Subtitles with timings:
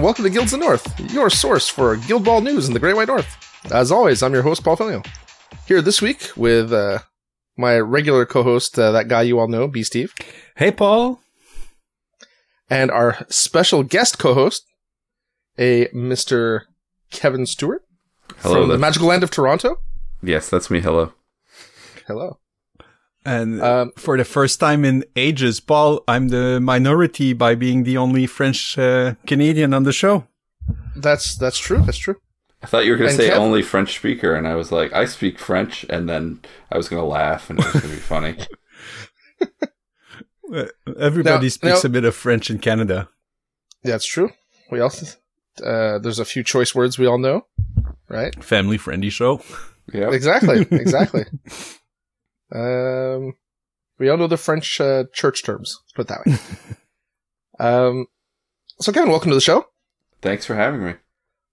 [0.00, 2.80] and welcome to Guilds of the North, your source for Guild Ball news in the
[2.80, 3.36] Great White North.
[3.70, 5.02] As always, I'm your host, Paul Filio.
[5.68, 7.00] Here this week with uh,
[7.58, 9.82] my regular co-host, uh, that guy you all know, B.
[9.82, 10.14] Steve,
[10.56, 11.20] Hey, Paul.
[12.70, 14.64] and our special guest co-host,
[15.58, 16.62] a Mr.
[17.10, 17.82] Kevin Stewart
[18.38, 18.60] Hello.
[18.62, 19.76] from the magical land of Toronto.
[20.22, 20.80] yes, that's me.
[20.80, 21.12] Hello.
[22.06, 22.38] Hello.
[23.24, 27.96] And Um, for the first time in ages, Paul, I'm the minority by being the
[27.98, 30.24] only French uh, Canadian on the show.
[30.96, 31.82] That's that's true.
[31.84, 32.16] That's true.
[32.62, 34.92] I thought you were going to say Kev- only French speaker, and I was like,
[34.92, 37.88] I speak French, and then I was going to laugh, and it was going to
[37.88, 38.36] be funny.
[40.98, 43.08] Everybody Now- speaks now- a bit of French in Canada.
[43.84, 44.30] Yeah, that's true.
[44.70, 45.06] We also
[45.64, 47.46] uh, there's a few choice words we all know,
[48.08, 48.42] right?
[48.44, 49.42] Family friendly show.
[49.92, 50.10] Yeah.
[50.12, 50.66] Exactly.
[50.70, 51.24] Exactly.
[52.52, 53.34] um,
[53.98, 55.78] we all know the French uh, church terms.
[55.82, 56.38] Let's put it that way.
[57.66, 58.06] um,
[58.80, 59.66] so Kevin, welcome to the show.
[60.22, 60.94] Thanks for having me.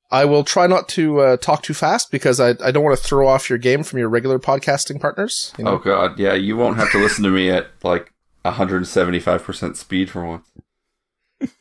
[0.10, 3.04] I will try not to uh, talk too fast because I, I don't want to
[3.04, 5.54] throw off your game from your regular podcasting partners.
[5.58, 5.72] You know?
[5.72, 8.14] Oh God, yeah, you won't have to listen to me at like
[8.46, 10.48] 175% speed for once.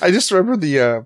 [0.00, 1.00] I just remember the, uh,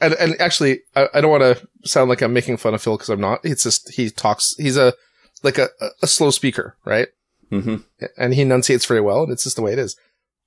[0.00, 2.96] and, and actually, I, I don't want to sound like I'm making fun of Phil
[2.96, 3.40] because I'm not.
[3.44, 4.94] It's just, he talks, he's a,
[5.42, 5.68] like a,
[6.02, 7.08] a slow speaker, right?
[7.50, 7.76] Hmm
[8.16, 9.96] And he enunciates very well, and it's just the way it is.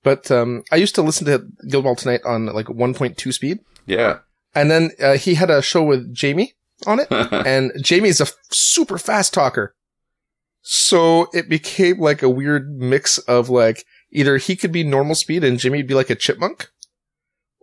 [0.04, 3.60] But, um, I used to listen to Guild Ball Tonight on like 1.2 speed.
[3.86, 4.20] Yeah.
[4.56, 6.54] And then, uh, he had a show with Jamie
[6.86, 9.76] on it, and Jamie is a f- super fast talker.
[10.62, 15.44] So it became like a weird mix of like, either he could be normal speed
[15.44, 16.70] and Jamie'd be like a chipmunk,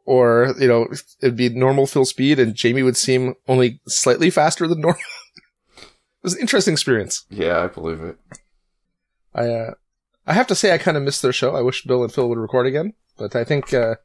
[0.05, 0.89] or, you know,
[1.23, 5.01] it'd be normal Phil speed and Jamie would seem only slightly faster than normal.
[5.79, 5.87] it
[6.23, 7.25] was an interesting experience.
[7.31, 8.19] yeah, I believe it.
[9.35, 9.75] I, uh,
[10.27, 11.55] I have to say I kind of missed their show.
[11.57, 13.97] I wish Bill and Phil would record again, but I think, uh,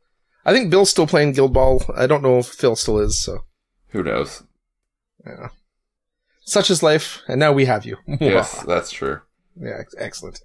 [0.45, 1.83] I think Bill's still playing Guild Ball.
[1.95, 3.39] I don't know if Phil still is, so.
[3.89, 4.43] Who knows?
[5.25, 5.49] Yeah.
[6.41, 7.97] Such is life, and now we have you.
[8.19, 9.21] yes, that's true.
[9.59, 10.41] Yeah, ex- excellent.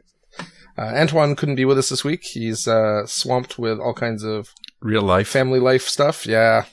[0.78, 2.22] Uh, Antoine couldn't be with us this week.
[2.24, 5.28] He's uh, swamped with all kinds of Real life.
[5.28, 6.26] family life stuff.
[6.26, 6.64] Yeah,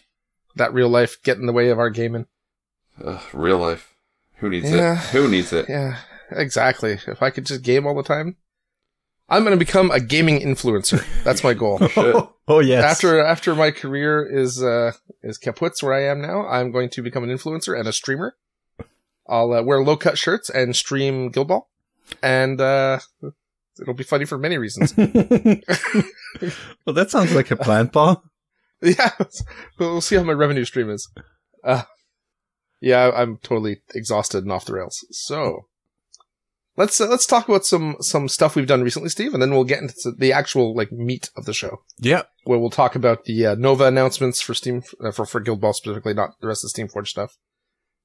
[0.55, 2.27] that real life get in the way of our gaming.
[3.03, 3.93] Ugh, real life.
[4.37, 4.93] Who needs Yeah.
[4.93, 5.09] it?
[5.09, 5.65] Who needs it?
[5.67, 5.97] Yeah,
[6.31, 6.99] exactly.
[7.07, 8.37] If I could just game all the time,
[9.29, 11.05] I'm going to become a gaming influencer.
[11.23, 11.79] That's my goal.
[11.87, 12.15] Shit.
[12.47, 12.83] oh, yes.
[12.83, 17.01] after after my career is uh, is kaputz where I am now, I'm going to
[17.01, 18.35] become an influencer and a streamer.
[19.27, 21.69] I'll uh, wear low cut shirts and stream Guild Ball,
[22.23, 22.99] and uh,
[23.81, 24.95] it'll be funny for many reasons.
[24.97, 28.23] well, that sounds like a plan, Paul.
[28.79, 29.09] Yeah,
[29.79, 31.09] we'll see how my revenue stream is.
[31.63, 31.81] Uh,
[32.79, 35.03] yeah, I'm totally exhausted and off the rails.
[35.09, 35.65] So
[36.77, 39.63] let's uh, let's talk about some some stuff we've done recently, Steve, and then we'll
[39.63, 42.23] get into the actual like meat of the show, Yeah.
[42.45, 45.73] where we'll talk about the uh, Nova announcements for Steam uh, for for Guild Ball
[45.73, 47.37] specifically, not the rest of the Steam Forge stuff,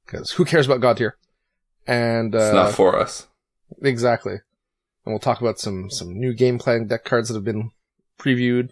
[0.05, 1.13] because who cares about Godtear?
[1.87, 3.27] And It's uh, not for us.
[3.83, 7.71] exactly, and we'll talk about some some new game plan deck cards that have been
[8.19, 8.71] previewed.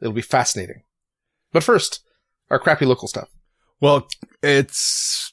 [0.00, 0.82] It'll be fascinating.
[1.52, 2.00] But first,
[2.50, 3.28] our crappy local stuff.
[3.80, 4.08] Well,
[4.42, 5.32] it's,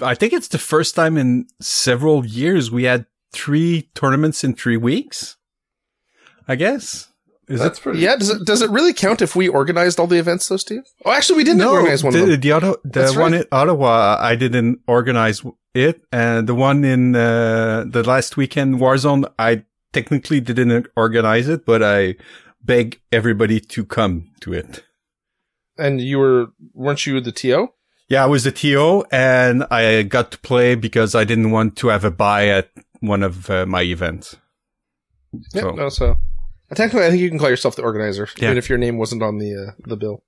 [0.00, 4.76] I think it's the first time in several years we had three tournaments in three
[4.76, 5.36] weeks.
[6.48, 7.08] I guess.
[7.48, 7.98] Is That's pretty.
[7.98, 10.84] Yeah, does it does it really count if we organized all the events though, Steve?
[11.04, 12.40] Oh, actually, we didn't organize one the, of them.
[12.40, 13.42] The, other, the That's one right.
[13.42, 15.42] in Ottawa, I didn't organize
[15.74, 21.66] it, and the one in uh, the last weekend, Warzone, I technically didn't organize it,
[21.66, 22.14] but I
[22.62, 24.84] beg everybody to come to it.
[25.76, 27.68] And you were weren't you the TO?
[28.08, 31.88] Yeah, I was the TO, and I got to play because I didn't want to
[31.88, 32.70] have a buy at
[33.02, 34.36] one of uh, my events.
[35.52, 35.88] Yeah, So- no.
[35.90, 36.16] So
[36.74, 38.46] technically, I think you can call yourself the organizer, Yeah.
[38.46, 40.22] even if your name wasn't on the uh, the bill.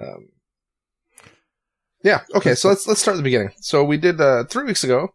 [0.00, 0.28] Um,
[2.04, 2.20] yeah.
[2.34, 2.54] Okay.
[2.54, 3.50] So let's let's start at the beginning.
[3.60, 5.14] So we did uh, three weeks ago.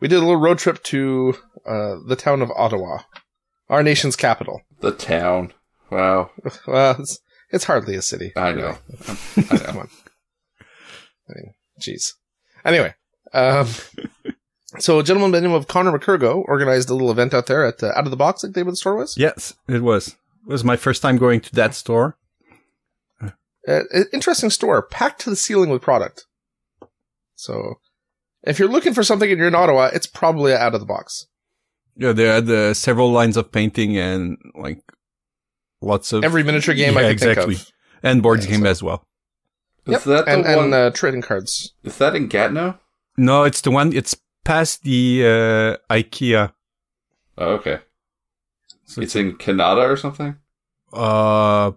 [0.00, 1.34] We did a little road trip to
[1.66, 2.98] uh, the town of Ottawa,
[3.68, 4.62] our nation's capital.
[4.80, 5.52] The town.
[5.90, 6.30] Wow.
[6.66, 7.18] Well, it's,
[7.50, 8.32] it's hardly a city.
[8.36, 8.76] I know.
[9.36, 9.88] I Come on.
[10.60, 12.12] I mean, jeez.
[12.64, 12.94] Anyway,
[13.32, 13.66] um,
[14.78, 17.64] so a gentleman by the name of Connor McCurgo organized a little event out there
[17.64, 19.16] at uh, Out of the Box, like they were the store was.
[19.16, 20.08] Yes, it was.
[20.08, 22.16] It was my first time going to that store.
[23.66, 23.80] Uh,
[24.14, 26.24] interesting store, packed to the ceiling with product.
[27.34, 27.74] So,
[28.42, 31.26] if you're looking for something and you're in Ottawa, it's probably Out of the Box.
[31.96, 34.80] Yeah, they had uh, several lines of painting and like
[35.82, 37.54] lots of Every miniature game I Yeah, can exactly.
[37.56, 37.72] think of.
[38.02, 39.04] and board Yeah, game so- as well.
[39.86, 40.64] Is Yep, that the and, one?
[40.66, 41.72] and uh, trading cards.
[41.82, 42.78] is that in Gatineau?
[43.16, 43.92] No, it's the one.
[43.94, 44.16] It's
[44.48, 46.52] past the uh, IKEA.
[47.36, 47.78] Oh, okay.
[48.84, 50.36] So It's in Canada or something?
[50.92, 51.72] uh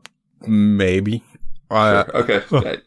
[0.48, 1.22] maybe.
[1.70, 2.18] Uh, Sure.
[2.24, 2.40] Okay.
[2.72, 2.78] I,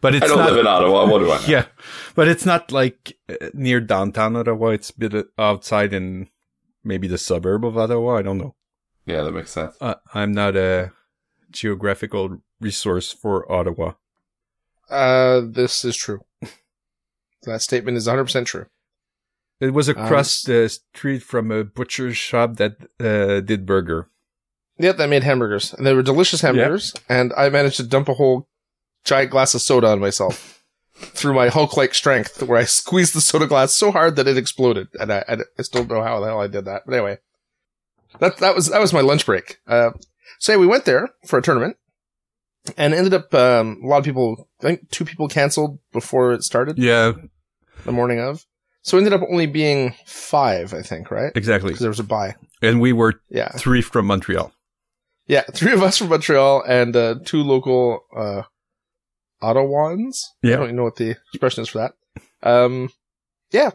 [0.00, 0.50] But it's I don't not.
[0.50, 1.06] live in Ottawa.
[1.06, 1.44] What do I know?
[1.46, 1.66] yeah,
[2.14, 4.68] but it's not like uh, near downtown Ottawa.
[4.70, 6.28] It's a bit outside in
[6.84, 8.16] maybe the suburb of Ottawa.
[8.18, 8.54] I don't know.
[9.06, 9.76] Yeah, that makes sense.
[9.80, 10.92] Uh, I'm not a
[11.50, 13.92] geographical resource for Ottawa.
[14.90, 16.20] Uh, this is true.
[17.44, 18.66] that statement is 100% true.
[19.60, 24.08] It was Um, across the street from a butcher shop that uh, did burger.
[24.78, 25.74] Yep, that made hamburgers.
[25.74, 26.94] And they were delicious hamburgers.
[27.08, 28.46] And I managed to dump a whole
[29.04, 30.62] giant glass of soda on myself
[30.94, 34.36] through my Hulk like strength, where I squeezed the soda glass so hard that it
[34.38, 34.86] exploded.
[35.00, 36.82] And I, I, I still don't know how the hell I did that.
[36.86, 37.18] But anyway,
[38.20, 39.58] that, that was, that was my lunch break.
[39.66, 39.90] Uh,
[40.38, 41.76] so yeah, we went there for a tournament
[42.76, 46.44] and ended up, um, a lot of people, I think two people canceled before it
[46.44, 47.12] started Yeah,
[47.84, 48.46] the morning of.
[48.82, 51.32] So it ended up only being five, I think, right?
[51.34, 51.68] exactly.
[51.70, 52.36] Because there was a buy.
[52.62, 53.48] And we were Yeah.
[53.50, 54.52] three from Montreal.
[55.26, 58.42] Yeah, three of us from Montreal and uh, two local uh,
[59.42, 60.24] Ottawans.
[60.42, 60.56] I Yeah.
[60.56, 61.92] don't even know what the expression is for that.
[62.42, 62.90] Um,
[63.50, 63.70] yeah,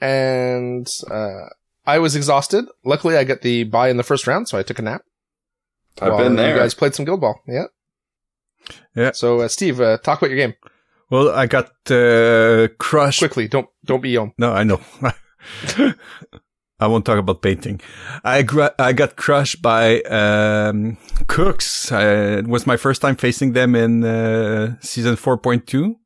[0.00, 1.46] and uh,
[1.86, 2.66] I was exhausted.
[2.84, 5.02] Luckily, I got the buy in the first round, so I took a nap.
[6.00, 6.50] I've been there.
[6.54, 7.40] You guys played some Guild Ball.
[7.48, 7.64] Yeah.
[8.94, 9.12] Yeah.
[9.12, 10.54] So, uh, Steve, uh, talk about your game
[11.10, 13.20] Well, I got uh, crushed.
[13.20, 13.48] quickly.
[13.48, 14.32] Don't don't be young.
[14.38, 14.80] No, I know.
[16.80, 17.80] I won't talk about painting.
[18.22, 20.96] I gra- I got crushed by um,
[21.26, 21.90] Cooks.
[21.90, 25.96] Uh, it was my first time facing them in uh, season four point two,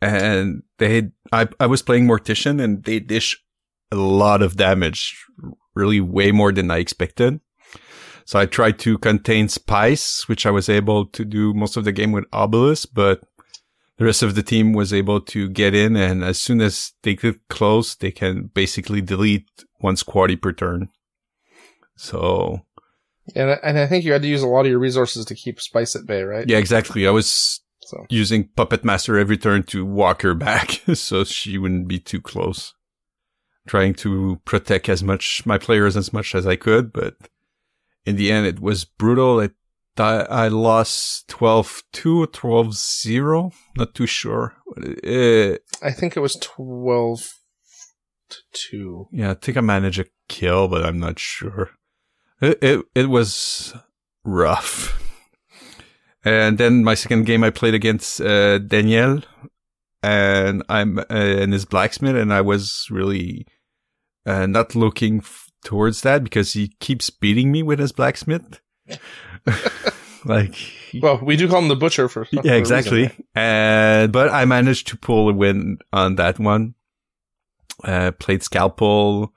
[0.00, 3.36] and they had, I I was playing Mortician, and they dish
[3.90, 5.16] a lot of damage,
[5.74, 7.40] really way more than I expected.
[8.24, 11.92] So I tried to contain Spice, which I was able to do most of the
[11.92, 13.22] game with Obulus, but
[13.98, 17.14] the rest of the team was able to get in, and as soon as they
[17.16, 19.48] get close, they can basically delete
[19.80, 20.88] one squaddie per turn.
[21.96, 22.64] So
[23.34, 25.34] And I- and I think you had to use a lot of your resources to
[25.34, 26.48] keep Spice at bay, right?
[26.48, 27.06] yeah, exactly.
[27.06, 31.88] I was So using Puppet Master every turn to walk her back, so she wouldn't
[31.88, 32.72] be too close.
[33.66, 37.16] Trying to protect as much my players as much as I could, but
[38.06, 39.40] in the end, it was brutal.
[39.40, 39.52] It
[40.00, 43.52] I, I lost 12-2 or 12-0.
[43.76, 44.54] Not too sure.
[44.76, 47.38] Uh, I think it was 12
[48.52, 49.08] 2.
[49.12, 51.70] Yeah, I think I managed a kill, but I'm not sure.
[52.40, 53.74] It it, it was
[54.24, 55.02] rough.
[56.24, 59.22] And then my second game, I played against uh, Daniel,
[60.02, 63.46] and I'm uh, in his blacksmith, and I was really
[64.26, 68.60] uh, not looking f- towards that because he keeps beating me with his blacksmith.
[70.24, 70.54] like,
[71.00, 73.02] Well, we do call him the butcher for for yeah, reason, exactly.
[73.02, 73.24] right?
[73.34, 76.74] And but I managed to pull a win on that one.
[77.84, 79.32] Uh, played scalpel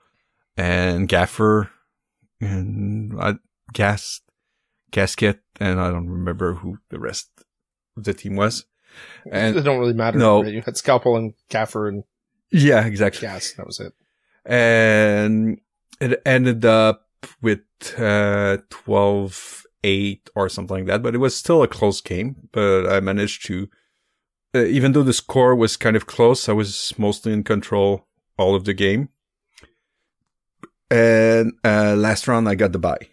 [0.56, 1.70] and gaffer
[2.40, 3.34] and uh,
[3.72, 4.20] gas
[4.90, 7.30] gasket, and I don't remember who the rest
[7.96, 8.64] of the team was.
[9.30, 10.18] And it don't really matter.
[10.18, 10.42] No.
[10.42, 12.04] You had scalpel and gaffer and
[12.50, 13.20] yeah, exactly.
[13.26, 13.52] gas.
[13.52, 13.92] That was it.
[14.44, 15.60] and
[16.00, 17.06] it ended up
[17.40, 17.60] with
[17.96, 22.86] uh 12 8 or something like that but it was still a close game but
[22.86, 23.68] i managed to
[24.54, 28.06] uh, even though the score was kind of close i was mostly in control
[28.38, 29.08] all of the game
[30.90, 33.08] and uh last round i got the bye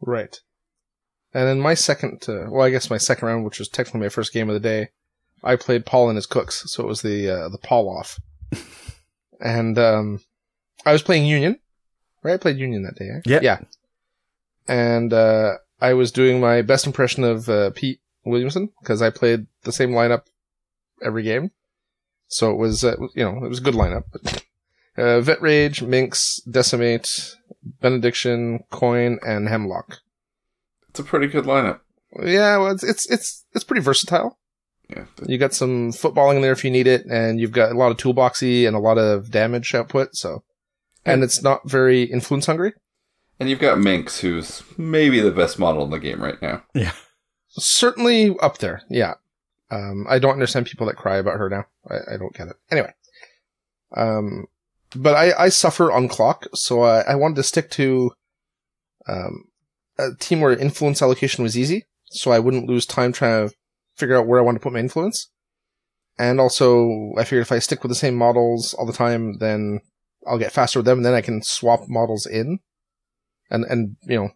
[0.00, 0.40] Right.
[1.34, 4.08] And then my second, uh, well, I guess my second round, which was technically my
[4.08, 4.88] first game of the day,
[5.44, 8.18] I played Paul and his cooks, so it was the uh, the Paul off.
[9.40, 10.20] and um,
[10.86, 11.58] I was playing Union,
[12.22, 12.34] right?
[12.34, 13.20] I played Union that day.
[13.26, 13.40] Yeah.
[13.42, 13.58] Yeah.
[14.68, 19.46] And uh, I was doing my best impression of uh, Pete Williamson because I played
[19.62, 20.22] the same lineup
[21.02, 21.50] every game,
[22.28, 24.04] so it was uh, you know it was a good lineup.
[24.96, 27.36] uh, Vet Rage, Minx, Decimate,
[27.80, 29.98] Benediction, Coin, and Hemlock.
[30.90, 31.80] It's a pretty good lineup.
[32.22, 34.38] Yeah, well, it's it's it's it's pretty versatile.
[34.88, 35.06] Yeah.
[35.26, 37.90] You got some footballing in there if you need it, and you've got a lot
[37.90, 40.14] of toolboxy and a lot of damage output.
[40.14, 40.44] So,
[41.04, 42.72] and it's not very influence hungry.
[43.38, 46.62] And you've got Minx, who's maybe the best model in the game right now.
[46.74, 46.92] Yeah.
[47.48, 48.82] Certainly up there.
[48.88, 49.14] Yeah.
[49.70, 51.64] Um, I don't understand people that cry about her now.
[51.90, 52.56] I, I don't get it.
[52.70, 52.92] Anyway.
[53.94, 54.46] Um,
[54.94, 58.12] but I, I suffer on clock, so I, I wanted to stick to,
[59.08, 59.44] um,
[59.98, 63.54] a team where influence allocation was easy, so I wouldn't lose time trying to
[63.96, 65.30] figure out where I want to put my influence.
[66.18, 69.80] And also, I figured if I stick with the same models all the time, then
[70.26, 72.60] I'll get faster with them, and then I can swap models in,
[73.50, 74.30] and and you know,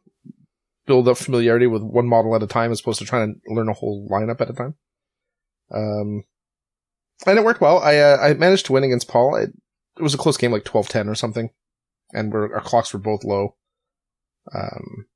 [0.86, 3.68] build up familiarity with one model at a time as opposed to trying to learn
[3.68, 4.74] a whole lineup at a time.
[5.70, 6.24] Um,
[7.26, 7.78] and it worked well.
[7.78, 9.36] I uh, I managed to win against Paul.
[9.36, 9.50] It,
[9.96, 11.50] it was a close game, like 12-10 or something,
[12.12, 13.56] and our clocks were both low.
[14.54, 15.06] Um,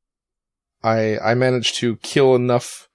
[0.82, 2.88] I I managed to kill enough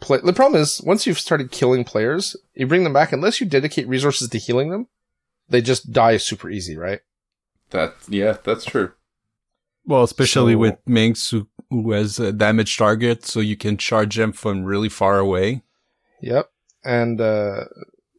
[0.00, 0.18] play.
[0.22, 3.88] The problem is once you've started killing players, you bring them back unless you dedicate
[3.88, 4.88] resources to healing them,
[5.48, 7.00] they just die super easy, right?
[7.70, 8.92] That yeah, that's true.
[9.86, 14.16] Well, especially So- with Minx who, who has a damage target, so you can charge
[14.16, 15.62] them from really far away.
[16.22, 16.50] Yep.
[16.84, 17.64] And uh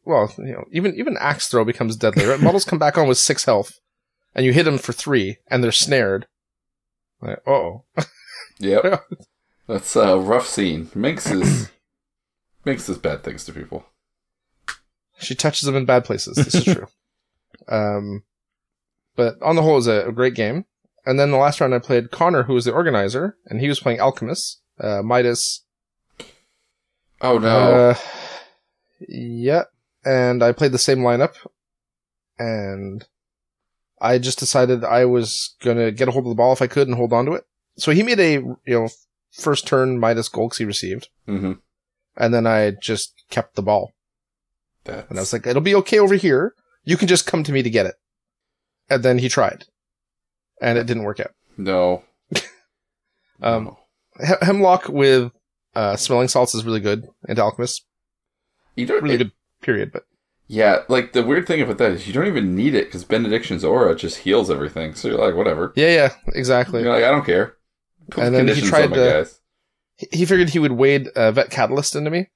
[0.05, 2.39] well, you know, even even axe throw becomes deadly, right?
[2.39, 3.79] Models come back on with six health,
[4.33, 6.27] and you hit them for three, and they're snared.
[7.21, 7.83] Like, oh,
[8.59, 9.03] Yep.
[9.67, 10.89] That's a rough scene.
[10.95, 11.69] Minx is
[12.65, 13.85] Minx is bad things to people.
[15.19, 16.37] she touches them in bad places.
[16.37, 16.87] This is true.
[17.67, 18.23] Um,
[19.15, 20.65] but on the whole, it was a, a great game.
[21.07, 23.79] And then the last round, I played Connor, who was the organizer, and he was
[23.79, 25.63] playing Alchemist, uh, Midas.
[27.21, 27.47] Oh no.
[27.47, 27.95] Uh,
[29.07, 29.63] yeah,
[30.03, 31.35] and I played the same lineup,
[32.37, 33.07] and
[34.01, 36.89] I just decided I was gonna get a hold of the ball if I could
[36.89, 37.45] and hold on to it.
[37.77, 38.89] So he made a you know
[39.31, 41.53] first turn Midas 'cause he received, mm-hmm.
[42.17, 43.93] and then I just kept the ball.
[44.83, 46.53] That's, And I was like, it'll be okay over here.
[46.83, 47.95] You can just come to me to get it.
[48.89, 49.63] And then he tried.
[50.61, 51.31] And it didn't work out.
[51.57, 52.03] no.
[53.41, 53.79] Um, No.
[54.19, 55.31] He- Hemlock with
[55.75, 57.85] uh, smelling salts is really good into Alchemist.
[58.75, 59.91] You don't Really it- good, period.
[59.91, 60.03] But
[60.47, 63.63] Yeah, like the weird thing about that is you don't even need it because Benediction's
[63.63, 64.95] aura just heals everything.
[64.95, 65.71] So you're like, whatever.
[65.75, 66.81] yeah, yeah, exactly.
[66.81, 67.55] You're like, I don't care.
[68.09, 69.29] Put And then he tried to-
[70.11, 72.29] He figured he would wade uh, Vet Catalyst into me.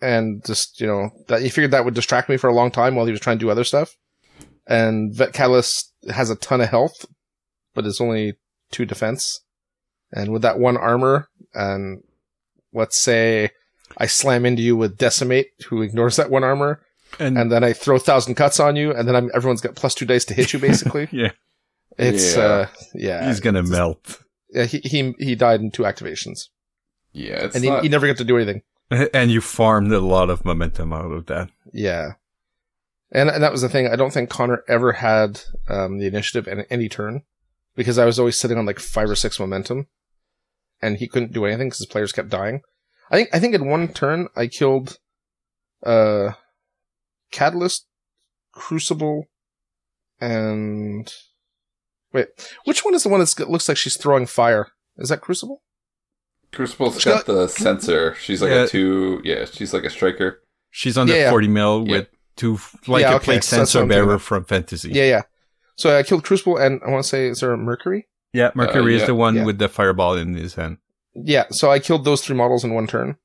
[0.00, 2.94] And just, you know, that he figured that would distract me for a long time
[2.94, 3.96] while he was trying to do other stuff.
[4.66, 7.06] And Vet Catalyst has a ton of health,
[7.76, 8.34] but it's only
[8.72, 9.42] two defense.
[10.12, 12.02] And with that one armor, and
[12.72, 13.50] let's say
[13.96, 16.80] I slam into you with Decimate, who ignores that one armor,
[17.20, 19.94] And, and then I throw Thousand Cuts on you, and then I'm, everyone's got plus
[19.94, 21.08] two dice to hit you, basically.
[21.12, 21.30] yeah,
[21.98, 22.42] It's, Yeah.
[22.42, 23.28] uh, yeah.
[23.28, 24.22] he's gonna melt.
[24.50, 26.48] Yeah, he, he, he died in two activations.
[27.12, 27.82] Yeah, it's and he, not.
[27.82, 28.62] he never got to do anything.
[29.12, 31.48] And you farmed a lot of momentum out of that.
[31.72, 32.12] Yeah.
[33.10, 33.88] And, and that was the thing.
[33.88, 37.22] I don't think Connor ever had um, the initiative in any turn
[37.76, 39.86] because I was always sitting on like five or six momentum,
[40.82, 42.60] and he couldn't do anything because his players kept dying.
[43.10, 44.98] I think I think in one turn I killed
[45.84, 46.32] uh
[47.30, 47.86] Catalyst,
[48.52, 49.26] Crucible,
[50.20, 51.12] and
[52.12, 52.28] wait,
[52.64, 54.68] which one is the one that looks like she's throwing fire?
[54.96, 55.62] Is that Crucible?
[56.52, 58.14] Crucible's She's got got- the sensor.
[58.20, 58.64] She's like Yeah.
[58.64, 59.20] a two.
[59.24, 60.42] Yeah, she's like a striker.
[60.70, 61.30] She's on Yeah, the yeah.
[61.30, 61.92] 40 mil Yeah.
[61.98, 64.90] with two, like Yeah, a okay, plague so sensor I'm bearer from Fantasy.
[64.90, 65.22] Yeah, yeah.
[65.76, 68.06] So I killed Crucible, and I want to say, is there a Mercury?
[68.32, 69.44] Yeah, Mercury Uh, is the one yeah.
[69.44, 70.78] with the fireball in his hand.
[71.14, 73.16] Yeah, so I killed those three models in one turn.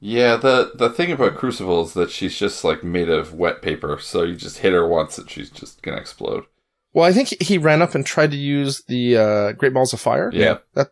[0.00, 3.98] Yeah, the the thing about Crucible is that she's just like made of wet paper.
[4.00, 6.44] So you just hit her once and she's just gonna explode.
[6.92, 10.00] Well, I think he ran up and tried to use the uh, Great Balls of
[10.00, 10.30] Fire.
[10.32, 10.88] Yeah, that,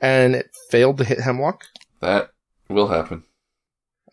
[0.00, 1.64] and it failed to hit Hemlock.
[2.00, 2.30] that
[2.68, 3.24] will happen.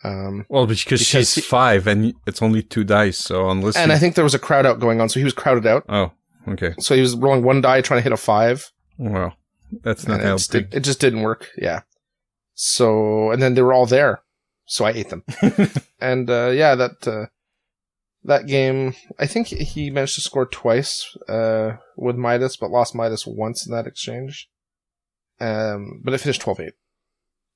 [0.06, 3.90] Um, Well, because, Because she's he- five and it's only two dice, so unless and
[3.90, 5.86] you- I think there was a crowd out going on, so he was crowded out.
[5.90, 6.12] Oh,
[6.48, 6.74] okay.
[6.80, 8.72] So he was rolling one die trying to hit a five.
[8.98, 9.36] Well,
[9.84, 11.50] that's not and it, it just didn't work.
[11.58, 11.82] Yeah.
[12.54, 14.22] So, and then they were all there.
[14.66, 15.24] So I ate them.
[16.00, 17.26] and, uh, yeah, that, uh,
[18.24, 23.28] that game, I think he managed to score twice, uh, with Midas, but lost Midas
[23.28, 24.50] once in that exchange.
[25.40, 26.72] Um, but it finished 12-8,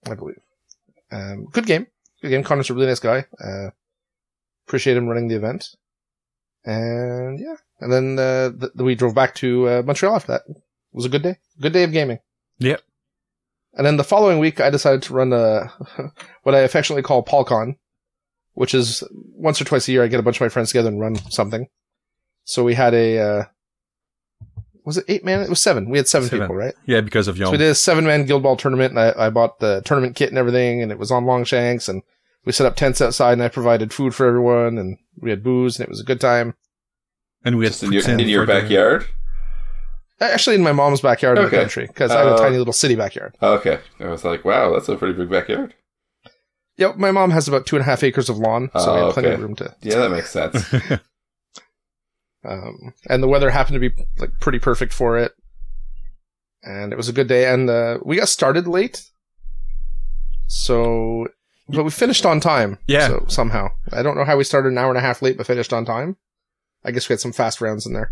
[0.10, 0.40] I believe.
[1.12, 1.88] Um, good game.
[2.22, 2.44] Game.
[2.44, 3.26] Connor's a really nice guy.
[3.44, 3.70] Uh,
[4.68, 5.76] appreciate him running the event.
[6.66, 7.56] And yeah.
[7.80, 10.42] And then, uh, th- we drove back to, uh, Montreal after that.
[10.48, 10.58] It
[10.92, 11.38] was a good day.
[11.60, 12.20] Good day of gaming.
[12.60, 12.82] Yep.
[13.74, 15.72] And then the following week, I decided to run a,
[16.44, 17.78] what I affectionately call PolCon,
[18.54, 20.90] which is once or twice a year, I get a bunch of my friends together
[20.90, 21.68] and run something.
[22.44, 23.44] So we had a, uh,
[24.90, 25.42] was it eight man?
[25.42, 25.90] It was seven.
[25.90, 26.46] We had seven, Seven.
[26.46, 26.74] people, right?
[26.86, 29.30] yeah, because of So we did a seven man Guild Ball tournament and I, I
[29.30, 32.02] bought the tournament kit and everything and it was on Longshanks and
[32.46, 35.78] we set up tents outside and I provided food for everyone and we had booze
[35.78, 36.56] and it was a good time.
[37.46, 39.06] and we had Just in your in your backyard.
[40.22, 42.74] Actually in my mom's backyard in the country because I have a Uh, tiny little
[42.74, 43.36] city backyard.
[43.42, 45.74] Oh, okay, I was like, wow, that's a pretty big backyard.
[46.78, 46.96] Yep.
[46.98, 48.70] My mom has about two and a half acres of lawn.
[48.78, 50.66] So we have had plenty of room to, Yeah, that makes sense.
[52.46, 55.34] Um, and the weather happened to be like pretty perfect for it.
[56.64, 57.52] And it was a good day.
[57.52, 59.10] And, uh, we got started late.
[60.48, 61.28] So,
[61.68, 62.80] but we finished on time.
[62.88, 63.08] Yeah.
[63.08, 63.70] So somehow.
[63.92, 65.86] I don't know how we started an hour and a half late, but finished on
[65.86, 66.18] time.
[66.84, 68.12] I guess we had some fast rounds in there.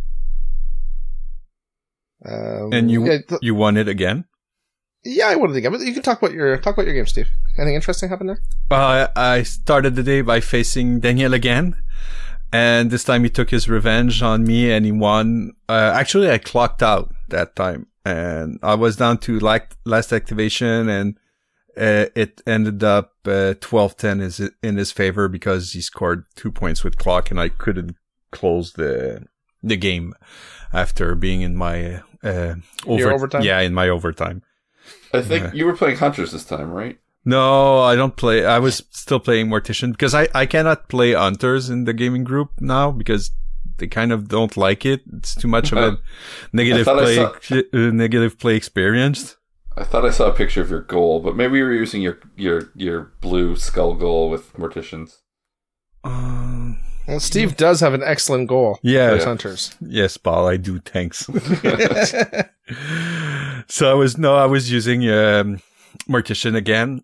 [2.25, 4.25] Um, And you- yeah, th- you won it again.
[5.03, 7.05] yeah, I wanted to get, but you can talk about your, talk about your game,
[7.05, 7.29] Steve.
[7.57, 8.41] Anything interesting happened there?
[8.69, 11.75] Uh, I started the day by facing Daniel again.
[12.51, 15.53] And this time he took his revenge on me and he won.
[15.67, 20.87] Uh, actually, I clocked out that time and I was down to like last activation
[20.89, 21.17] and
[21.77, 26.83] uh, it ended up uh, 12-10 is in his favor because he scored two points
[26.83, 27.95] with clock, and I couldn't
[28.31, 29.27] close the
[29.61, 30.13] the game
[30.73, 32.55] after being in my uh,
[32.87, 33.43] Your overtime?
[33.43, 34.41] Yeah, in my overtime.
[35.13, 35.51] I think Yeah.
[35.53, 36.97] you were playing hunters this time, right?
[37.27, 38.45] No, I don't play.
[38.45, 42.51] I was still playing Mortician because I, I cannot play Hunters in the gaming group
[42.61, 43.31] now because
[43.77, 45.01] they kind of don't like it.
[45.13, 45.97] It's too much of a
[46.53, 49.35] negative I I play, saw- uh, negative play experience.
[49.75, 52.17] I thought I saw a picture of your goal, but maybe you were using your
[52.37, 55.17] your your blue skull goal with morticians.
[56.05, 56.75] Uh,
[57.07, 58.79] Well, Steve does have an excellent goal.
[58.83, 59.75] yeah, Those hunters.
[59.81, 60.79] yes, Paul, I do.
[60.79, 61.25] Thanks.
[63.67, 65.61] so I was no, I was using um,
[66.09, 67.03] Mortician again.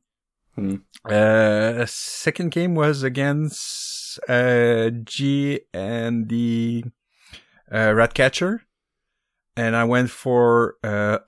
[0.55, 0.75] Hmm.
[1.03, 6.83] Uh, second game was against uh, G and the
[7.73, 8.63] uh, Ratcatcher,
[9.57, 11.19] and I went for uh,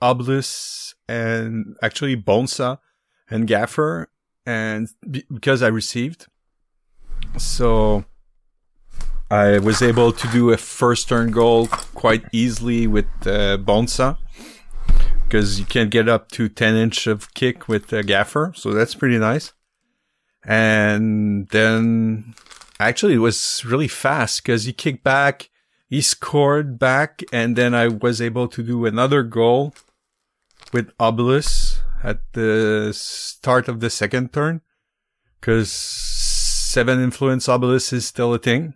[1.08, 2.78] and actually Bonesaw
[3.28, 4.08] and Gaffer,
[4.46, 6.26] and be- because I received,
[7.36, 8.04] so
[9.28, 14.18] I was able to do a first turn goal quite easily with uh, Bonesaw
[15.28, 18.52] because you can get up to 10 inch of kick with a gaffer.
[18.54, 19.52] So that's pretty nice.
[20.44, 22.34] And then
[22.78, 25.50] actually it was really fast because he kicked back,
[25.88, 29.74] he scored back, and then I was able to do another goal
[30.72, 34.60] with Obulus at the start of the second turn
[35.40, 38.74] because seven influence Obulus is still a thing.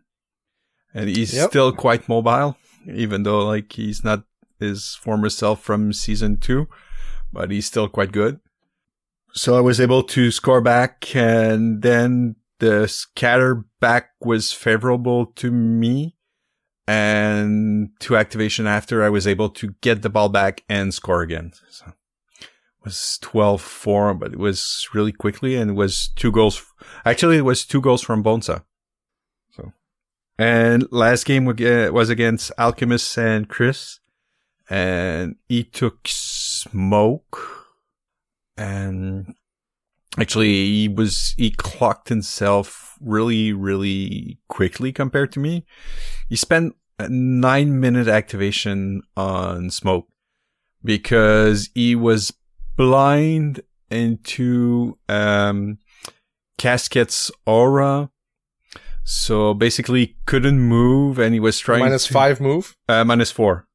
[0.93, 1.51] And he's Yep.
[1.51, 4.25] still quite mobile, even though like he's not
[4.61, 6.69] his former self from season two,
[7.33, 8.41] but he's still quite good.
[9.33, 15.51] So I was able to score back and then the scatter back was favorable to
[15.51, 16.17] me.
[16.87, 21.53] And to activation after I was able to get the ball back and score again.
[21.71, 21.87] So
[22.41, 22.49] it
[22.85, 26.65] was 12-4, but it was really quickly and it was two goals.
[27.05, 28.65] Actually, it was two goals from Bonesaw.
[29.53, 29.73] So,
[30.37, 34.00] and last game uh, was against Alchemist and Chris
[34.71, 37.67] and he took smoke.
[38.57, 39.35] And
[40.19, 45.65] actually he was he clocked himself really really quickly compared to me.
[46.29, 50.09] He spent a nine minute activation on smoke
[50.85, 52.33] because he was
[52.77, 55.79] blind into um
[56.59, 58.11] casket's aura.
[59.03, 62.77] So basically couldn't move and he was trying Minus to- five move.
[62.89, 63.67] uh, minus four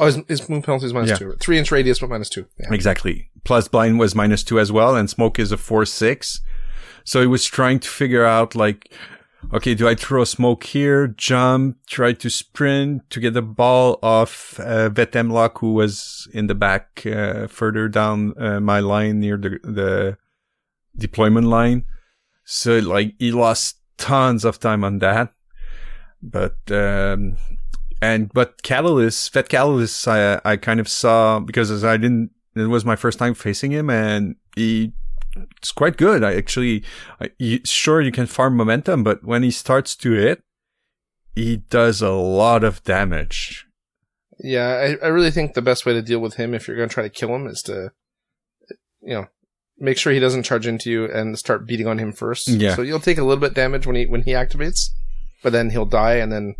[0.00, 1.16] Oh, his, his move penalty is minus Yeah.
[1.16, 1.32] two.
[1.40, 2.46] Three inch radius, but minus two.
[2.58, 2.72] Yeah.
[2.72, 3.30] Exactly.
[3.44, 6.40] Plus blind was minus two as well, and smoke is a four six.
[7.04, 8.90] So he was trying to figure out like,
[9.52, 14.58] okay, do I throw smoke here, jump, try to sprint to get the ball off
[14.58, 19.36] uh, Vet Hemlock, who was in the back uh, further down uh, my line near
[19.36, 20.16] the the
[20.96, 21.84] deployment line.
[22.44, 25.32] So like he lost tons of time on that.
[26.22, 27.36] But um
[28.04, 32.30] and but Catalyst, Vet Catalyst, I I kind of saw because as I didn't.
[32.56, 34.92] It was my first time facing him, and he
[35.60, 36.22] it's quite good.
[36.22, 36.84] I actually,
[37.20, 40.42] I, you, sure you can farm momentum, but when he starts to hit,
[41.34, 43.66] he does a lot of damage.
[44.38, 44.68] Yeah,
[45.02, 46.94] I, I really think the best way to deal with him if you're going to
[46.94, 47.90] try to kill him is to,
[49.00, 49.26] you know,
[49.78, 52.48] make sure he doesn't charge into you and start beating on him first.
[52.48, 52.74] Yeah.
[52.74, 54.90] So you'll take a little bit damage when he when he activates,
[55.42, 56.54] but then he'll die and then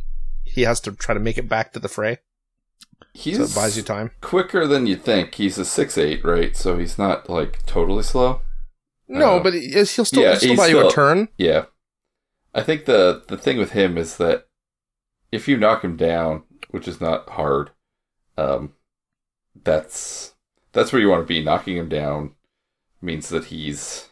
[0.54, 2.18] he has to try to make it back to the fray.
[3.12, 4.10] He's So it buys you time.
[4.20, 5.34] quicker than you'd think.
[5.34, 6.56] He's a six eight, right?
[6.56, 8.40] So he's not like totally slow.
[9.08, 11.28] No, Uh, but he- he'll still, yeah, he'll still buy you a turn.
[11.38, 11.66] Yeah.
[12.54, 14.46] I think the the thing with him is that
[15.32, 17.70] if you knock him down, which is not hard,
[18.38, 18.74] um,
[19.64, 20.34] that's
[20.72, 21.42] that's where you want to be.
[21.42, 22.34] Knocking him down
[23.02, 24.08] means that he's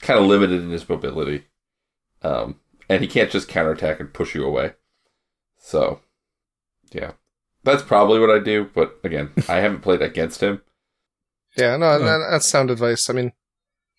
[0.00, 1.46] kind of limited in his mobility,
[2.22, 4.74] um, and he can't just counterattack and push you away.
[5.66, 6.00] So,
[6.92, 7.12] yeah,
[7.62, 8.68] that's probably what I do.
[8.74, 10.60] But again, I haven't played against him.
[11.56, 11.98] Yeah, no, Oh.
[12.00, 13.08] that, that's sound advice.
[13.08, 13.30] I mean,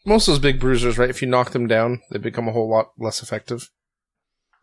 [0.06, 1.10] most of those big bruisers, right?
[1.10, 3.72] If you knock them down, they become a whole lot less effective.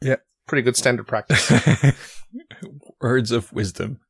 [0.03, 0.17] Yeah.
[0.47, 1.51] Pretty good standard practice.
[3.01, 4.01] Words of wisdom.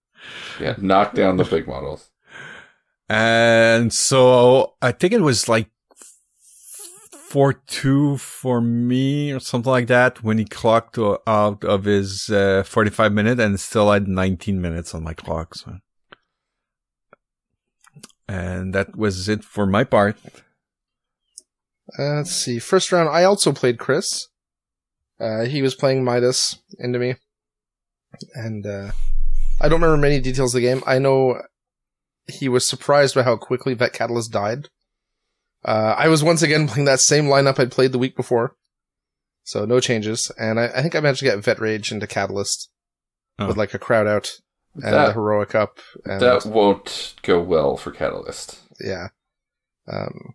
[0.60, 2.10] Yeah, knock down the big models.
[3.08, 5.68] And so I think it was like
[7.32, 12.62] four two for me or something like that when he clocked out of his uh,
[12.62, 15.54] forty five minute and still had nineteen minutes on my clock.
[15.54, 15.78] So,
[18.28, 20.16] and that was it for my part.
[21.98, 22.58] Uh, let's see.
[22.58, 24.28] First round, I also played Chris.
[25.18, 27.14] Uh, he was playing Midas into me.
[28.34, 28.92] And, uh,
[29.60, 30.82] I don't remember many details of the game.
[30.86, 31.42] I know
[32.26, 34.68] he was surprised by how quickly Vet Catalyst died.
[35.64, 38.56] Uh, I was once again playing that same lineup I'd played the week before.
[39.44, 40.30] So no changes.
[40.38, 42.68] And I, I think I managed to get Vet Rage into Catalyst
[43.38, 43.46] Oh.
[43.48, 44.30] with like a crowd out
[44.74, 45.78] and the That, Heroic up.
[46.04, 48.58] And that won't go well for Catalyst.
[48.80, 49.08] yeah.
[49.90, 50.34] Um,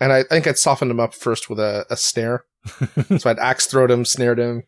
[0.00, 2.44] and I, I think I'd softened him up first with a, a snare.
[3.18, 4.62] so I'd axe throwed him, snared him.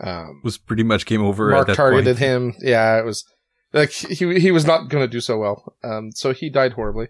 [0.00, 2.18] Um, was pretty much game over Mark at that targeted point.
[2.18, 2.54] him.
[2.60, 3.24] Yeah, it was
[3.72, 5.76] like he he was not going to do so well.
[5.84, 7.08] Um, so he died horribly.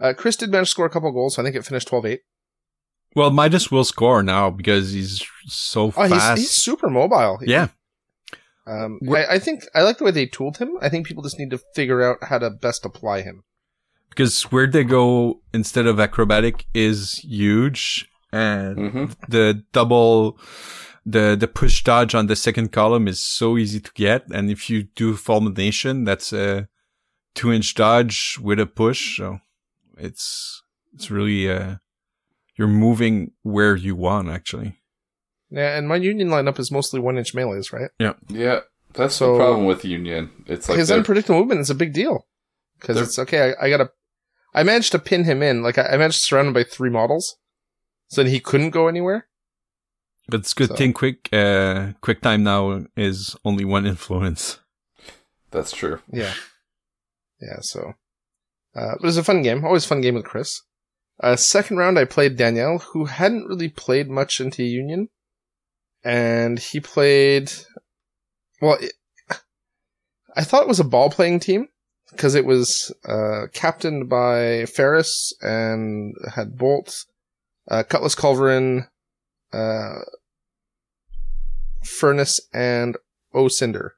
[0.00, 1.34] Uh, Chris did manage to score a couple goals.
[1.34, 2.18] So I think it finished 12-8.
[3.14, 6.38] Well, Midas will score now because he's so Oh, fast.
[6.38, 7.38] he's super mobile.
[7.42, 7.68] yeah,
[8.66, 10.76] Um, I, I think I like the way they tooled him.
[10.80, 13.42] I think people just need to figure out how to best apply him.
[14.10, 20.38] because where they go instead of acrobatic is huge, and hmm the double,
[21.04, 24.70] the the push dodge on the second column is so easy to get, and if
[24.70, 26.68] you do fulmination, that's a
[27.34, 29.38] two inch dodge with a push, so
[30.00, 30.62] it's
[30.94, 31.76] it's really uh
[32.56, 34.76] you're moving where you want actually.
[35.50, 37.90] Yeah, and my union lineup is mostly one inch melees, right?
[37.98, 38.60] Yeah, yeah.
[38.92, 40.30] that's So- the problem with Union.
[40.46, 42.26] It's like His unpredictable movement is a big deal
[42.78, 43.54] because it's okay.
[43.60, 43.90] I, I gotta.
[44.54, 45.62] I managed to pin him in.
[45.62, 47.36] Like I, I managed to surround him by three models,
[48.08, 49.26] so that he couldn't go anywhere.
[50.28, 54.58] But it's good So- thing quick uh quick time now is only one influence.
[55.50, 55.98] that's true.
[56.12, 56.34] Yeah.
[57.40, 57.94] Yeah, so.
[58.74, 59.64] Uh, it was a fun game.
[59.64, 60.62] Always fun game with Chris.
[61.22, 65.08] Uh, second round, I played Danielle, who hadn't really played much into Union.
[66.02, 67.52] And he played.
[68.62, 68.92] Well, it,
[70.36, 71.68] I thought it was a ball playing team,
[72.10, 77.04] because it was uh, captained by Ferris and had Bolt,
[77.68, 78.86] uh, Cutlass Culverin,
[79.52, 80.00] uh,
[81.84, 82.96] Furnace, and
[83.34, 83.94] O Cinder.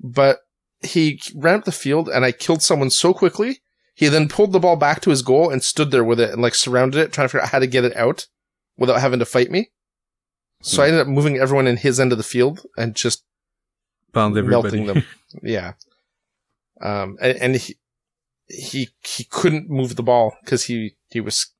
[0.00, 0.40] But
[0.80, 3.60] he ran up the field and I killed someone so quickly.
[3.96, 6.42] He then pulled the ball back to his goal and stood there with it and
[6.42, 8.26] like surrounded it, trying to figure out how to get it out
[8.76, 9.70] without having to fight me.
[10.60, 13.24] So I ended up moving everyone in his end of the field and just
[14.12, 14.80] Found everybody.
[14.80, 15.04] melting them.
[15.42, 15.72] yeah.
[16.78, 17.76] Um, and, and he,
[18.48, 21.52] he, he couldn't move the ball because he, he was,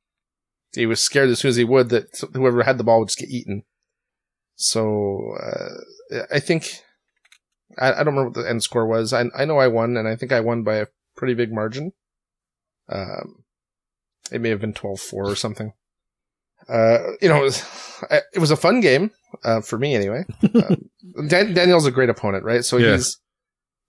[0.75, 3.19] he was scared as soon as he would that whoever had the ball would just
[3.19, 3.63] get eaten.
[4.57, 6.83] So, uh, I think,
[7.79, 9.15] I, I don't remember what the end score was.
[9.15, 11.93] I, I know I won and I think I won by a pretty big margin.
[12.89, 13.45] Um,
[14.33, 15.73] it may have been 12-4 or something.
[16.69, 17.65] Uh, you know, it was,
[18.33, 19.11] it was a fun game,
[19.45, 20.25] uh, for me anyway.
[21.17, 22.65] Um, Dan- Daniel's a great opponent, right?
[22.65, 22.93] So Yeah.
[22.97, 23.19] he's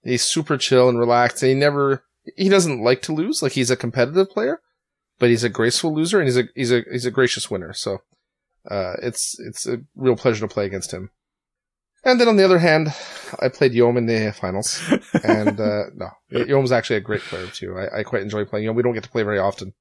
[0.03, 1.41] he's super chill and relaxed.
[1.43, 2.03] And he never
[2.37, 3.41] he doesn't like to lose.
[3.41, 4.61] Like he's a competitive player,
[5.19, 7.73] but he's a graceful loser and he's a he's a he's a gracious winner.
[7.73, 7.97] So
[8.69, 11.09] uh, it's it's a real pleasure to play against him.
[12.03, 12.93] And then on the other hand,
[13.41, 14.81] I played Yom in the finals,
[15.23, 17.77] and uh, no, Yom's actually a great player too.
[17.77, 18.75] I, I quite enjoy playing Yom.
[18.75, 19.73] We don't get to play very often,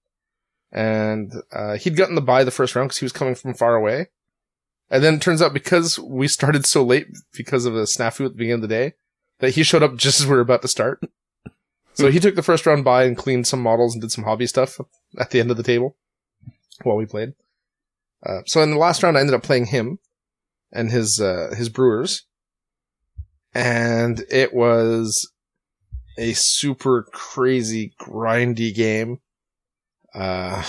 [0.72, 3.74] and uh, he'd gotten the bye the first round because he was coming from far
[3.74, 4.08] away.
[4.90, 8.32] And then it turns out because we started so late because of a snafu at
[8.32, 8.94] the beginning of the day,
[9.40, 11.00] that he showed up just as we were about to start.
[11.94, 14.46] So he took the first round by and cleaned some models and did some hobby
[14.46, 14.78] stuff
[15.18, 15.96] at the end of the table
[16.82, 17.32] while we played.
[18.24, 19.98] Uh, so in the last round, I ended up playing him
[20.76, 22.24] and his uh, his brewers,
[23.54, 25.30] and it was
[26.18, 29.18] a super crazy grindy game.
[30.14, 30.62] Uh,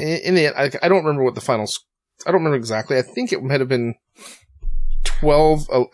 [0.00, 1.80] in, in the end, I, I don't remember what the finals.
[2.26, 2.96] I don't remember exactly.
[2.98, 3.94] I think it might have been
[5.04, 5.68] twelve.
[5.70, 5.84] uh,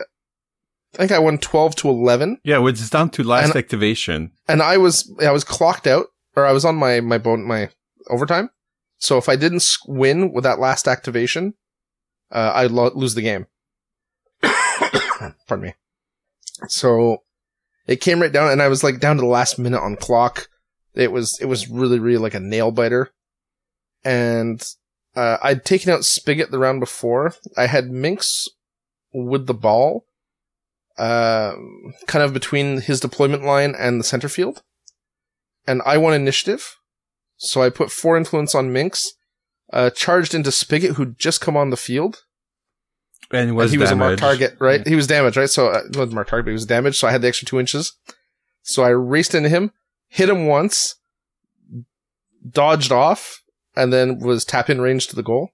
[0.95, 4.33] I think I won twelve to eleven yeah, well, it's down to last And- activation.
[4.49, 7.71] and I was I was clocked out, or I was on my my bone my
[8.09, 8.51] overtime.
[8.99, 11.55] So if I didn't win with that last activation,
[12.31, 13.47] uh, I'd lo- lose the game.
[15.47, 15.75] Pardon me.
[16.69, 17.23] So
[17.87, 20.49] it came right down, and I was like down to the last minute on clock.
[20.95, 23.11] It was it was really really like a nail biter,
[24.05, 24.63] and
[25.17, 27.35] uh, I'd taken out Spigot the round before.
[27.57, 28.49] I had Minx
[29.13, 30.05] with the ball,
[30.99, 34.63] um, kind of between his deployment line and the center field.
[35.67, 36.77] And I won initiative.
[37.37, 39.15] So I put four influence on Minx,
[39.73, 42.25] uh, charged into Spigot, who'd just come on the field.
[43.31, 44.87] And it And was he was a marked target, right?
[44.87, 45.49] He was damaged, right?
[45.49, 46.97] So, uh, it wasn't marked target, but he was damaged.
[46.97, 47.93] So I had the extra two inches.
[48.63, 49.73] So I raced into him,
[50.09, 50.97] hit him once,
[52.49, 53.43] dodged off,
[53.77, 55.51] and then was tap in range to the goal.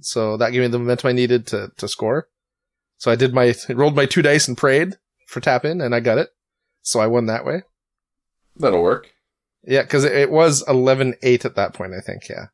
[0.00, 2.28] So that gave me the momentum I needed to, to score.
[2.96, 6.00] So I did my, rolled my two dice and prayed for tap in and I
[6.00, 6.30] got it.
[6.82, 7.62] So I won that way.
[8.56, 9.12] That'll work.
[9.64, 12.46] Yeah, cause it, it was 11-8 at that point, I think, yeah.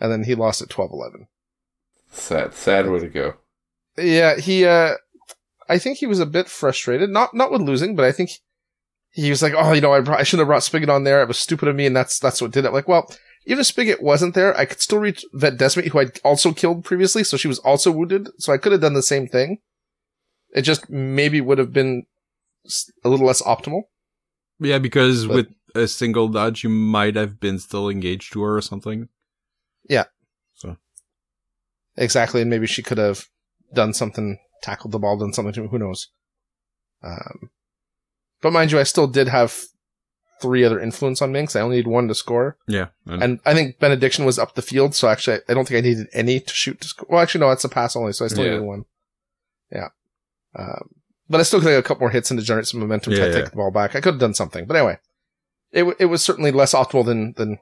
[0.00, 1.26] And then he lost at 12-11.
[2.10, 3.34] Sad, sad way to go.
[3.96, 4.94] Yeah, he, uh,
[5.68, 7.10] I think he was a bit frustrated.
[7.10, 8.30] Not, not with losing, but I think
[9.14, 11.22] he was like, "Oh, you know, I, brought, I shouldn't have brought Spigot on there.
[11.22, 13.08] It was stupid of me, and that's that's what did it." Like, well,
[13.46, 16.84] even if Spigot wasn't there, I could still reach Vet Decimate, who I'd also killed
[16.84, 18.28] previously, so she was also wounded.
[18.38, 19.58] So I could have done the same thing.
[20.52, 22.06] It just maybe would have been
[23.04, 23.82] a little less optimal.
[24.58, 28.56] Yeah, because But- with a single dodge, you might have been still engaged to her
[28.56, 29.08] or something.
[31.96, 33.28] Exactly, and maybe she could have
[33.72, 35.68] done something, tackled the ball, done something to him.
[35.68, 36.08] Who knows?
[37.02, 37.50] Um,
[38.42, 39.56] but mind you, I still did have
[40.42, 41.54] three other influence on Minx.
[41.54, 42.88] I only need one to score, Yeah.
[43.06, 45.88] And, and I think Benediction was up the field, so actually, I don't think I
[45.88, 47.06] needed any to shoot to score.
[47.08, 48.50] Well, actually, no, it's a pass only, so I still Yeah.
[48.50, 48.84] needed one.
[49.70, 49.88] Yeah.
[50.58, 50.90] Um,
[51.28, 53.12] but I still could have got a couple more hits and to generate some momentum
[53.14, 53.94] to Yeah, take the ball back.
[53.94, 54.98] I could have done something, but anyway,
[55.70, 57.58] it w- it was certainly less optimal than than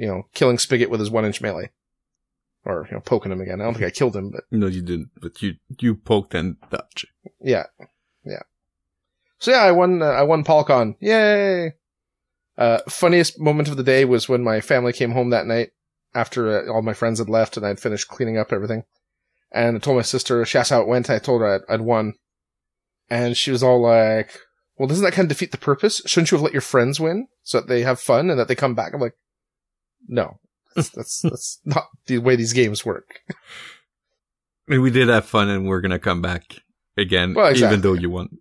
[0.00, 1.70] you know killing Spigot with his one inch melee,
[2.64, 3.60] or you know poking him again.
[3.60, 4.44] I don't think I killed him, but.
[4.50, 7.06] no, you didn't, but you, you poked and dodged.
[7.40, 7.66] Yeah,
[8.24, 8.42] yeah.
[9.38, 10.02] So yeah, I won.
[10.02, 10.96] Uh, I won Polcon.
[11.00, 11.74] Yay!
[12.56, 15.70] Uh, funniest moment of the day was when my family came home that night
[16.14, 18.84] after uh, all my friends had left and I'd finished cleaning up everything.
[19.52, 21.10] And I told my sister, she asked how it went.
[21.10, 22.14] I told her I'd, I'd won,
[23.10, 24.38] and she was all like,
[24.78, 26.00] "Well, doesn't that kind of defeat the purpose?
[26.06, 28.54] Shouldn't you have let your friends win so that they have fun and that they
[28.54, 29.16] come back?" I'm like,
[30.10, 30.38] "No,
[30.76, 33.34] that's that's, that's not the way these games work." I
[34.66, 36.56] mean, we did have fun and we're going to come back
[36.96, 37.78] again, Well, exactly.
[37.78, 38.38] even though you won.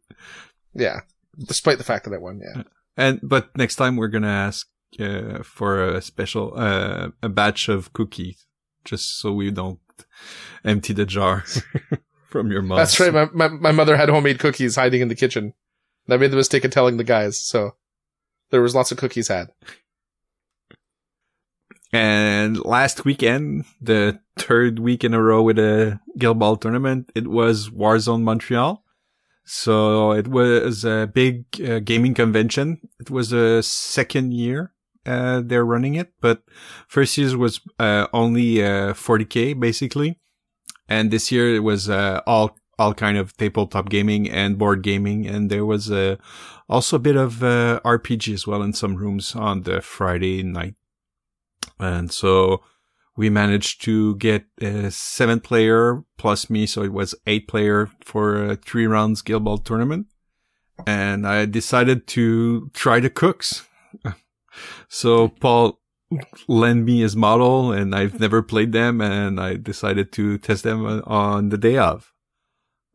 [0.73, 0.99] Yeah,
[1.38, 2.39] despite the fact that I won.
[2.43, 2.63] Yeah.
[2.95, 4.67] And, but next time we're going to ask,
[4.99, 8.45] uh, for a special, uh, a batch of cookies,
[8.86, 9.79] just so we don't
[10.63, 11.45] empty the jar
[12.29, 12.77] from your mom.
[12.77, 13.13] That's right.
[13.13, 15.53] My, my my mother had homemade cookies hiding in the kitchen.
[16.10, 17.75] I made the mistake of telling the guys, so
[18.51, 19.49] there was lots of cookies had.
[21.91, 27.28] And last weekend, the third week in a row with a Guild Ball tournament, it
[27.28, 28.84] was Warzone Montreal.
[29.43, 32.80] So it was a big uh, gaming convention.
[32.99, 34.73] It was a second year
[35.06, 36.43] uh, they're running it, but
[36.88, 40.19] first year was uh, only uh, 40k basically,
[40.88, 45.25] and this year it was uh, all all kind of tabletop gaming and board gaming,
[45.28, 46.15] and there was uh,
[46.69, 50.75] also a bit of uh, RPG as well in some rooms on the Friday night.
[51.80, 52.62] And so
[53.15, 56.65] we managed to get a seven player plus me.
[56.65, 60.08] So it was eight player for a three rounds Guild Ball tournament.
[60.88, 63.67] And I decided to try the cooks.
[64.88, 65.80] so Paul
[66.48, 71.04] lent me his model and I've never played them and I decided to test them
[71.06, 72.13] on the day of.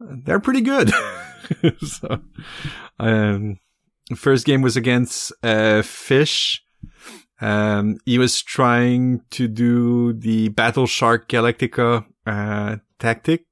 [0.01, 0.91] They're pretty good.
[1.87, 2.21] so,
[2.99, 3.59] um,
[4.17, 6.63] first game was against, uh, Fish.
[7.41, 13.45] Um, he was trying to do the Battle Shark Galactica, uh, tactic,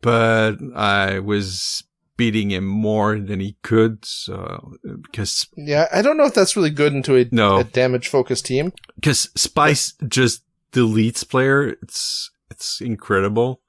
[0.00, 1.84] but I was
[2.16, 4.04] beating him more than he could.
[4.04, 7.58] So, because, Yeah, I don't know if that's really good into a, No.
[7.58, 8.72] a damage focused team.
[8.94, 11.76] because Spice just deletes player.
[11.82, 13.60] It's, it's incredible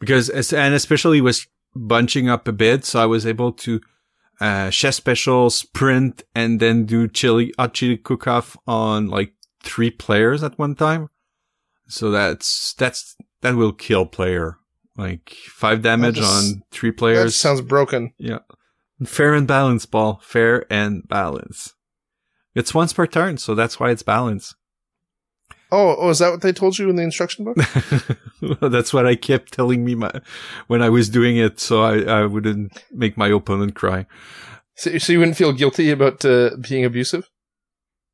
[0.00, 2.84] because, and especially was bunching up a bit.
[2.84, 3.80] So I was able to,
[4.40, 9.90] uh, chef special sprint and then do chili, hot chili cook off on like three
[9.90, 11.08] players at one time.
[11.88, 14.58] So that's, that's, that will kill player.
[14.96, 17.36] Like five damage just- on three That players.
[17.36, 18.12] sounds broken.
[18.18, 18.38] Yeah.
[19.04, 20.20] Fair and balanced, ball.
[20.24, 21.74] Fair and balance.
[22.54, 24.54] It's once per turn, so that's why it's balance.
[25.72, 27.56] Oh, oh, is that what they told you in the instruction book?
[28.60, 30.12] that's what I kept telling me my,
[30.68, 34.06] when I was doing it, so I, I wouldn't make my opponent cry.
[34.76, 37.28] So, so you wouldn't feel guilty about uh, being abusive?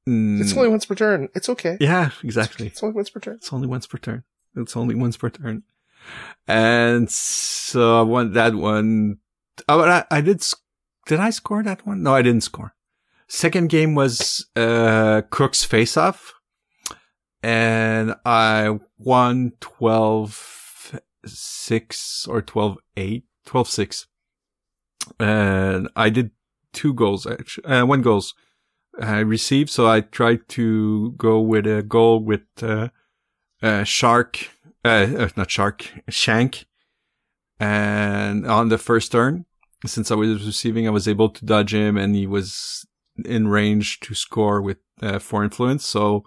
[0.08, 1.28] Mm, It's only once per turn.
[1.34, 1.76] It's okay.
[1.80, 2.68] yeah, exactly.
[2.68, 3.34] It's only once per turn.
[3.36, 4.24] It's only once per turn.
[4.56, 5.62] It's only once per turn.
[6.48, 9.18] And so I won that one.
[9.68, 10.42] Oh, I, I did,
[11.06, 12.02] did I score that one?
[12.02, 12.74] No, I didn't score.
[13.28, 16.32] Second game was, uh, Cook's face off.
[17.42, 24.06] And I won 12 6 or 12 8, 12 6.
[25.18, 26.30] And I did
[26.72, 28.34] two goals, actually, uh, one goals
[29.00, 29.70] I received.
[29.70, 32.88] So I tried to go with a goal with, uh,
[33.62, 34.48] uh, Shark,
[34.84, 36.66] uh, uh, not Shark, Shank.
[37.58, 39.46] And on the first turn,
[39.86, 42.86] since I was receiving, I was able to dodge him and he was
[43.24, 45.84] in range to score with, uh, four influence.
[45.84, 46.24] So,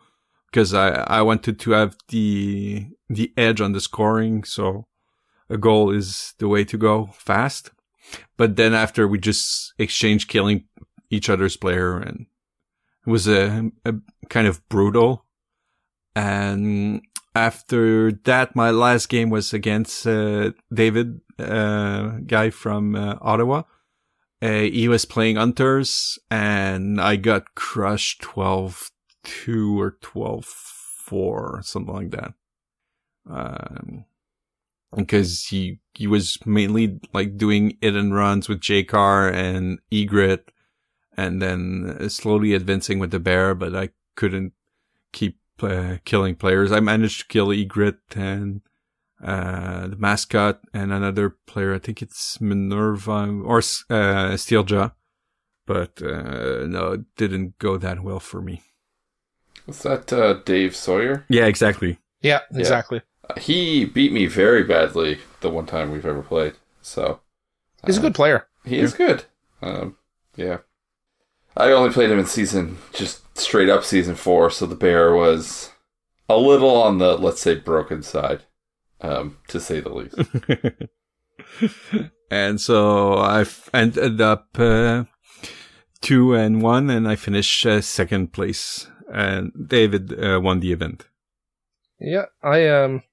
[0.48, 4.44] because I, I wanted to have the, the edge on the scoring.
[4.44, 4.88] So
[5.50, 7.72] a goal is the way to go fast.
[8.38, 10.66] But then after we just exchanged killing
[11.10, 12.28] each other's player and
[13.06, 13.96] it was a, a
[14.30, 15.26] kind of brutal.
[16.16, 17.02] And
[17.36, 23.64] after that, my last game was against uh, David, uh, guy from uh, Ottawa,
[24.42, 28.92] uh, he was playing Hunters, and I got crushed 12
[29.26, 32.34] 2 or 12 4, something like that.
[33.30, 34.06] Um,
[34.96, 40.52] because he, he was mainly like doing it and runs with Jaecar and Egret
[41.18, 44.54] and then slowly advancing with the bear, but I couldn't
[45.12, 46.72] keep uh, killing players.
[46.72, 48.62] I managed to kill Egret and
[49.24, 51.74] uh, the mascot and another player.
[51.74, 54.92] I think it's Minerva or uh, Steeljaw,
[55.66, 58.62] but uh, no, it didn't go that well for me.
[59.68, 61.26] Was that uh, Dave Sawyer?
[61.30, 62.00] Yeah, exactly.
[62.22, 63.02] Yeah, exactly.
[63.30, 66.54] Uh, he beat me very badly the one time we've ever played.
[66.82, 67.22] So
[67.86, 68.48] He's a uh, good player.
[68.64, 69.26] He is good.
[69.62, 69.98] Um,
[70.36, 70.58] yeah.
[71.58, 75.72] I only played him in season, just straight up season four, so the bear was
[76.28, 78.44] a little on the, let's say, broken side,
[79.02, 80.18] um, to say the least.
[82.32, 85.06] and so I ended up uh,
[86.02, 88.88] two and one, and I finished uh, second place.
[89.12, 91.08] And David uh, won the event.
[92.00, 93.04] Yeah, I um,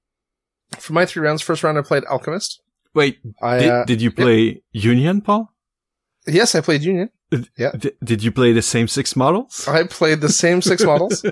[0.77, 2.61] for my three rounds, first round I played Alchemist.
[2.93, 5.51] Wait, I did, uh, did you play Union, Paul?
[6.27, 7.09] yes, I played Union.
[7.57, 7.71] Yeah.
[7.77, 9.67] D- did you play the same six models?
[9.67, 11.25] I played the same six models,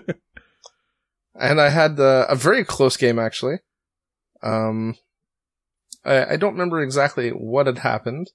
[1.36, 3.58] and I had uh, a very close game actually.
[4.42, 4.96] Um,
[6.04, 8.32] I, I don't remember exactly what had happened,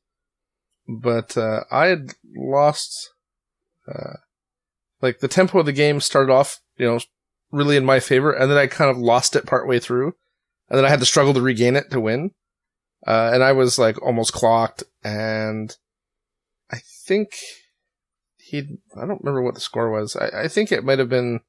[0.89, 3.11] but uh, I had lost.
[3.93, 4.15] Uh,
[5.07, 6.99] like the tempo of the game started off, you know,
[7.53, 10.15] really in my favor, and then I kind of lost it partway through,
[10.69, 12.33] and then I had to struggle to regain it to win.
[13.07, 15.77] Uh, and I was like almost clocked, and
[16.73, 17.37] I think
[18.37, 20.17] he, I don't remember what the score was.
[20.17, 21.41] I, I think it might have been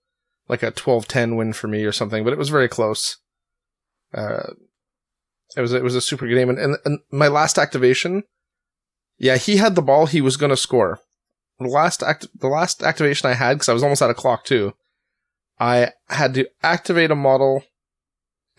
[0.48, 3.18] like a 12-10 win for me or something, but it was very close.
[4.14, 4.54] Uh,
[5.56, 6.50] it was, it was a super good game.
[6.50, 8.24] And, and, and my last activation,
[9.18, 10.06] yeah, he had the ball.
[10.06, 11.00] He was going to score.
[11.60, 14.46] The last act, the last activation I had, cause I was almost out of clock
[14.46, 14.74] too.
[15.60, 17.64] I had to activate a model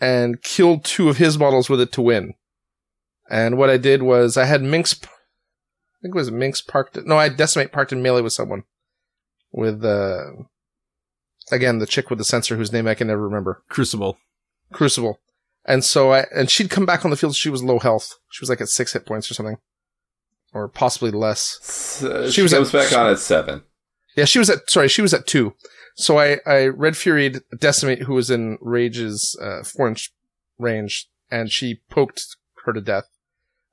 [0.01, 2.33] and kill two of his models with it to win.
[3.29, 5.07] And what I did was I had Minx, I
[6.01, 6.97] think it was Minx parked.
[7.05, 8.63] No, I had Decimate parked in melee with someone.
[9.51, 10.31] With, uh,
[11.51, 13.63] again, the chick with the sensor whose name I can never remember.
[13.69, 14.17] Crucible.
[14.73, 15.19] Crucible.
[15.65, 17.35] And so I, and she'd come back on the field.
[17.35, 18.15] She was low health.
[18.29, 19.57] She was like at six hit points or something.
[20.53, 21.59] Or possibly less.
[21.61, 23.63] So She she, was comes at- back on at seven.
[24.15, 25.53] Yeah, she was at, sorry, she was at two.
[25.95, 30.11] So I, I Red Furied Decimate, who was in Rage's, uh, four inch
[30.57, 32.35] range, and she poked
[32.65, 33.05] her to death.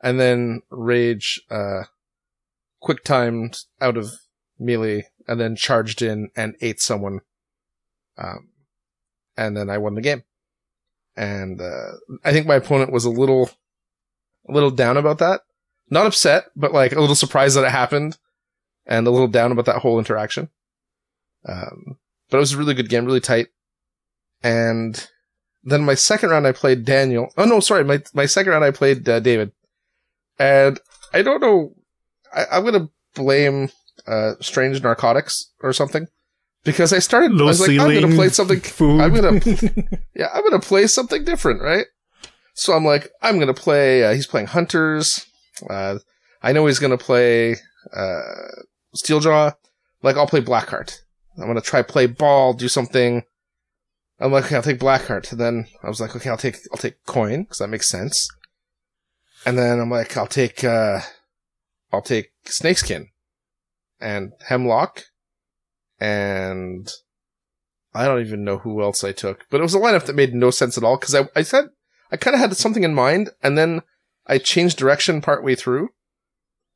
[0.02, 1.84] And then Rage, uh,
[2.80, 4.10] quick timed out of
[4.58, 7.20] melee and then charged in and ate someone.
[8.18, 8.50] Um,
[9.36, 10.22] and then I won the game.
[11.16, 11.92] And, uh,
[12.24, 13.50] I think my opponent was a little,
[14.48, 15.40] a little down about that.
[15.88, 18.18] Not upset, but like a little surprised that it happened
[18.86, 20.48] and a little down about that whole interaction.
[21.48, 21.98] Um,
[22.30, 23.48] but it was a really good game, really tight.
[24.42, 25.08] And
[25.62, 27.28] then my second round, I played Daniel.
[27.36, 29.52] Oh no, sorry, my my second round, I played uh, David.
[30.38, 30.78] And
[31.12, 31.74] I don't know.
[32.34, 33.70] I, I'm gonna blame
[34.06, 36.06] uh, Strange Narcotics or something
[36.64, 37.32] because I started.
[37.32, 38.60] Low I was like, I'm gonna play something.
[38.60, 39.00] food.
[39.00, 39.40] I'm gonna
[40.14, 41.86] yeah, I'm gonna play something different, right?
[42.54, 44.04] So I'm like, I'm gonna play.
[44.04, 45.26] Uh, he's playing Hunters.
[45.68, 45.98] Uh,
[46.42, 47.56] I know he's gonna play
[47.94, 48.20] uh,
[48.94, 49.54] Steeljaw.
[50.02, 50.98] Like, I'll play Blackheart.
[51.38, 53.22] I'm gonna try play ball, do something.
[54.18, 55.30] I'm like, okay, I'll take Blackheart.
[55.32, 58.28] And then I was like, okay, I'll take I'll take Coin because that makes sense.
[59.44, 61.00] And then I'm like, I'll take uh,
[61.92, 63.08] I'll take Snakeskin
[64.00, 65.04] and Hemlock
[65.98, 66.90] and
[67.94, 70.34] I don't even know who else I took, but it was a lineup that made
[70.34, 71.66] no sense at all because I, I said
[72.10, 73.82] I kind of had something in mind and then
[74.26, 75.90] I changed direction partway through.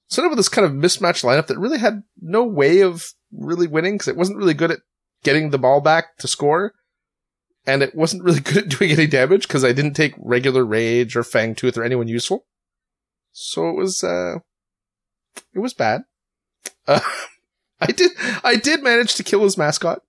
[0.08, 3.94] So with this kind of mismatched lineup that really had no way of really winning
[3.94, 4.80] because it wasn't really good at
[5.22, 6.72] getting the ball back to score.
[7.66, 11.16] And it wasn't really good at doing any damage because I didn't take regular rage
[11.16, 12.46] or Fangtooth or anyone useful.
[13.32, 14.36] So it was, uh,
[15.54, 16.02] it was bad.
[16.86, 17.00] Uh,
[17.80, 18.10] I did,
[18.44, 20.02] I did manage to kill his mascot.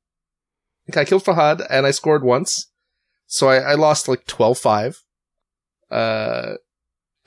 [0.94, 2.70] I killed Fahad and I scored once.
[3.28, 4.98] So I, I lost like 12-5.
[5.90, 6.56] Uh,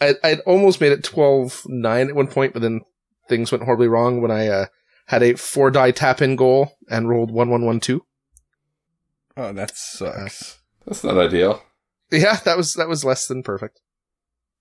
[0.05, 2.83] I, I'd almost made it 12-9 at one point, but then
[3.29, 4.67] things went horribly wrong when I, uh,
[5.07, 8.01] had a four die tap in goal and rolled 1-1-1-2.
[9.37, 10.59] oh, that sucks.
[10.87, 11.63] That's not ideal.
[12.11, 13.81] Yeah, that was, that was less than perfect.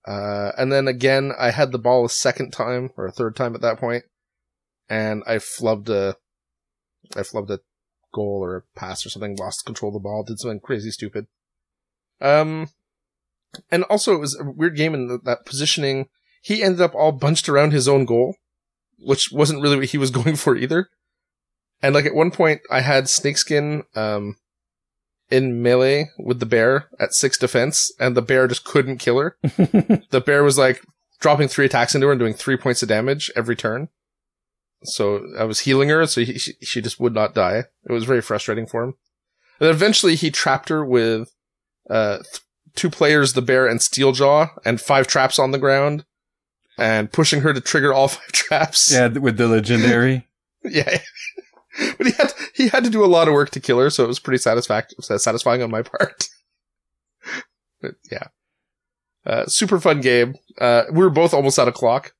[0.06, 3.54] Uh, and then again, I had the ball a second time or a third time
[3.54, 4.04] at that point,
[4.88, 6.16] and I flubbed a,
[7.16, 7.60] I flubbed a
[8.12, 11.26] goal or a pass or something, lost control of the ball, did something crazy stupid.
[12.20, 12.68] Um,
[13.70, 16.08] and also it was a weird game in the, that positioning.
[16.42, 18.36] He ended up all bunched around his own goal.
[18.98, 20.88] which wasn't really what he was going for either.
[21.82, 24.36] And like at one point, I had Snakeskin um,
[25.30, 29.36] in melee with the bear at six defense, and the bear just couldn't kill her.
[29.42, 30.82] the bear was like
[31.20, 33.88] dropping three attacks into her and doing three points of damage every turn.
[34.84, 37.64] So I was healing her, so he, she, she just would not die.
[37.88, 38.94] It was very frustrating for him.
[39.60, 41.30] And eventually he trapped her with
[41.88, 42.40] uh, th-
[42.76, 46.04] two players, the bear and Steeljaw, and five traps on the ground,
[46.78, 48.92] and pushing her to trigger all five traps.
[48.92, 50.26] yeah, with the legendary.
[50.66, 51.00] Yeah.
[51.98, 54.02] but he had he had to do a lot of work to kill her, so
[54.02, 56.26] it was pretty satisfac- satisfying on my part.
[57.82, 58.28] but yeah.
[59.26, 60.36] Uh, super fun game.
[60.58, 62.14] Uh, we were both almost out of clock.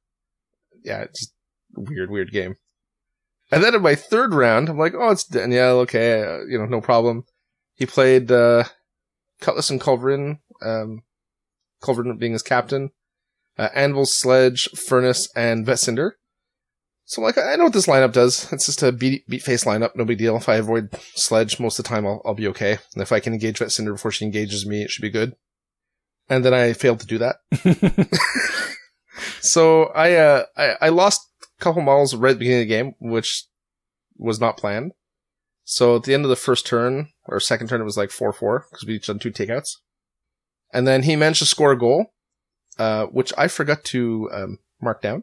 [0.84, 1.32] Yeah, just
[1.74, 2.56] weird, weird game.
[3.50, 5.78] And then in my third round, I'm like, oh, it's Danielle.
[5.80, 7.24] Okay, uh, you know, no problem.
[7.76, 8.64] He played uh,
[9.40, 11.02] Cutlass and Culverin, um,
[11.82, 12.90] Culverin being his captain,
[13.58, 16.16] uh, Anvil, Sledge, Furnace, and Vet Cinder.
[17.06, 18.50] So I'm like, I know what this lineup does.
[18.50, 19.94] It's just a beat, beat face lineup.
[19.94, 20.36] No big deal.
[20.36, 22.78] If I avoid Sledge most of the time, I'll, I'll be okay.
[22.94, 25.34] And if I can engage Vet Cinder before she engages me, it should be good.
[26.30, 27.36] And then I failed to do that.
[29.44, 32.74] So I, uh, I, I lost a couple models right at the beginning of the
[32.74, 33.44] game, which
[34.16, 34.92] was not planned.
[35.64, 38.62] So at the end of the first turn, or second turn, it was like 4-4,
[38.70, 39.76] because we each done two takeouts.
[40.74, 42.12] And then he managed to score a goal,
[42.78, 45.22] uh, which I forgot to, um, mark down.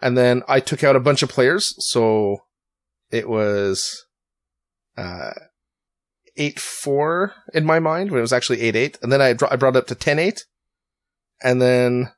[0.00, 2.38] And then I took out a bunch of players, so
[3.10, 4.06] it was,
[4.96, 5.32] uh,
[6.38, 8.96] 8-4 in my mind, when it was actually 8-8.
[9.02, 10.40] And then I, dro- I brought it up to 10-8.
[11.42, 12.10] And then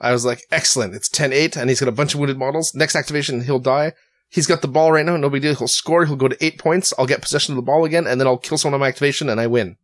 [0.00, 0.94] I was like, excellent.
[0.94, 2.72] It's 10-8 and he's got a bunch of wounded models.
[2.74, 3.92] Next activation, he'll die.
[4.28, 5.16] He's got the ball right now.
[5.16, 5.54] No big deal.
[5.54, 6.04] He'll score.
[6.04, 6.92] He'll go to eight points.
[6.98, 9.28] I'll get possession of the ball again and then I'll kill someone on my activation
[9.28, 9.76] and I win.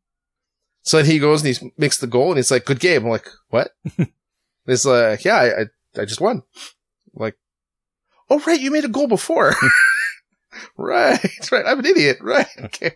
[0.82, 3.04] So then he goes and he makes the goal and he's like, good game.
[3.04, 3.72] I'm like, what?
[4.66, 6.42] he's like, yeah, I, I, I just won.
[7.14, 7.36] I'm like,
[8.28, 8.60] oh, right.
[8.60, 9.54] You made a goal before.
[10.76, 11.52] right.
[11.52, 11.64] Right.
[11.66, 12.18] I'm an idiot.
[12.20, 12.48] Right.
[12.58, 12.92] Okay.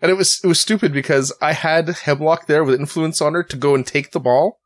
[0.00, 3.44] And it was, it was stupid because I had Hemlock there with influence on her
[3.44, 4.60] to go and take the ball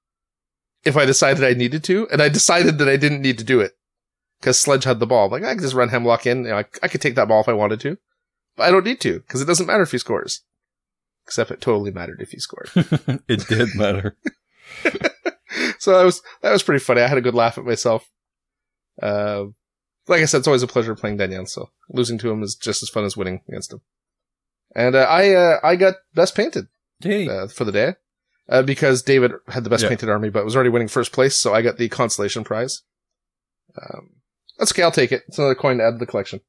[0.84, 3.60] if I decided I needed to, and I decided that I didn't need to do
[3.60, 3.72] it
[4.40, 5.26] because Sledge had the ball.
[5.26, 6.44] I'm like I could just run Hemlock in.
[6.44, 7.98] You know, I, I could take that ball if I wanted to,
[8.56, 10.42] but I don't need to because it doesn't matter if he scores.
[11.26, 12.70] Except it totally mattered if he scored.
[13.28, 14.16] it did matter.
[15.78, 17.00] so that was that was pretty funny.
[17.00, 18.08] I had a good laugh at myself.
[19.02, 19.46] Uh,
[20.08, 21.44] like I said, it's always a pleasure playing Daniel.
[21.46, 23.80] So losing to him is just as fun as winning against him.
[24.74, 26.66] And uh, I uh, I got best painted
[27.04, 27.94] uh, for the day
[28.48, 29.88] uh, because David had the best Yeah.
[29.88, 32.82] painted army, but was already winning first place, so I got the consolation prize.
[33.80, 34.10] Um,
[34.58, 34.82] that's okay.
[34.82, 35.22] I'll take it.
[35.28, 36.40] It's another coin to add to the collection.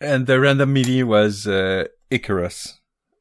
[0.00, 2.79] and the random melee was uh, Icarus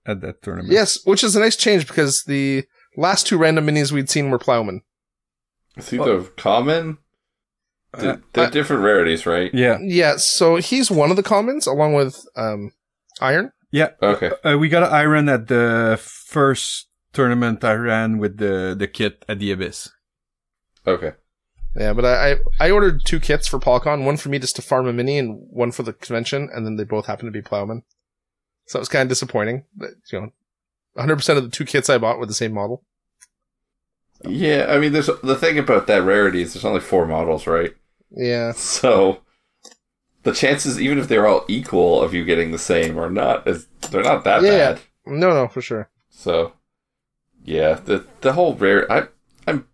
[0.09, 0.71] at that tournament.
[0.73, 2.63] Yes, which is a nice change because the
[2.97, 4.81] last two random minis we'd seen were plowmen.
[5.77, 6.97] Is he the common?
[7.93, 9.53] Uh, They're, they're I- different rarities, right?
[9.53, 9.77] yeah.
[9.81, 12.71] Yeah, so he's one of the commons along with um,
[13.21, 13.51] Iron.
[13.71, 13.89] Yeah.
[14.01, 14.31] Okay.
[14.43, 19.23] Uh, we got an iron at the first tournament I ran with the, the kit
[19.29, 19.89] at the Abyss.
[20.87, 21.11] Okay.
[21.75, 24.61] Yeah, but I, I I ordered two kits for PolCon, one for me just to
[24.63, 27.47] farm a mini and one for the convention, and then they both happened to be
[27.47, 27.83] plowmen.
[28.69, 29.63] So it was kind of disappointing.
[29.77, 30.31] That, you know,
[30.95, 32.83] 100% of the two kits I bought were the same model.
[34.23, 37.73] Yeah, I mean, there's the thing about that rarity is there's only four models, right?
[38.11, 38.53] Yeah.
[38.55, 39.21] So
[40.23, 43.65] the chances, even if they're all equal, of you getting the same are not as
[43.89, 44.73] they're not that Yeah.
[44.73, 44.81] bad.
[45.07, 45.89] No, no, for sure.
[46.11, 46.53] So
[47.43, 49.07] yeah, the the whole rare I
[49.47, 49.67] I'm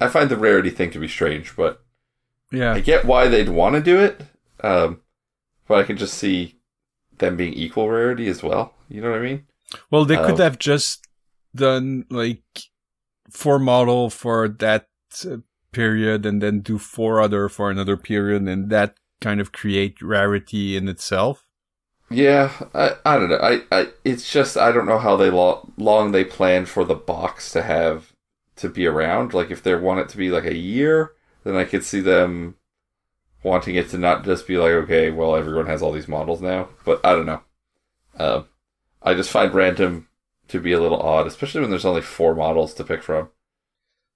[0.00, 1.82] I find the rarity thing to be strange, but
[2.52, 2.74] Yeah.
[2.74, 4.20] I get why they'd want to do it.
[4.62, 5.00] Um,
[5.66, 6.59] but I can just see
[7.20, 8.74] them being equal rarity as well.
[8.88, 9.46] You know what I mean?
[9.90, 10.44] Well, they could Oh.
[10.44, 11.06] have just
[11.54, 12.42] done like
[13.30, 14.88] four model for that
[15.24, 15.36] uh,
[15.72, 20.76] period and then do four other for another period and that kind of create rarity
[20.76, 21.44] in itself.
[22.12, 23.36] Yeah, I, I don't know.
[23.40, 26.96] I, I it's just I don't know how they lo- long they plan for the
[26.96, 28.12] box to have
[28.56, 29.32] to be around.
[29.32, 31.12] Like if they want it to be like a year,
[31.44, 32.56] then I could see them
[33.42, 36.68] wanting it to not just be like okay, well everyone has all these models now.
[36.84, 37.42] But I don't know.
[38.16, 38.48] Um,
[39.02, 40.08] I just find random
[40.48, 43.30] to be a little odd, especially when there's only four models to pick from.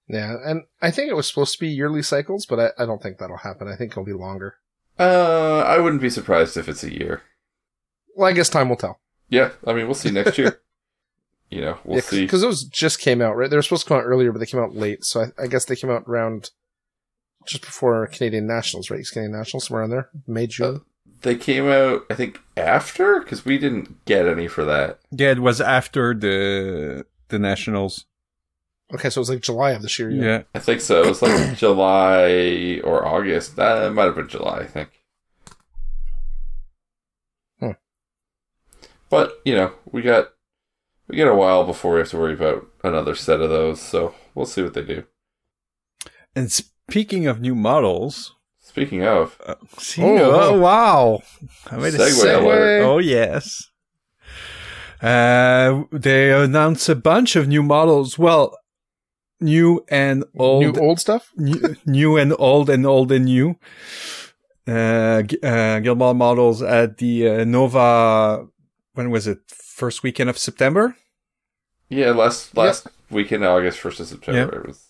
[0.07, 3.01] Yeah, and I think it was supposed to be yearly cycles, but I, I don't
[3.01, 3.67] think that'll happen.
[3.67, 4.55] I think it'll be longer.
[4.99, 7.23] Uh, I wouldn't be surprised if it's a year.
[8.15, 8.99] Well, I guess time will tell.
[9.29, 10.61] Yeah, I mean we'll see next year.
[11.49, 12.23] you know, we'll see.
[12.23, 13.49] Because those just came out, right?
[13.49, 15.03] They were supposed to come out earlier, but they came out late.
[15.03, 16.51] So I, I guess they came out around
[17.47, 19.05] just before Canadian Nationals, right?
[19.11, 20.09] Canadian Nationals, somewhere in there.
[20.27, 20.81] May, June.
[21.21, 24.99] They came out, I think, after because we didn't get any for that.
[25.11, 28.05] Yeah, it was after the the nationals.
[28.93, 30.11] Okay, so it was like July of this year.
[30.11, 30.43] Yeah.
[30.53, 31.01] I think so.
[31.01, 33.57] It was like July or August.
[33.57, 34.89] Uh, it might have been July, I think.
[37.59, 37.71] Hmm.
[39.09, 40.29] But you know, we got
[41.07, 43.81] we got a while before we have to worry about another set of those.
[43.81, 45.05] So we'll see what they do.
[46.35, 46.51] And
[46.89, 50.17] speaking of new models, Speaking of, uh, see, Oh,
[50.53, 51.21] oh, wow,
[51.71, 52.41] I made a Segue segue.
[52.41, 52.81] alert.
[52.83, 53.69] Oh yes.
[55.01, 58.17] Uh, they announced a bunch of new models.
[58.17, 58.57] Well,
[59.39, 61.31] new and old, New old stuff.
[61.37, 63.55] new, new and old and old and new.
[64.67, 68.47] Uh, uh, Gilmore models at the uh, Nova.
[68.93, 69.39] When was it?
[69.47, 70.95] First weekend of September.
[71.89, 74.59] yeah, last last weekend, August first of September.
[74.61, 74.84] It was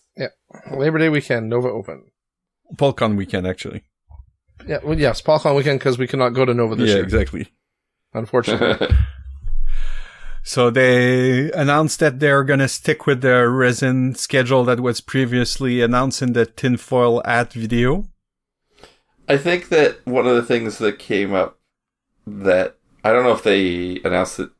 [0.70, 2.10] Labor Day weekend, Nova Open.
[2.74, 3.84] PolCon weekend, actually.
[4.66, 7.48] Yeah, well, yes, PolCon weekend because we cannot go to Nova this yeah, year, exactly.
[8.14, 8.88] unfortunately.
[10.48, 16.22] So they announced that they're gonna stick with the resin schedule that was previously announced
[16.22, 18.06] in the tinfoil at video.
[19.28, 21.58] I think that one of the things that came up
[22.28, 24.50] that I don't know if they announced it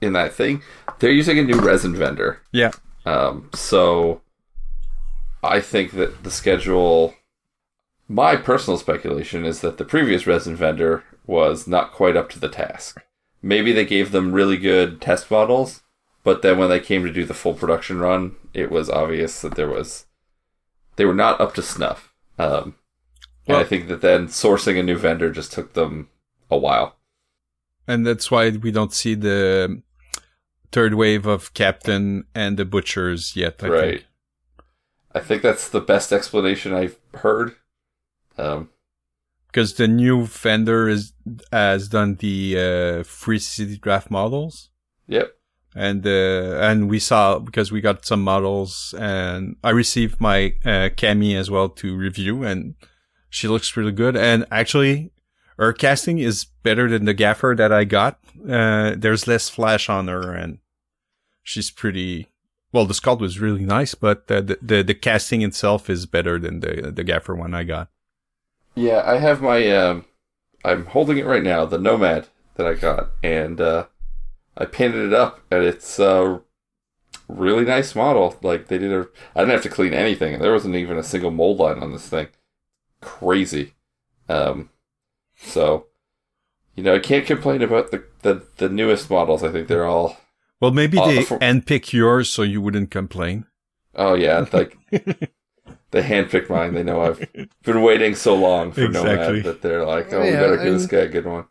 [0.00, 0.62] in that thing.
[1.00, 2.40] They're using a new resin vendor.
[2.52, 2.70] Yeah.
[3.04, 4.20] Um, so
[5.42, 7.14] I think that the schedule.
[8.08, 12.48] My personal speculation is that the previous resin vendor was not quite up to the
[12.48, 13.02] task.
[13.40, 15.82] Maybe they gave them really good test models,
[16.22, 19.54] but then when they came to do the full production run, it was obvious that
[19.54, 20.06] there was
[20.96, 22.12] they were not up to snuff.
[22.38, 22.76] Um,
[23.46, 26.08] and I think that then sourcing a new vendor just took them
[26.50, 26.96] a while.
[27.88, 29.82] And that's why we don't see the
[30.70, 33.62] third wave of Captain and the Butchers yet.
[33.62, 33.80] I right.
[33.80, 34.06] think.
[35.14, 37.54] I think that's the best explanation I've heard.
[38.38, 38.70] Um,
[39.48, 41.12] Because the new vendor is
[41.52, 44.70] has done the uh, free city draft models.
[45.06, 45.32] yep.
[45.74, 50.88] and uh, and we saw because we got some models and I received my uh,
[50.96, 52.74] Cami as well to review and
[53.30, 55.12] she looks really good and actually
[55.58, 58.18] her casting is better than the gaffer that I got.
[58.48, 60.58] Uh, there's less flash on her and
[61.42, 62.31] she's pretty.
[62.72, 66.60] Well, the sculpt was really nice, but the, the the casting itself is better than
[66.60, 67.90] the the gaffer one I got.
[68.74, 69.70] Yeah, I have my.
[69.70, 70.06] Um,
[70.64, 73.86] I'm holding it right now, the Nomad that I got, and uh,
[74.56, 76.40] I painted it up, and it's a
[77.28, 78.38] really nice model.
[78.42, 79.08] Like they did a.
[79.36, 81.92] I didn't have to clean anything, and there wasn't even a single mold line on
[81.92, 82.28] this thing.
[83.02, 83.74] Crazy.
[84.28, 84.70] Um,
[85.36, 85.88] so,
[86.74, 89.42] you know, I can't complain about the the, the newest models.
[89.42, 90.16] I think they're all.
[90.62, 93.44] Well, maybe Uh, they for- handpick yours so you wouldn't complain.
[93.96, 94.78] Oh yeah, like
[95.90, 96.72] they handpicked mine.
[96.74, 97.26] They know I've
[97.64, 99.40] been waiting so long for Exactly.
[99.40, 101.46] Nomad that they're like, oh, we better give this guy a good one.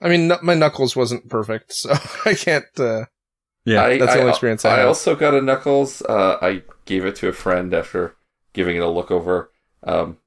[0.00, 1.90] I mean, my knuckles wasn't perfect, so
[2.24, 2.64] I can't.
[2.78, 3.04] Uh,
[3.64, 4.88] Yeah, I, that's the I- only experience I I have.
[4.88, 6.00] also got a Knuckles.
[6.02, 8.14] Uh, I gave it to a friend after
[8.54, 9.50] giving it a look over.
[9.84, 10.18] Um,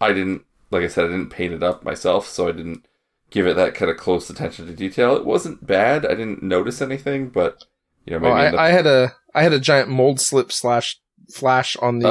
[0.00, 2.86] I didn't, like I said, I didn't paint it up myself, so I didn't
[3.30, 5.16] give it that kind of close attention to detail.
[5.16, 6.04] It wasn't bad.
[6.06, 7.64] I didn't notice anything, but
[8.04, 10.20] you know, maybe well, in the- I, I had a I had a giant mold
[10.20, 10.98] slip slash
[11.30, 12.08] flash on the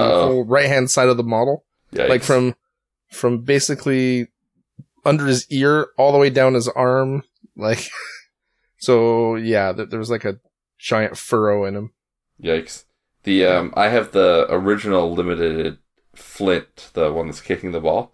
[0.47, 1.63] right hand side of the model,
[2.09, 2.55] like from
[3.11, 4.27] from basically
[5.05, 7.23] under his ear all the way down his arm,
[7.55, 7.87] like.
[8.77, 10.39] so yeah, th- there was like a
[10.77, 11.91] giant furrow in him.
[12.41, 12.83] Yikes.
[13.23, 15.77] The um I have the original limited
[16.13, 18.11] Flint, the one that's kicking the ball.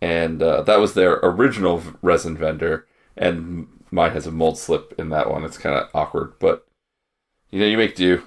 [0.00, 2.86] And uh, that was their original resin vendor
[3.18, 5.44] and mine has a mold slip in that one.
[5.44, 6.66] It's kind of awkward, but
[7.50, 8.22] you know, you make do.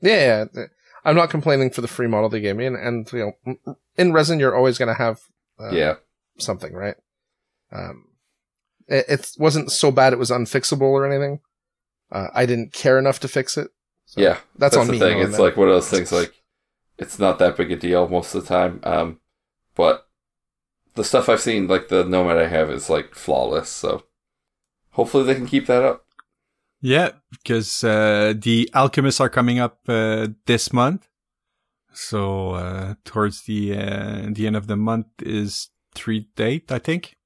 [0.00, 0.64] Yeah, yeah,
[1.04, 4.12] I'm not complaining for the free model they gave me, and, and you know, in
[4.12, 5.20] resin you're always gonna have
[5.60, 5.94] uh, yeah.
[6.38, 6.96] something, right?
[7.70, 8.06] Um,
[8.88, 11.40] it, it wasn't so bad it was unfixable or anything.
[12.10, 13.68] Uh, I didn't care enough to fix it.
[14.06, 14.38] So yeah.
[14.58, 14.98] that's, on the me.
[14.98, 15.20] thing.
[15.20, 15.42] It's that.
[15.42, 16.34] like one of those things like
[16.98, 18.80] it's not that big a deal most of the time.
[18.82, 19.20] Um
[19.76, 20.08] but
[20.94, 24.04] the stuff I've seen, like the Nomad I have, is like flawless, so
[24.92, 26.04] hopefully they can keep that up.
[26.82, 31.06] Yeah, because uh, the alchemists are coming up uh, this month.
[31.92, 37.16] So uh, towards the uh, the end of the month is three date, I think.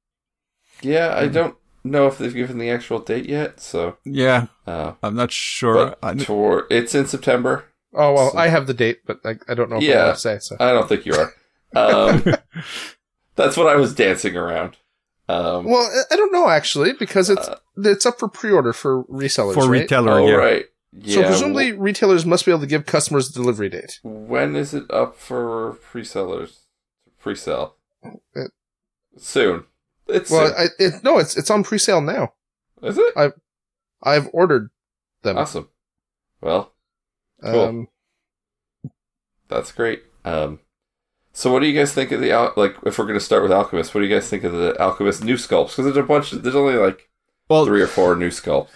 [0.82, 5.14] Yeah, I don't know if they've given the actual date yet, so Yeah, uh I'm
[5.14, 5.74] not sure.
[5.86, 7.66] but I, toward, it's in September.
[7.94, 10.00] oh well, so- I have the date, but I, I don't know if Yeah.
[10.00, 10.38] I want to say.
[10.40, 11.32] So I don't think you are.
[11.76, 12.22] Um,
[13.37, 14.76] that's what I was dancing around.
[15.28, 19.05] Um, well, I- I don't know actually because it's uh, it's up for pre-order for
[19.05, 19.55] resellers.
[19.55, 19.80] for right?
[19.82, 20.35] retailer, oh, yeah.
[20.35, 20.64] right.
[20.93, 21.14] Yeah.
[21.14, 23.99] So presumably retailers must be able to give customers the delivery date.
[24.03, 26.61] when is it up for pre-sellers?
[27.20, 27.76] Pre-sell
[28.35, 28.53] It-
[29.16, 29.64] soon.
[30.07, 30.57] It's Well, soon.
[30.59, 32.35] I, it, no, it's it's on pre-sale now.
[32.82, 33.14] is it
[34.03, 34.68] I've ordered
[35.22, 35.39] them.
[35.39, 35.70] awesome?
[36.43, 36.74] Well,
[37.43, 37.61] Cool.
[37.61, 37.89] Um,
[39.49, 40.03] that's great.
[40.24, 40.61] Um,
[41.37, 42.76] so what do you guys think of the al- like?
[42.87, 45.22] If we're going to start with Alchemist, what do you guys think of the Alchemist
[45.22, 45.70] new sculpts?
[45.76, 46.30] Because there's a bunch.
[46.30, 47.11] There's only like
[47.51, 48.68] Well, three or four new sculpts.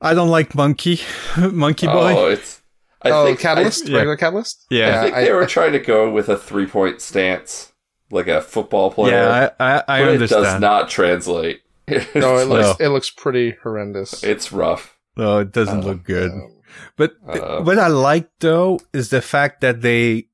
[0.00, 1.00] I don't like Monkey,
[1.52, 2.14] Monkey Boy.
[2.16, 2.62] Oh, it's.
[3.02, 3.96] I oh, think catalyst, I- yeah.
[3.98, 4.66] regular catalyst.
[4.70, 4.98] Yeah.
[5.00, 7.72] I, think they were trying to go with a three point stance,
[8.10, 9.12] like a football player.
[9.14, 11.62] yeah, I, I, I but it does not translate.
[11.88, 14.22] no, it like- looks it looks pretty horrendous.
[14.24, 14.96] it's rough.
[15.16, 16.30] no, it doesn't Uh, look good.
[16.30, 16.52] Um,
[16.96, 20.26] But Uh, what I like though is the fact that they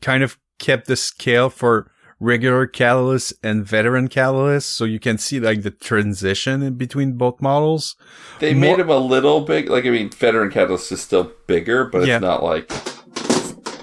[0.00, 1.90] kind of kept the scale for
[2.20, 7.42] regular catalyst and veteran catalyst, so you can see like the transition in between both
[7.42, 7.96] models.
[8.38, 9.68] They More- made him a little big.
[9.68, 12.16] Like I mean, veteran catalyst is still bigger, but Yeah.
[12.16, 12.70] it's not like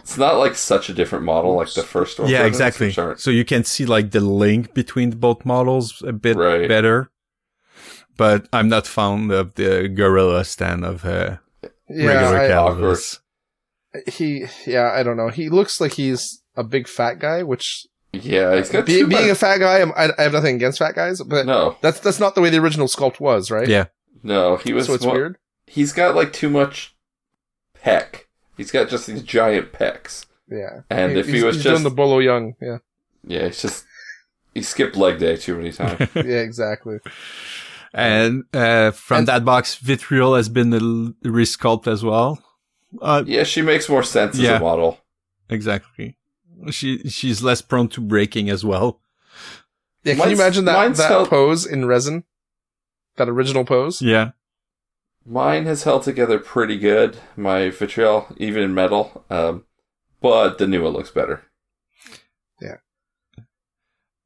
[0.03, 2.29] it's not like such a different model like the first one.
[2.29, 2.91] yeah, exactly.
[3.17, 6.67] So you can see like the link between both models a bit Right.
[6.67, 7.11] better.
[8.17, 11.37] But I'm not fond of the gorilla stand of uh,
[11.89, 13.19] yeah, regular I- catalyst.
[14.07, 15.29] he yeah, I don't know.
[15.29, 19.29] He looks like he's a big fat guy, which Yeah, he's got be, too being
[19.29, 22.19] a fat guy, I'm, I, I have nothing against fat guys, but no, that's that's
[22.19, 23.67] not the way the original sculpt was, right?
[23.67, 23.85] Yeah.
[24.23, 24.57] no.
[24.57, 24.87] He was.
[24.87, 25.37] so it's mo- weird.
[25.67, 26.95] He's got like too much
[27.83, 28.25] pec.
[28.57, 31.95] He's got just these giant pecs, Yeah, and if he was he's just doing the
[31.95, 32.77] Bolo Yeung, yeah,
[33.25, 33.85] yeah, it's just
[34.53, 36.09] he skipped leg day too many times.
[36.15, 36.97] yeah, exactly.
[37.93, 42.43] And uh, from And- that box, Vitriol has been l- resculpted as well.
[43.01, 44.57] Uh, yeah, she makes more sense as Yeah.
[44.57, 44.99] a model.
[45.49, 46.17] exactly.
[46.71, 49.01] She she's less prone to breaking as well.
[50.03, 52.23] Yeah, can Mine's- you imagine that that held- pose in resin?
[53.17, 54.01] That original pose.
[54.01, 54.31] Yeah.
[55.25, 57.17] Mine has held together pretty good.
[57.35, 59.65] My vitriol, even in metal, um,
[60.21, 61.43] but the new one looks better.
[62.61, 62.77] Yeah.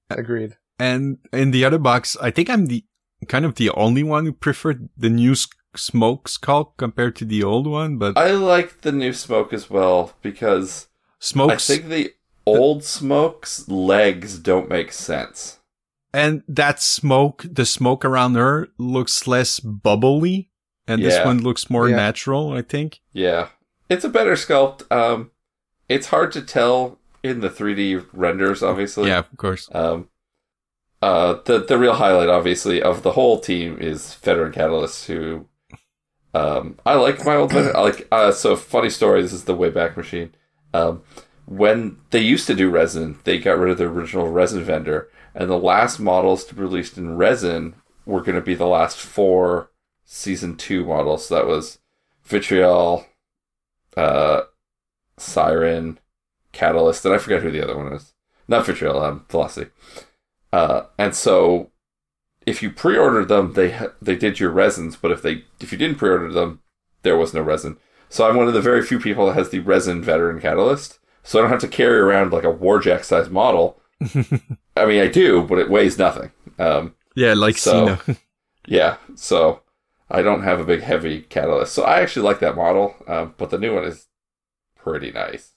[0.09, 0.57] Agreed.
[0.79, 2.85] And in the other box, I think I'm the
[3.27, 7.43] kind of the only one who preferred the new s- smoke skull compared to the
[7.43, 7.97] old one.
[7.97, 10.87] But I like the new smoke as well because
[11.19, 12.13] smokes I think the
[12.45, 15.59] old smoke's legs don't make sense.
[16.13, 20.49] and that smoke, the smoke around her looks less bubbly,
[20.87, 21.95] and this one looks more Yeah.
[21.95, 22.53] natural.
[22.53, 22.99] I think.
[23.13, 23.47] Yeah,
[23.89, 24.83] it's a better sculpt.
[24.91, 25.31] Um,
[25.89, 29.07] it's hard to tell in the 3D renders, obviously.
[29.09, 29.69] yeah, of course.
[29.73, 30.09] Um,
[31.01, 35.47] uh, the the real highlight, obviously, of the whole team is Veteran Catalyst, who,
[36.33, 37.75] um, I like my old veteran.
[37.75, 38.07] I like.
[38.11, 39.21] Uh, so funny story.
[39.21, 40.33] This is the Wayback Machine.
[40.73, 41.01] Um,
[41.45, 45.49] when they used to do resin, they got rid of the original resin vendor, and
[45.49, 47.75] the last models to be released in resin
[48.05, 49.69] were going to be the last four
[50.05, 51.27] season two models.
[51.27, 51.79] So that was
[52.23, 53.05] Vitriol,
[53.97, 54.41] uh,
[55.17, 55.99] Siren,
[56.51, 58.13] Catalyst, and I forget who the other one is.
[58.47, 59.71] Not Vitriol, um, Velocity.
[60.51, 61.71] Uh, and so,
[62.45, 65.97] if you pre-ordered them, they they did your resins, but if they if you didn't
[65.97, 66.61] pre-order them,
[67.01, 67.77] there was no resin.
[68.09, 71.39] So I'm one of the very few people that has the resin veteran catalyst, so
[71.39, 73.79] I don't have to carry around like a Warjack size model.
[74.75, 76.31] I mean, I do, but it weighs nothing.
[76.59, 78.17] Um, yeah, like So- Seenah.
[78.67, 79.61] yeah, so
[80.09, 81.73] I don't have a big heavy catalyst.
[81.73, 84.07] So I actually like that model, um, but the new one is
[84.75, 85.51] pretty nice.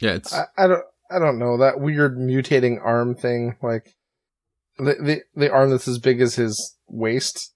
[0.00, 3.56] yeah, it's I, I don't I don't know that weird mutating arm thing.
[3.62, 3.94] Like
[4.78, 7.52] the the, the arm that's as big as his waist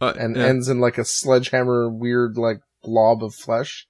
[0.00, 0.46] uh, and yeah.
[0.46, 3.86] ends in like a sledgehammer weird like blob of flesh.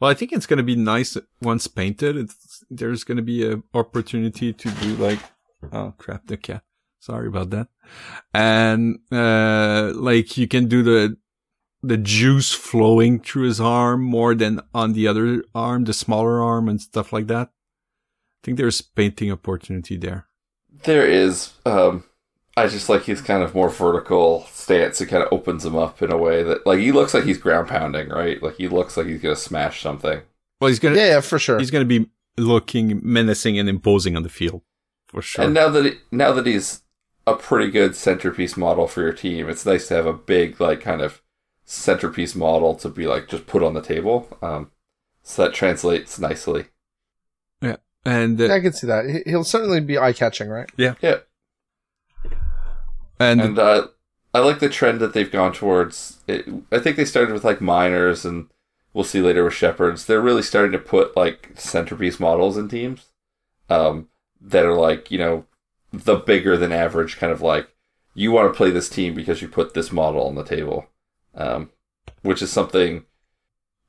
[0.00, 2.16] Well, I think it's going to be nice once painted.
[2.16, 5.20] It's, there's going to be an opportunity to do like,
[5.72, 6.62] oh crap, the cat.
[7.00, 7.68] Sorry about that.
[8.32, 11.16] And, uh, like you can do the,
[11.82, 16.68] the juice flowing through his arm more than on the other arm, the smaller arm
[16.68, 17.48] and stuff like that.
[17.48, 20.26] I think there's painting opportunity there.
[20.84, 21.52] There is.
[21.66, 22.04] Um,
[22.56, 25.00] I just like his kind of more vertical stance.
[25.00, 27.38] It kind of opens him up in a way that, like, he looks like he's
[27.38, 28.42] ground pounding, right?
[28.42, 30.20] Like he looks like he's gonna smash something.
[30.60, 31.58] Well, he's going to, Yeah, yeah, for sure.
[31.58, 34.62] he's going to be looking menacing and imposing on the field
[35.08, 35.44] for sure.
[35.44, 36.82] And now that he, now that he's
[37.26, 40.80] a pretty good centerpiece model for your team, it's nice to have a big, like,
[40.80, 41.20] kind of
[41.64, 44.28] centerpiece model to be like just put on the table.
[44.42, 44.70] Um,
[45.24, 46.66] so that translates nicely.
[47.60, 49.22] Yeah, and, uh, I can see that.
[49.26, 50.70] He'll certainly be eye catching, right?
[50.76, 51.18] Yeah, yeah.
[53.22, 53.88] And, And uh,
[54.34, 56.20] I like the trend that they've gone towards.
[56.26, 58.48] It, I think they started with like miners, and
[58.92, 60.06] we'll see later with shepherds.
[60.06, 63.06] They're really starting to put like centerpiece models in teams
[63.68, 64.08] um,
[64.40, 65.44] that are like you know
[65.92, 67.68] the bigger than average kind of like
[68.14, 70.86] you want to play this team because you put this model on the table,
[71.34, 71.70] um,
[72.22, 73.04] which is something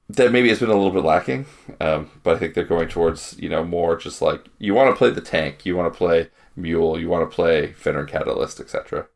[0.10, 1.46] that maybe has been a little bit lacking.
[1.80, 4.98] Um, but I think they're going towards you know more just like you want to
[4.98, 9.08] play the tank, you want to play mule, you want to play veteran catalyst, etc.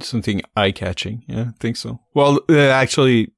[0.00, 1.24] something eye catching.
[1.26, 2.00] Yeah, I think so.
[2.14, 3.32] Well, uh, actually,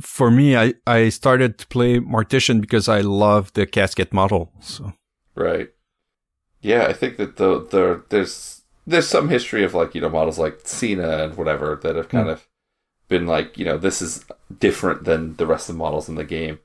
[0.00, 4.52] for me, I, I started to play Mortician because I love the casket model.
[4.60, 4.92] So
[5.34, 5.70] Right.
[6.60, 10.38] Yeah, I think that the the there's there's some history of like you know models
[10.38, 12.46] like Seenah and whatever that have kind of
[13.08, 14.24] been like you know this is
[14.60, 16.60] different than the rest of the models in the game.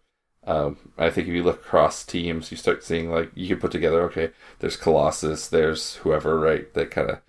[0.45, 3.71] Um, I think if you look across teams, you start seeing like you can put
[3.71, 7.19] together okay, there's Colossus, there's whoever right that kind of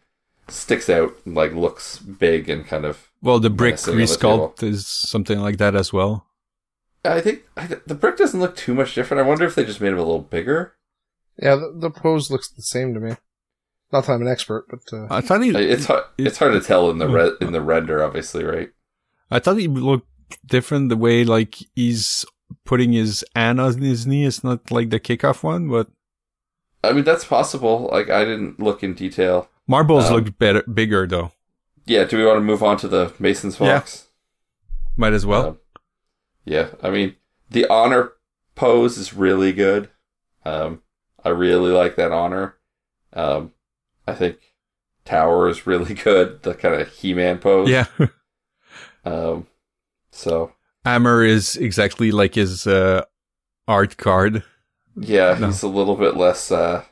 [0.51, 3.11] sticks out and like looks big and kind of.
[3.23, 6.27] well, the brick sitting the resculpt is something like that as well.
[7.05, 9.25] I think I, th- the brick doesn't look too much different.
[9.25, 10.75] I wonder if they just made it a little bigger.
[11.39, 13.17] Yeah, the, the pose looks the same to me.
[13.93, 16.61] Not that I'm an expert, but uh, I thought he, It's hard, it's hard to
[16.61, 18.71] tell in the re- in the render, obviously, right?
[19.31, 20.07] I thought he looked
[20.47, 22.25] different the way like he's
[22.65, 24.27] putting his hand on his knee.
[24.27, 25.89] It's not like the kickoff one, but
[26.83, 27.89] I mean, that's possible.
[27.93, 29.50] Like, I didn't look in detail.
[29.71, 31.33] Marbles Um, looked better, bigger though.
[31.87, 34.09] Yeah, do we want to move on to the Mason's Fox?
[34.97, 35.47] Might as well.
[35.49, 35.59] Um,
[36.45, 37.16] yeah, I mean,
[37.49, 38.12] the honor
[38.55, 39.89] pose is really good.
[40.45, 40.83] Um,
[41.25, 42.57] I really like that honor.
[43.12, 43.53] Um,
[44.07, 44.55] I think
[45.05, 46.43] Tower is really good.
[46.43, 47.68] The kind of He-Man pose.
[47.71, 47.87] yeah.
[49.03, 49.47] Um,
[50.11, 50.53] so
[50.85, 53.05] Hammer is exactly like his uh,
[53.66, 54.43] art card
[54.95, 55.47] yeah, No.
[55.47, 56.85] he's a little bit less uh,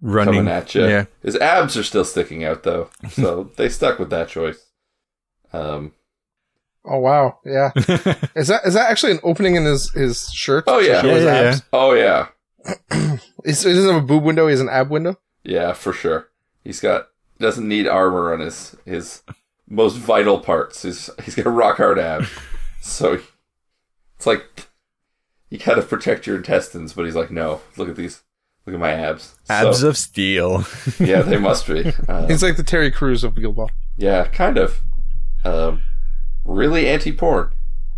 [0.00, 0.34] running.
[0.34, 0.86] coming at you.
[0.86, 1.04] Yeah.
[1.22, 4.64] His abs are still sticking out though, so they stuck with that choice.
[5.52, 5.92] Um,
[6.84, 7.70] oh wow, yeah.
[8.34, 10.64] Is that is that actually an opening in his his shirt?
[10.66, 11.00] Oh, to yeah.
[11.02, 12.28] show Yeah, yeah, oh yeah,
[13.44, 14.46] He's- He doesn't have a boob window.
[14.46, 15.16] He has an ab window.
[15.44, 16.28] Yeah, for sure.
[16.64, 19.22] He's got doesn't need armor on his his
[19.68, 20.82] most vital parts.
[20.82, 22.28] He's he's got a rock hard abs.
[22.82, 23.20] so
[24.16, 24.66] it's like
[25.48, 28.22] you gotta protect your intestines, but he's like, no, look at these,
[28.68, 29.34] look at my abs.
[29.48, 30.64] Abs So, of steel.
[31.00, 31.92] yeah, they must be.
[32.08, 33.70] Uh, He's like the Terry Crews of Guild Ball.
[33.96, 34.80] yeah, kind of.
[35.44, 35.80] Um,
[36.44, 37.50] really anti-porn.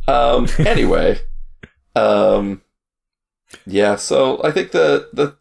[0.07, 1.21] Um, anyway,
[1.97, 2.63] um,
[3.67, 3.97] yeah.
[3.97, 5.37] So I think the the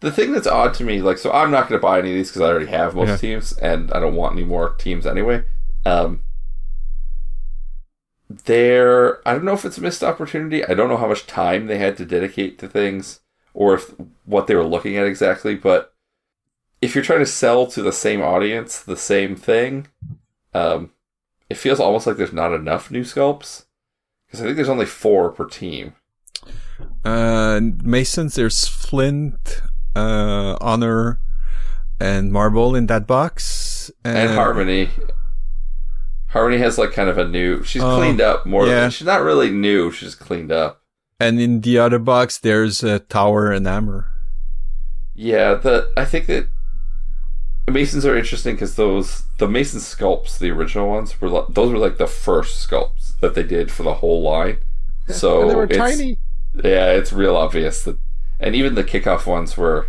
[0.00, 2.14] the thing that's odd to me, like, so I'm not going to buy any of
[2.16, 3.16] these because I already have most Yeah.
[3.16, 5.42] teams, and I don't want any more teams anyway.
[5.84, 6.22] Um,
[8.28, 10.64] there, I don't know if it's a missed opportunity.
[10.64, 13.20] I don't know how much time they had to dedicate to things,
[13.58, 13.92] or if
[14.24, 15.56] what they were looking at exactly.
[15.56, 15.92] But
[16.80, 19.88] if you're trying to sell to the same audience the same thing,
[20.54, 20.92] um,
[21.50, 23.64] it feels almost like there's not enough new sculpts
[24.26, 25.94] because I think there's only four per team.
[27.04, 29.60] Uh, Masons, there's Flint,
[29.96, 31.18] uh, Honor,
[31.98, 33.90] and Marble in that box.
[34.04, 34.90] and Harmony.
[36.28, 37.64] Harmony has like kind of a new.
[37.64, 38.66] She's Oh, cleaned up more.
[38.68, 38.82] yeah.
[38.82, 39.90] Than, she's not really new.
[39.90, 40.77] She's cleaned up.
[41.20, 44.06] And in the other box, there's a Tower and Hammer.
[45.14, 46.46] Yeah, the I think that
[47.68, 51.78] Masons are interesting because those the Mason sculpts, the original ones, were li- those were
[51.78, 54.58] like the first sculpts that they did for the whole line.
[55.08, 56.18] So and they were it's- tiny.
[56.54, 57.98] Yeah, it's real obvious that,
[58.40, 59.88] and even the kickoff ones were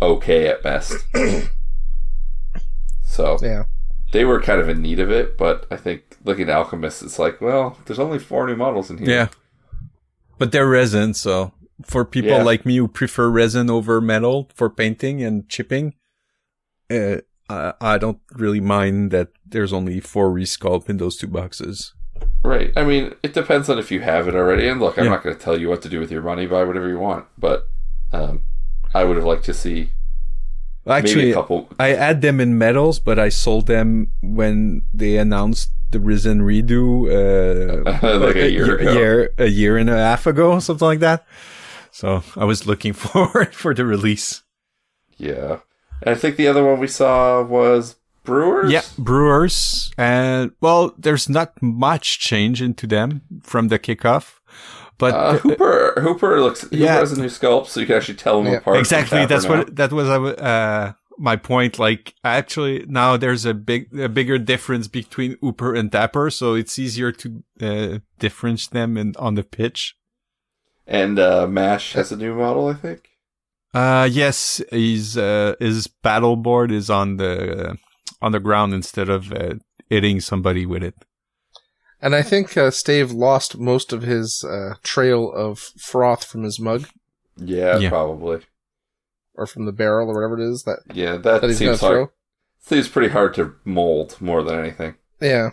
[0.00, 0.94] okay at best.
[3.02, 3.64] so Yeah.
[4.12, 7.18] they were kind of in need of it, but I think looking at Alchemist, it's
[7.18, 9.08] like, well, there's only four new models in here.
[9.10, 9.28] Yeah.
[10.38, 11.52] But they're resin, so
[11.84, 12.42] for people Yeah.
[12.42, 15.94] like me who prefer resin over metal for painting and chipping,
[16.90, 17.18] uh,
[17.48, 21.92] I, I don't really mind that there's only four resculpt in those two boxes.
[22.44, 22.72] Right.
[22.76, 24.68] I mean, it depends on if you have it already.
[24.68, 25.10] And look, I'm Yeah.
[25.10, 26.46] not going to tell you what to do with your money.
[26.46, 27.26] Buy whatever you want.
[27.36, 27.64] But
[28.12, 28.42] um,
[28.94, 29.90] I would have liked to see
[30.88, 31.68] maybe Actually, a couple.
[31.78, 37.06] I had them in metals, but I sold them when they announced the Risen redo,
[37.08, 38.92] uh, Like a year ago.
[38.92, 41.26] year, a year and a half ago, something like that.
[41.92, 44.42] So I was looking forward for the release.
[45.16, 45.60] Yeah.
[46.02, 48.70] And I think the other one we saw was Brewers.
[48.70, 54.37] Yeah, Brewers, and well, there's not much change into them from the kickoff,
[54.98, 55.94] but Uh, Hooper.
[56.00, 56.62] Hooper looks.
[56.62, 56.94] Hooper Yeah.
[56.98, 58.58] has a new sculpt, so you can actually tell them Yeah.
[58.58, 58.78] apart.
[58.78, 59.58] exactly that's now.
[59.58, 64.86] what that was uh my point like actually now there's a big a bigger difference
[64.88, 69.96] between Hooper and Tapper so it's easier to uh, differentiate them in, on the pitch
[70.86, 73.00] And uh, Mash has a new model, I think.
[73.74, 77.76] uh yes he's uh his paddle board is on the
[78.24, 79.54] on the ground instead of uh,
[79.90, 80.94] hitting somebody with it
[82.00, 86.60] And I think uh, Stave lost most of his uh, trail of froth from his
[86.60, 86.86] mug
[87.36, 87.88] Yeah, Yeah.
[87.90, 88.40] probably.
[89.34, 91.92] or from the barrel or whatever it is that, Yeah, that, that he's seems hard.
[91.94, 92.10] throw.
[92.60, 94.94] Seems pretty hard to mold more than anything.
[95.20, 95.50] Yeah.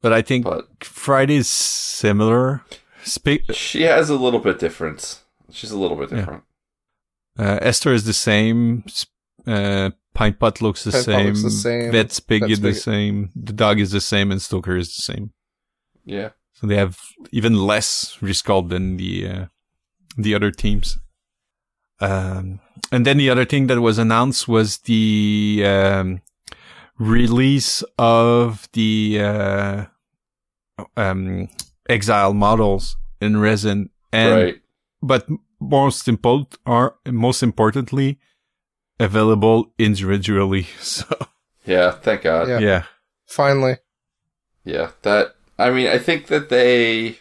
[0.00, 2.62] but I think But Friday's similar
[3.04, 5.22] Spe- she has a little bit difference.
[5.50, 6.16] She's a little bit Yeah.
[6.18, 6.42] different.
[7.38, 8.84] uh, Esther is the same
[9.46, 11.26] uh Pint Pot looks the Pint same.
[11.26, 11.90] looks the same.
[11.92, 13.30] Vet Spigot Vet's is the same.
[13.34, 15.32] The dog is the same, and Stoker is the same.
[16.04, 16.30] Yeah.
[16.52, 16.98] So they have
[17.30, 19.46] even less resculpt than the uh,
[20.16, 20.98] the other teams.
[22.00, 26.20] Um, and then the other thing that was announced was the um,
[26.98, 29.84] release of the uh,
[30.96, 31.48] um,
[31.88, 34.62] exile models in resin, and right.
[35.00, 35.28] but
[35.60, 38.18] most important are most importantly
[38.98, 40.66] available individually.
[40.80, 41.06] So
[41.64, 42.48] Yeah, thank God.
[42.48, 42.58] Yeah.
[42.58, 42.82] yeah,
[43.26, 43.76] Finally.
[44.64, 45.34] Yeah, that.
[45.58, 47.18] I mean, I think that they.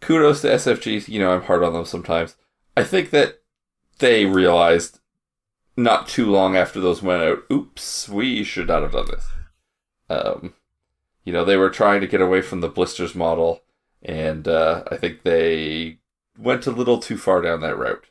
[0.00, 1.08] Kudos to SFG.
[1.08, 2.36] You know, I'm hard on them sometimes.
[2.76, 3.40] I think that
[3.98, 5.00] they realized
[5.76, 7.44] not too long after those went out.
[7.50, 9.26] Oops, we should not have done this.
[10.10, 10.54] Um,
[11.24, 13.62] you know, they were trying to get away from the blisters model,
[14.02, 15.98] and uh, I think they
[16.38, 18.04] went a little too far down that route.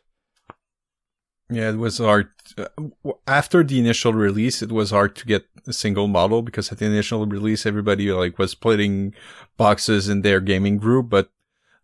[1.56, 2.30] Yeah, it was hard.
[2.58, 2.68] Uh,
[3.28, 6.86] after the initial release, it was hard to get a single model because at the
[6.86, 9.14] initial release, everybody like was splitting
[9.58, 11.32] boxes in their gaming group, but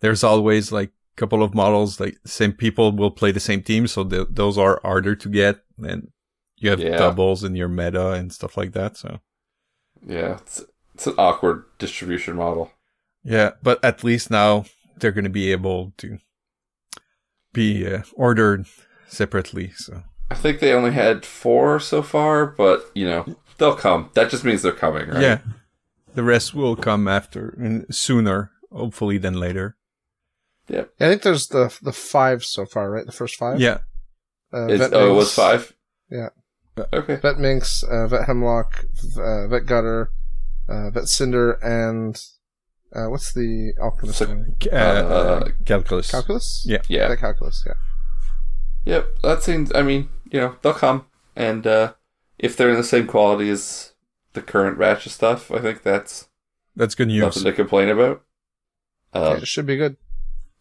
[0.01, 3.87] there's always like a couple of models like same people will play the same team,
[3.87, 6.11] so th- those are harder to get, and
[6.57, 6.97] you have Yeah.
[6.97, 8.97] doubles in your meta and stuff like that.
[8.97, 9.19] So
[10.05, 10.63] Yeah, it's
[10.93, 12.71] it's an awkward distribution model.
[13.23, 14.65] yeah, but at least now
[14.97, 16.19] they're going to be able to
[17.53, 18.65] be uh, ordered
[19.09, 19.71] separately.
[19.75, 24.09] So I think they only had four so far, but you know they'll come.
[24.13, 25.21] That just means they're coming, right?
[25.21, 25.39] yeah,
[26.15, 29.75] the rest will come after and sooner, hopefully, than later.
[30.67, 30.91] Yep.
[30.99, 33.05] I think there's the the five so far, right?
[33.05, 33.59] The first five.
[33.59, 33.79] Yeah,
[34.53, 35.73] Uh, It's, Vet oh, it was five.
[36.11, 36.29] Yeah.
[36.93, 37.15] Okay.
[37.17, 40.11] Vet Minx, uh, Vet Hemlock, v- uh, Vet Gutter,
[40.69, 42.15] uh, Vet Cinder, and
[42.95, 46.09] uh, what's the alchemist So- uh, Uh, calculus.
[46.11, 46.63] Calculus.
[46.65, 46.81] Yeah.
[46.87, 47.09] Yeah.
[47.09, 47.63] Vet Calculus.
[47.67, 47.73] Yeah.
[48.85, 49.19] Yep.
[49.23, 49.71] That seems.
[49.73, 51.05] I mean, you know, they'll come,
[51.35, 51.93] and uh,
[52.37, 53.93] if they're in the same quality as
[54.33, 56.27] the current batch of stuff, I think that's
[56.75, 57.21] That's good news.
[57.21, 58.23] nothing to complain about.
[59.13, 59.97] Yeah, Um, it should be good.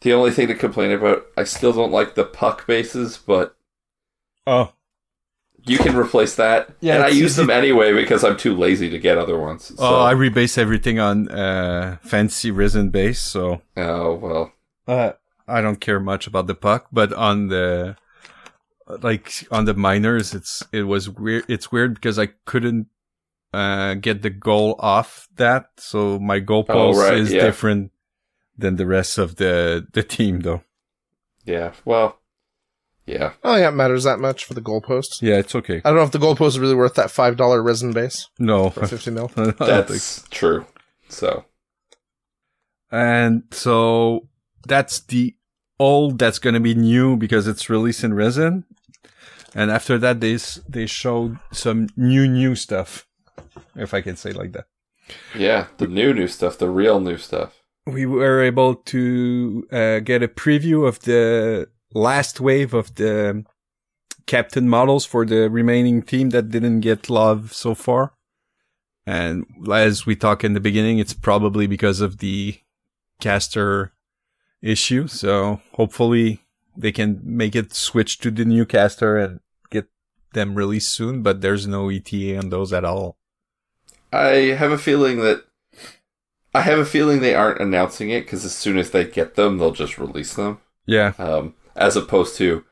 [0.00, 3.56] the only thing to complain about, I still don't like the puck bases, but
[4.46, 4.72] Oh,
[5.66, 6.70] you can replace that.
[6.80, 9.64] Yeah, and I use them anyway because I'm too lazy to get other ones.
[9.66, 14.52] So, oh, I rebase everything on uh, fancy resin base, so oh well.
[14.86, 15.12] uh,
[15.46, 16.88] I don't care much about the puck.
[16.90, 17.96] But on the
[19.02, 21.44] like on the miners, it's it was weird.
[21.48, 22.86] It's weird because I couldn't
[23.52, 27.42] uh, get the goal off that, so my goal Oh, pulse right, is yeah.
[27.42, 27.92] different
[28.56, 30.62] than the rest of the the team, though.
[31.44, 31.72] Yeah.
[31.84, 32.18] Well.
[33.06, 33.32] Yeah.
[33.42, 35.22] Oh yeah, it matters that much for the goalpost.
[35.22, 35.80] Yeah, it's okay.
[35.82, 38.68] I don't know if the goalpost is really worth that five dollar resin base No,
[38.68, 39.30] for fifty mil.
[39.34, 40.66] I don't think That's true.
[41.08, 41.46] So.
[42.90, 44.28] And so
[44.66, 45.34] that's the
[45.78, 48.64] old that's going to be new because it's released in resin.
[49.54, 50.38] And after that, they,
[50.68, 53.06] they showed some new, new stuff.
[53.74, 54.66] If I can say like that.
[55.34, 57.62] Yeah, the new new stuff, the real new stuff.
[57.86, 63.44] We were able to uh, get a preview of the last wave of the
[64.26, 68.12] captain models for the remaining team that didn't get love so far.
[69.06, 72.58] And as we talked in the beginning, it's probably because of the
[73.20, 73.94] caster
[74.60, 75.06] issue.
[75.06, 76.42] So hopefully
[76.78, 79.88] they can make it switch to the new caster and get
[80.32, 81.22] them released soon.
[81.22, 83.18] But there's no ETA on those at all.
[84.12, 85.44] I have a feeling that
[86.54, 89.58] I have a feeling they aren't announcing it because as soon as they get them,
[89.58, 90.60] they'll just release them.
[90.86, 91.12] Yeah.
[91.18, 92.64] Um, as opposed to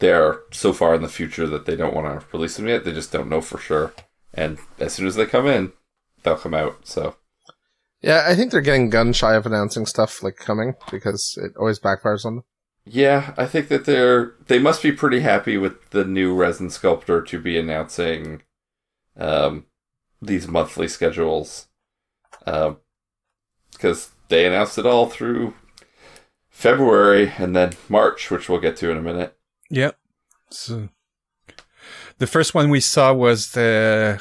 [0.00, 2.84] they're so far in the future that they don't want to release them yet.
[2.84, 3.92] They just don't know for sure.
[4.34, 5.72] And as soon as they come in,
[6.22, 6.86] they'll come out.
[6.86, 7.16] So
[8.00, 11.78] Yeah, I think they're getting gun shy of announcing stuff like coming because it always
[11.78, 12.44] backfires on them.
[12.92, 17.22] Yeah, I think that they're they must be pretty happy with the new resin sculptor
[17.22, 18.42] to be announcing
[19.16, 19.66] um,
[20.20, 21.68] these monthly schedules
[22.44, 25.54] because they announced it all through
[26.48, 29.38] February and then March, which we'll get to in a minute.
[29.70, 29.96] Yep.
[30.50, 30.88] So
[32.18, 34.20] the first one we saw was the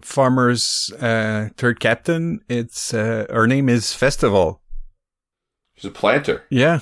[0.00, 2.40] farmer's uh, third captain.
[2.48, 4.62] It's uh, her name is Festival.
[5.76, 6.44] She's a planter.
[6.48, 6.80] Yeah,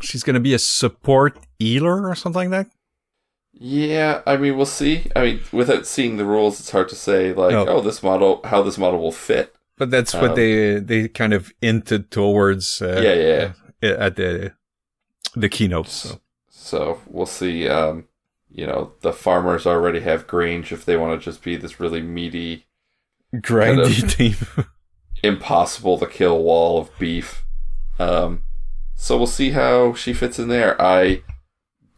[0.00, 2.74] she's gonna be a support healer or something like that.
[3.52, 5.06] Yeah, I mean, we'll see.
[5.14, 7.66] I mean, without seeing the rules, it's hard to say like, No.
[7.68, 9.54] oh, this model, how this model will fit.
[9.76, 12.80] But that's what Um, they they kind of hinted towards.
[12.82, 13.52] Uh, yeah, yeah.
[13.82, 13.96] yeah.
[14.06, 14.52] At the
[15.34, 15.88] the keynote.
[15.88, 17.68] So So we'll see.
[17.68, 18.06] Um,
[18.50, 22.00] you know, the farmers already have Grange if they want to just be this really
[22.00, 22.66] meaty,
[23.34, 24.36] grindy team.
[25.24, 27.44] impossible to kill wall of beef.
[27.98, 28.43] Um,
[28.96, 30.80] so we'll see how she fits in there.
[30.80, 31.22] I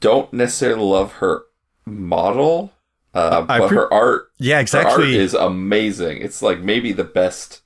[0.01, 1.43] don't necessarily love her
[1.87, 2.73] model,
[3.15, 5.17] uh, but pre- her art, yeah, her art exactly.
[5.17, 6.19] is amazing.
[6.19, 7.63] It's like maybe the best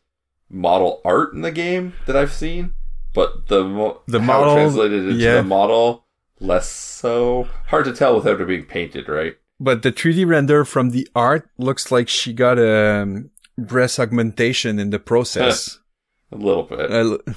[0.49, 2.75] model art in the game that I've seen.
[3.15, 5.37] but the mo- The model, translated into yeah.
[5.37, 6.05] the model
[6.41, 7.49] less so.
[7.67, 9.37] Hard to tell without it being painted, right?
[9.59, 14.79] But the 3D render from the art looks like she got a um, breast augmentation
[14.79, 15.79] in the process.
[16.33, 16.91] A little bit.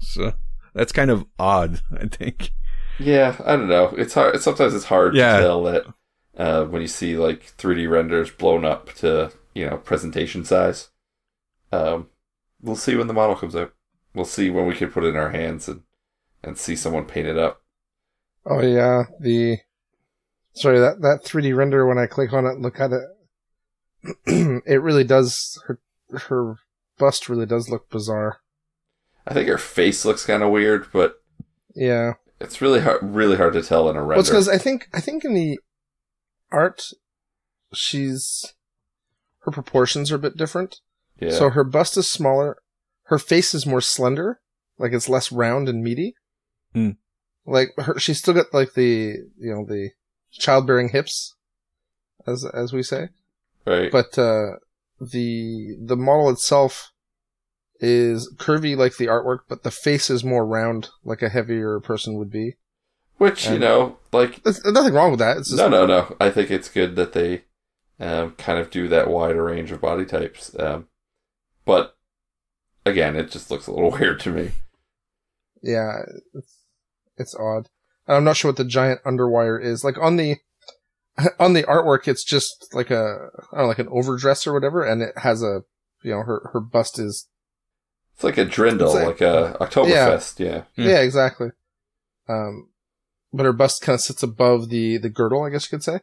[0.00, 0.32] So
[0.74, 2.52] that's kind of odd, I think.
[2.98, 3.86] Yeah, I don't know.
[3.96, 4.40] It's hard.
[4.40, 5.36] Sometimes it's hard Yeah.
[5.38, 5.84] to tell that
[6.36, 10.90] uh, when you see like 3D renders blown up to you know presentation size.
[11.72, 12.08] Um,
[12.60, 13.72] we'll see when the model comes out.
[14.14, 15.82] We'll see when we can put it in our hands and
[16.44, 17.62] and see someone paint it up.
[18.44, 19.58] Oh yeah, the
[20.54, 23.02] sorry that that 3D render when I click on it and look at it,
[24.66, 25.80] it really does her
[26.28, 26.56] her
[26.98, 28.40] bust really does look bizarre.
[29.26, 31.16] I think her face looks kind of weird, but
[31.74, 34.40] Yeah, it's really hard, really hard to tell in a well, it's render.
[34.44, 35.58] because I think I think in the
[36.50, 36.82] art,
[37.72, 38.54] she's
[39.40, 40.80] her proportions are a bit different.
[41.20, 42.58] yeah, So her bust is smaller,
[43.04, 44.40] her face is more slender,
[44.78, 46.14] like it's less round and meaty.
[46.74, 46.90] Hmm.
[47.44, 49.90] Like her, she's still got like the you know the
[50.32, 51.34] childbearing hips,
[52.26, 53.08] as as we say.
[53.66, 53.90] right.
[53.90, 54.56] but uh,
[55.00, 56.91] the the model itself
[57.80, 62.14] is curvy like the artwork, but the face is more round, like a heavier person
[62.18, 62.56] would be.
[63.18, 65.36] Which you know, like There's nothing wrong with that.
[65.36, 66.16] It's just, no, no, no.
[66.20, 67.42] I think it's good that they
[68.00, 70.58] um, kind of do that wider range of body types.
[70.58, 70.88] Um,
[71.64, 71.96] but
[72.84, 74.50] again, it just looks a little weird to me.
[75.62, 76.00] yeah,
[76.34, 76.58] it's
[77.16, 77.68] it's odd.
[78.08, 79.84] And I'm not sure what the giant underwire is.
[79.84, 80.36] Like on the
[81.38, 84.84] on the artwork, it's just like a I don't know, like an overdress or whatever,
[84.84, 85.62] and it has a
[86.02, 87.28] you know her her bust is
[88.14, 90.38] It's like a drindle, like, like- a Oktoberfest.
[90.38, 90.62] Yeah.
[90.76, 90.82] Hmm.
[90.88, 91.50] yeah exactly.
[92.28, 92.68] Um,
[93.32, 96.00] but her bust kind of sits above the the girdle, I guess you could say.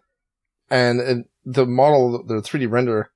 [0.72, 3.12] And, and the model, the 3D render,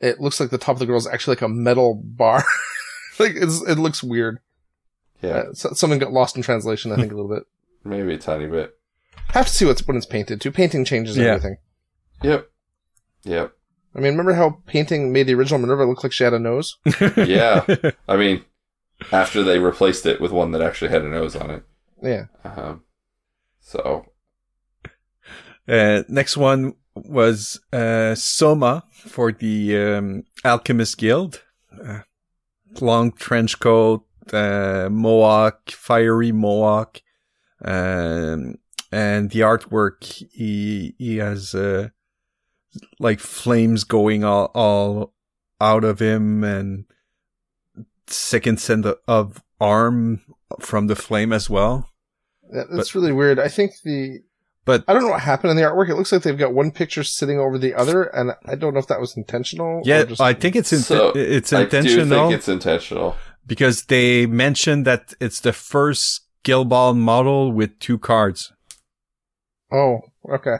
[0.00, 2.44] it looks like the top of the girdle is actually like a metal bar.
[3.18, 4.40] like it's, it looks weird.
[5.22, 7.44] yeah, Uh, so, something got lost in translation, I think, a little bit.
[7.84, 8.76] maybe a tiny bit.
[9.28, 10.50] Have to see what's when it's painted too.
[10.50, 11.26] Painting changes Yeah.
[11.34, 11.56] everything.
[12.22, 12.50] Yep,
[13.24, 13.52] yep.
[13.94, 16.76] I mean, remember how painting made the original Minerva look like she had a nose?
[17.16, 17.64] Yeah.
[18.08, 18.44] I mean,
[19.12, 21.64] after they replaced it with one that actually had a nose on it.
[22.02, 22.26] Yeah.
[22.44, 22.82] Um,
[23.60, 24.06] so
[25.68, 31.42] Uh, next one was uh, Soma for the um, Alchemist Guild.
[31.84, 32.00] Uh,
[32.80, 37.00] long trench coat, uh, mohawk, fiery mohawk,
[37.64, 38.56] um,
[38.92, 40.02] and the artwork.
[40.32, 41.88] He he has uh,
[42.98, 45.12] like flames going all all
[45.60, 46.84] out of him, and
[48.06, 50.20] second set of arm
[50.60, 51.88] from the flame as well.
[52.50, 53.38] That- That's really weird.
[53.38, 54.20] I think the,
[54.64, 55.88] But I don't know what happened in the artwork.
[55.90, 58.80] It looks like they've got one picture sitting over the other, and I don't know
[58.80, 59.82] if that was intentional.
[59.84, 62.28] yeah, or just, I think it's in- So, it's I do intentional.
[62.28, 63.16] think it's intentional.
[63.46, 68.52] because they mentioned that it's the first Guild model with two cards,
[69.70, 70.00] Oh,
[70.32, 70.56] okay.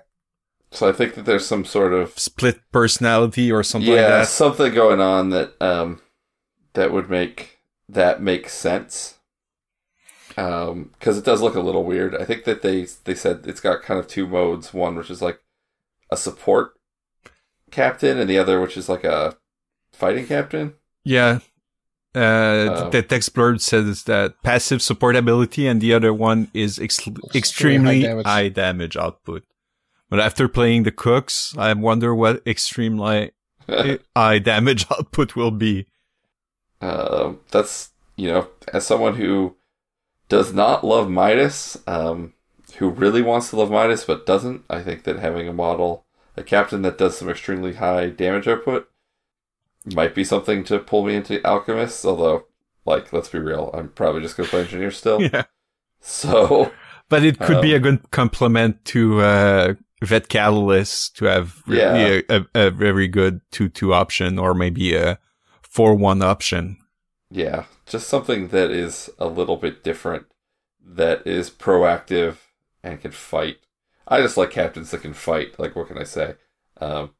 [0.72, 4.72] So I think that there's some sort of split personality or something yeah, like something
[4.72, 6.00] going on that um
[6.74, 7.58] that would make
[7.88, 9.18] that make sense.
[10.36, 12.14] Um, because it does look a little weird.
[12.14, 14.72] I think that they they said it's got kind of two modes.
[14.72, 15.40] One which is like
[16.10, 16.74] a support
[17.70, 19.36] captain, and the other which is like a
[19.92, 20.74] fighting captain.
[21.04, 21.40] Yeah.
[22.14, 26.78] Uh, Um, the text blurb says that passive support ability, and the other one is
[26.78, 28.26] ex- extremely high damage.
[28.26, 29.44] high damage output.
[30.10, 33.30] But after playing the cooks, I wonder what extreme li-
[34.16, 35.86] eye damage output will be.
[36.80, 39.56] Um, that's you know, as someone who
[40.28, 42.34] does not love Midas, um,
[42.76, 46.04] who really wants to love Midas but doesn't, I think that having a model,
[46.36, 48.88] a captain that does some extremely high damage output,
[49.86, 52.04] might be something to pull me into Alchemists.
[52.04, 52.46] Although,
[52.84, 55.26] like, let's be real, I'm probably just gonna play Engineer still.
[55.32, 55.44] yeah.
[56.00, 56.72] So,
[57.08, 61.80] But it could be Um, a good complement to uh, Vet Catalyst to have really
[61.80, 62.20] Yeah.
[62.28, 65.18] a, a, a very good 2-2 option or maybe a
[65.62, 66.78] 4-1 option.
[67.30, 70.26] yeah, just something that is a little bit different,
[70.84, 72.36] that is proactive
[72.82, 73.58] and can fight.
[74.08, 75.58] I just like captains that can fight.
[75.58, 76.34] Like, what can I say?
[76.80, 77.10] Um,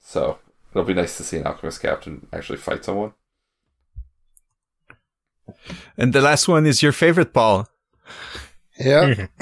[0.00, 0.38] so
[0.70, 3.12] it'll be nice to see an alchemist captain actually fight someone.
[5.96, 7.68] And the last one is your favorite, Paul.
[8.78, 9.26] Yeah.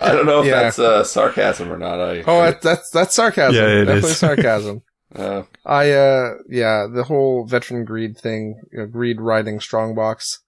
[0.00, 0.62] I don't know if Yeah.
[0.62, 2.00] that's uh, sarcasm or not.
[2.00, 3.54] I Oh, that, that's that's sarcasm.
[3.54, 4.16] Yeah, it Definitely is.
[4.26, 4.82] sarcasm.
[5.14, 10.40] uh, I uh yeah, the whole veteran Greede thing, you know, Greede riding strongbox.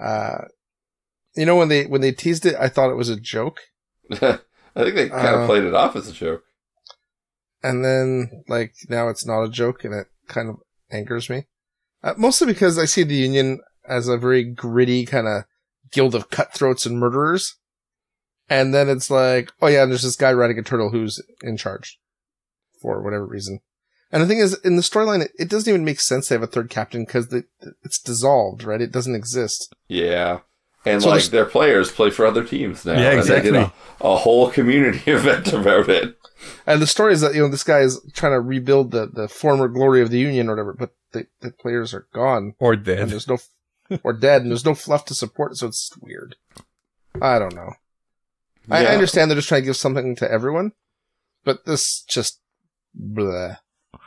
[0.00, 0.46] Uh
[1.36, 3.60] you know when they when they teased it, I thought it was a joke.
[4.12, 4.38] I
[4.82, 6.42] think they kind of Uh, played it off as a joke.
[7.62, 10.56] And then like now it's not a joke and it kind of
[10.90, 11.46] angers me.
[12.02, 15.44] Uh, mostly because I see the Union as a very gritty kind of
[15.90, 17.56] guild of cutthroats and murderers.
[18.48, 21.98] And then it's like, oh yeah, there's this guy riding a turtle who's in charge
[22.80, 23.60] for whatever reason.
[24.12, 26.42] And the thing is, in the storyline, it, it doesn't even make sense to have
[26.42, 27.34] a third captain because
[27.82, 28.80] it's dissolved, right?
[28.80, 29.74] It doesn't exist.
[29.88, 30.40] Yeah.
[30.86, 32.92] And So like their players play for other teams now.
[32.92, 33.72] Yeah, and they did exactly.
[34.00, 36.16] a, a whole community event about it.
[36.66, 39.28] And the story is that, you know, this guy is trying to rebuild the, the
[39.28, 42.84] former glory of the Union or whatever, but the, the players are gone Or and
[42.84, 43.38] there's no,
[44.02, 46.36] or dead and there's no fluff to support it, so it's weird.
[47.20, 47.72] I don't know.
[48.70, 50.72] I, I understand they're just trying to give something to everyone,
[51.44, 52.40] but this just,
[52.98, 53.58] bleh.
[53.94, 53.98] I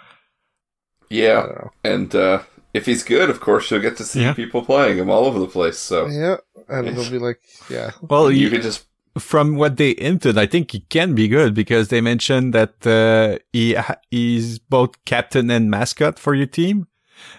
[1.09, 1.69] Yeah.
[1.83, 2.41] And uh,
[2.73, 4.33] if he's good, of course, you'll get to see Yeah.
[4.33, 5.77] people playing him all over the place.
[5.77, 6.37] So Yeah.
[6.67, 7.91] And they'll be like, yeah.
[8.01, 8.85] Well, you you, could just
[9.19, 13.39] from what they hinted, I think he can be good because they mentioned that uh,
[13.53, 16.87] he ha- he's both captain and mascot for your team.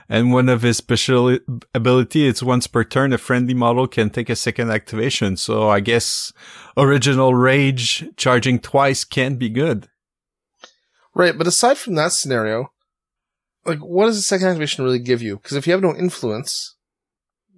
[0.08, 1.38] And one of his special
[1.74, 5.36] ability is once per turn, a friendly model can take a second activation.
[5.36, 6.32] So I guess
[6.76, 9.88] original rage charging twice can be good.
[11.14, 11.36] Right.
[11.36, 12.72] But aside from that scenario,
[13.64, 15.36] like, what does the second activation really give you?
[15.36, 16.76] Because if you have no influence,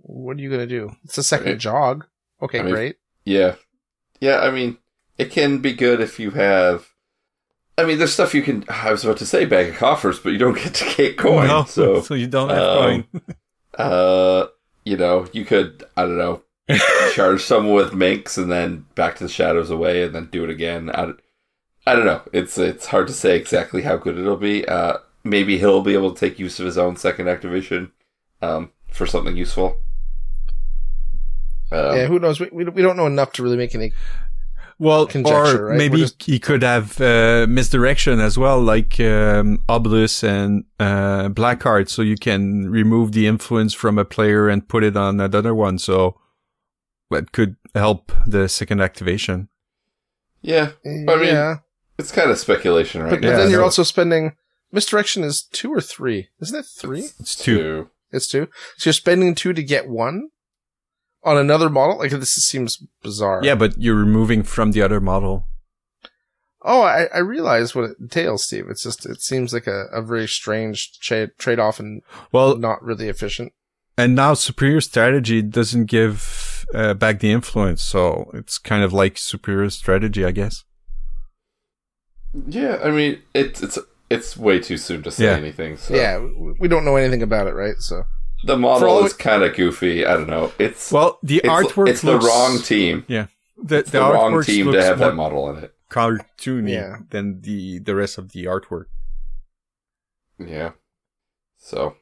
[0.02, 0.90] what are you going to do?
[1.04, 1.58] It's a second Right.
[1.58, 2.06] jog.
[2.42, 2.96] Okay, I mean, great.
[3.24, 3.56] Yeah.
[4.20, 4.78] Yeah, I mean,
[5.18, 6.88] it can be good if you have.
[7.78, 8.64] I mean, there's stuff you can.
[8.68, 11.46] I was about to say bag of coffers, but you don't get to get coin.
[11.46, 12.78] No, So, you don't have um,
[13.12, 13.24] coin.
[13.78, 14.46] uh,
[14.84, 16.42] you know, you could, I don't know,
[17.14, 20.50] charge someone with Minx and then back to the shadows away and then do it
[20.50, 20.90] again.
[20.90, 21.20] I, don't-
[21.86, 22.20] I don't know.
[22.34, 24.68] It's it's hard to say exactly how good it'll be.
[24.68, 27.90] Uh, maybe he'll be able to take use of his own second activation
[28.42, 29.78] um, for something useful.
[31.72, 32.38] Um, yeah, who knows?
[32.38, 33.92] We, we, we don't know enough to really make any.
[34.80, 35.76] Well, conjecture, or right?
[35.78, 41.28] maybe We're just- he could have uh, misdirection as well, like um, Obulus and uh,
[41.28, 45.54] Blackheart, so you can remove the influence from a player and put it on another
[45.54, 45.78] one.
[45.78, 46.18] So
[47.10, 49.48] that could help the second activation.
[50.40, 51.56] yeah, I mean, yeah.
[51.98, 53.30] it's kind of speculation right But, but now.
[53.32, 54.36] Yeah, then you're so- also spending.
[54.72, 56.28] Misdirection is two or three.
[56.40, 57.08] Isn't it three?
[57.20, 57.90] It's two.
[58.12, 58.48] It's two.
[58.78, 60.30] So you're spending two to get one
[61.24, 61.98] on another model?
[61.98, 63.40] Like, this seems bizarre.
[63.42, 65.46] Yeah, but you're removing from the other model.
[66.62, 68.66] Oh, I, I realize what it entails, Steve.
[68.68, 72.02] It's just, it seems like a, a very strange tra- trade off and
[72.32, 73.52] Well, not really efficient.
[73.96, 79.16] and now superior strategy doesn't give uh, back the influence, so it's kind of like
[79.18, 80.64] superior strategy, I guess.
[82.46, 85.32] Yeah, I mean, it's it's it's way too soon to say Yeah.
[85.36, 85.76] anything.
[85.76, 85.94] So.
[85.94, 87.76] Yeah, we- we don't know anything about it, right?
[87.78, 88.04] So,
[88.44, 90.04] the model is kind of goofy.
[90.06, 90.52] I don't know.
[90.58, 93.04] It's Well, the it's, artwork It's the looks- wrong team.
[93.08, 93.26] Yeah,
[93.62, 95.74] the, It's the, wrong team to have that model in it.
[95.90, 96.96] cartoony Yeah.
[97.10, 98.86] than the the rest of the artwork.
[100.38, 100.72] Yeah.
[101.58, 101.96] So,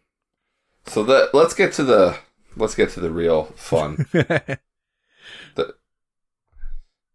[0.86, 2.18] so that let's get to the
[2.56, 4.06] let's get to the real fun.
[4.12, 4.58] the
[5.56, 5.74] The-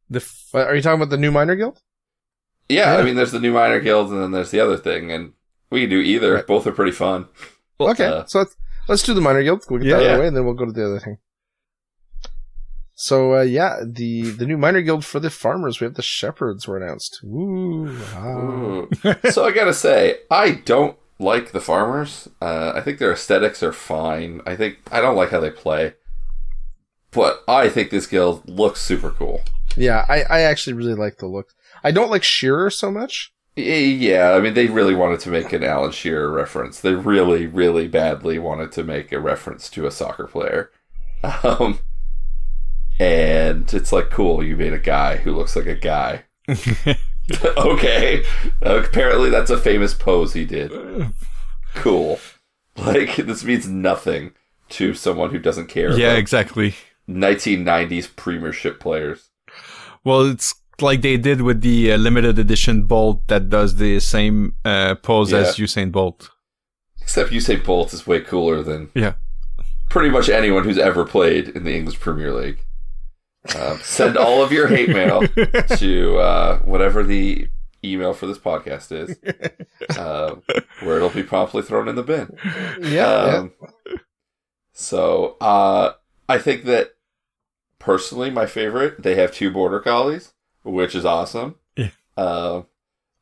[0.09, 1.81] the f- are you talking about the new minor guild?
[2.69, 5.33] Yeah, I mean, there's the new minor guild, and then there's the other thing, and
[5.71, 6.35] we can do either.
[6.35, 6.47] Right.
[6.47, 7.27] Both are pretty fun.
[7.79, 8.55] Okay, uh, so let's,
[8.87, 9.65] let's do the minor guild.
[9.69, 9.97] We'll get Yeah.
[9.97, 11.17] that out of the way, and then we'll go to the other thing.
[12.95, 16.67] So, uh, yeah, the, the new minor guild for the farmers, we have the shepherds
[16.67, 17.19] were announced.
[17.23, 18.37] Ooh, ah.
[18.37, 18.89] Ooh.
[19.31, 22.29] so I gotta say, I don't like the farmers.
[22.41, 24.41] Uh, I think their aesthetics are fine.
[24.45, 25.93] I think I don't like how they play,
[27.11, 29.41] but I think this guild looks super cool.
[29.75, 31.47] Yeah, I, I actually really like the look.
[31.83, 33.33] I don't like Shearer so much.
[33.55, 36.79] Y- Yeah, I mean, they really wanted to make an Alan Shearer reference.
[36.79, 40.71] They really, really badly wanted to make a reference to a soccer player.
[41.41, 41.79] Um,
[42.99, 46.25] and it's like, cool, you made a guy who looks like a guy.
[47.57, 48.25] okay.
[48.61, 50.71] apparently, that's a famous pose he did.
[51.75, 52.19] Cool.
[52.75, 54.33] Like, this means nothing
[54.69, 56.75] to someone who doesn't care yeah, about exactly.
[57.09, 59.29] 1990s premiership players.
[60.03, 64.55] Well, it's like they did with the uh, limited edition Bolt that does the same
[64.65, 66.29] uh, pose as Usain Bolt.
[67.01, 69.13] Except Usain Bolt is way cooler than Yeah.
[69.89, 72.59] pretty much anyone who's ever played in the English Premier League.
[73.59, 75.21] Um, send all of your hate mail
[75.77, 77.47] to uh, whatever the
[77.83, 79.17] email for this podcast is,
[79.97, 80.35] uh,
[80.81, 82.37] where it'll be promptly thrown in the bin.
[82.81, 83.53] Yeah, Um,
[84.73, 85.93] So uh,
[86.29, 86.91] I think that
[87.79, 90.32] personally, my favorite, they have two border collies,
[90.63, 91.55] which is awesome.
[91.75, 91.89] Yeah.
[92.17, 92.63] Uh,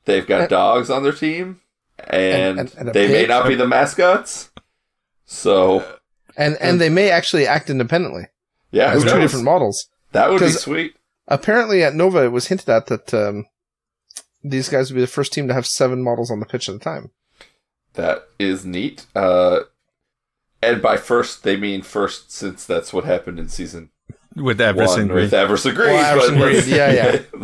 [0.05, 1.61] they've got And- dogs on their team,
[1.99, 4.49] and, And- and- and a they may not be the mascots.
[5.25, 5.97] So.
[6.37, 8.27] And, and they may actually act independently
[8.71, 9.23] yeah, as who two knows?
[9.25, 9.87] different models.
[10.13, 10.95] That would be sweet.
[11.27, 13.45] Apparently at Nova, it was hinted at that, um,
[14.43, 16.75] these guys would be the first team to have seven models on the pitch at
[16.75, 17.11] a time.
[17.93, 19.05] That is neat.
[19.15, 19.61] Uh,
[20.63, 23.89] and by first they mean first since that's what happened in season
[24.35, 25.33] with Avarisse one with Greede.
[25.33, 25.77] Avarisse Greede.
[25.77, 26.77] Well, Avarisse but let's, Greede,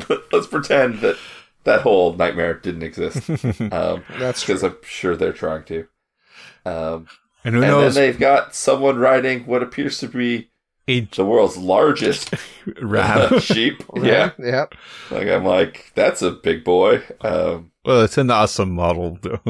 [0.09, 1.18] yeah, let's pretend that
[1.64, 3.30] that whole nightmare didn't exist.
[3.72, 5.88] Um, That's because I'm sure they're trying to.
[6.65, 7.07] Um,
[7.43, 7.95] And who and knows?
[7.95, 10.49] then they've got someone riding what appears to be
[10.88, 12.34] A the world's largest
[12.81, 13.39] ram.
[13.39, 13.84] sheep.
[13.95, 14.65] Yeah, Yeah.
[15.11, 17.03] like I'm like that's a big boy.
[17.22, 19.41] Um, well, it's an awesome model though.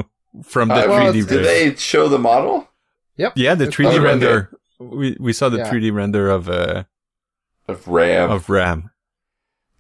[0.43, 1.43] From the uh, 3D it's- did render.
[1.43, 2.69] they show the model
[3.17, 3.33] Yep.
[3.35, 3.99] Yeah, the It's 3D okay.
[3.99, 4.51] render.
[4.79, 5.71] We we saw the Yeah.
[5.71, 6.83] 3D render of uh
[7.67, 8.29] of Ram?
[8.31, 8.89] of Ram.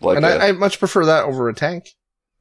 [0.01, 1.89] like and a- I I much prefer that over a tank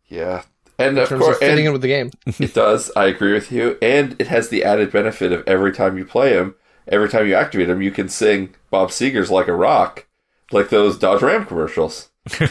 [0.09, 0.43] yeah,
[0.79, 2.11] and in of terms course, of fitting in with the game.
[2.27, 2.93] it does.
[2.95, 6.35] I agree with you, and it has the added benefit of every time you play
[6.35, 6.55] him,
[6.87, 10.07] every time you activate him, you can sing Bob Seger's "Like a Rock,"
[10.53, 12.11] like those Dodge Ram commercials.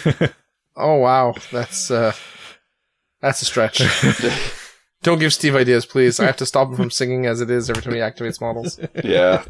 [0.78, 2.12] Oh wow, that's uh,
[3.22, 3.82] that's a stretch.
[5.04, 6.20] Don't give Steve ideas, please.
[6.20, 8.78] I have to stop him from singing as it is every time he activates models.
[9.04, 9.46] yeah,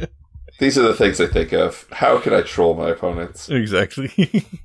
[0.60, 1.86] these are the things I think of.
[1.92, 3.50] How can I troll my opponents?
[3.50, 4.46] exactly.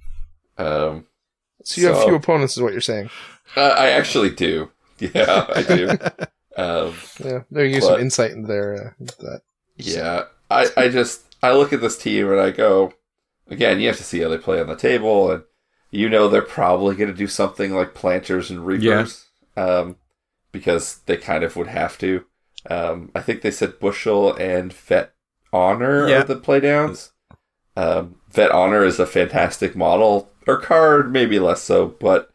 [0.59, 1.07] Um,
[1.65, 3.09] So you have So- few opponents, is what you're saying.
[3.57, 4.71] uh, I actually do.
[4.99, 5.89] Yeah, I do.
[6.59, 6.93] um,
[7.25, 8.95] Yeah, there you But- some insight in there.
[9.01, 9.41] uh, that.
[9.77, 12.93] Yeah, I, I just I look at this team and I go,
[13.49, 15.43] again, you have to see how they play on the table, and
[15.91, 19.25] you know they're probably going to do something like planters and reapers,
[19.57, 19.97] um,
[20.53, 22.27] because they kind of would have to.
[22.69, 25.15] Um, I think they said bushel and vet
[25.53, 26.21] honor Yeah.
[26.21, 27.11] are the playdowns.
[27.77, 32.33] Um, vet honor is a fantastic model, or card maybe less so, but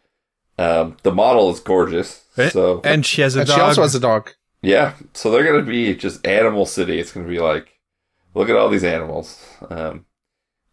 [0.58, 2.24] um, the model is gorgeous.
[2.38, 3.56] Eh, So and she has a And dog.
[3.58, 4.32] she also has a dog.
[4.62, 7.00] yeah, so they're gonna be just animal city.
[7.00, 7.80] It's gonna be like,
[8.34, 10.06] look at all these animals, um,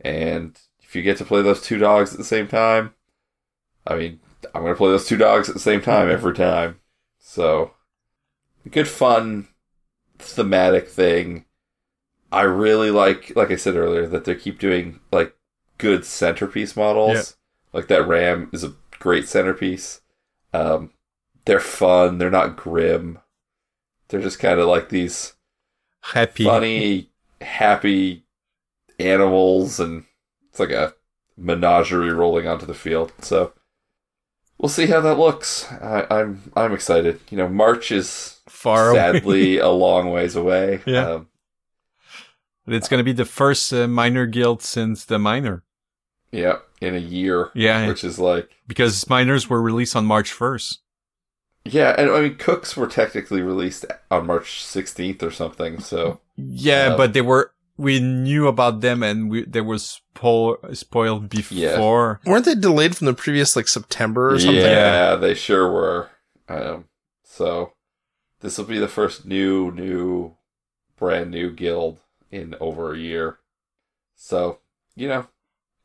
[0.01, 2.95] and if you get to play those two dogs at the same time,
[3.87, 4.21] I mean,
[4.55, 6.79] I'm gonna play those two dogs at the same time every time.
[7.19, 7.73] So,
[8.71, 9.49] good fun,
[10.19, 11.45] thematic thing.
[12.33, 15.37] I really like, like I said earlier, that they keep doing like
[15.79, 17.37] good centerpiece models.
[17.73, 20.01] Like that Ram is a great centerpiece.
[20.53, 20.91] Um,
[21.45, 22.19] they're fun.
[22.19, 23.19] They're not grim.
[24.09, 25.35] They're just kind of like these
[26.01, 26.45] happy.
[26.45, 27.11] funny,
[27.41, 28.25] happy
[28.99, 30.05] animals, and
[30.51, 30.95] it's like a
[31.37, 33.13] menagerie rolling onto the field.
[33.21, 33.53] So
[34.59, 35.71] we'll see how that looks.
[35.73, 37.21] I, I'm I'm excited.
[37.31, 39.13] You know, March is Far away.
[39.13, 40.81] sadly a long ways away.
[40.87, 41.09] Yeah.
[41.11, 41.29] Um,
[42.67, 45.65] It's going to be the first uh, minor guild since the minor.
[46.31, 50.79] yeah, in a year, Yeah, which is like because minors were released on March 1st.
[51.65, 55.81] yeah, and I mean cooks were technically released on March 16th or something.
[55.81, 60.77] So Yeah, Um, but they were we knew about them and we they were spo-
[60.77, 62.21] spoiled before.
[62.25, 64.57] Weren't they delayed from the previous like September or something?
[64.61, 66.11] Yeah, they sure were.
[66.49, 66.85] Um,
[67.25, 67.73] so
[68.41, 70.37] this will be the first new, new,
[70.97, 72.01] brand new guild
[72.33, 73.39] in over a year.
[74.17, 74.59] So
[74.97, 75.27] you know,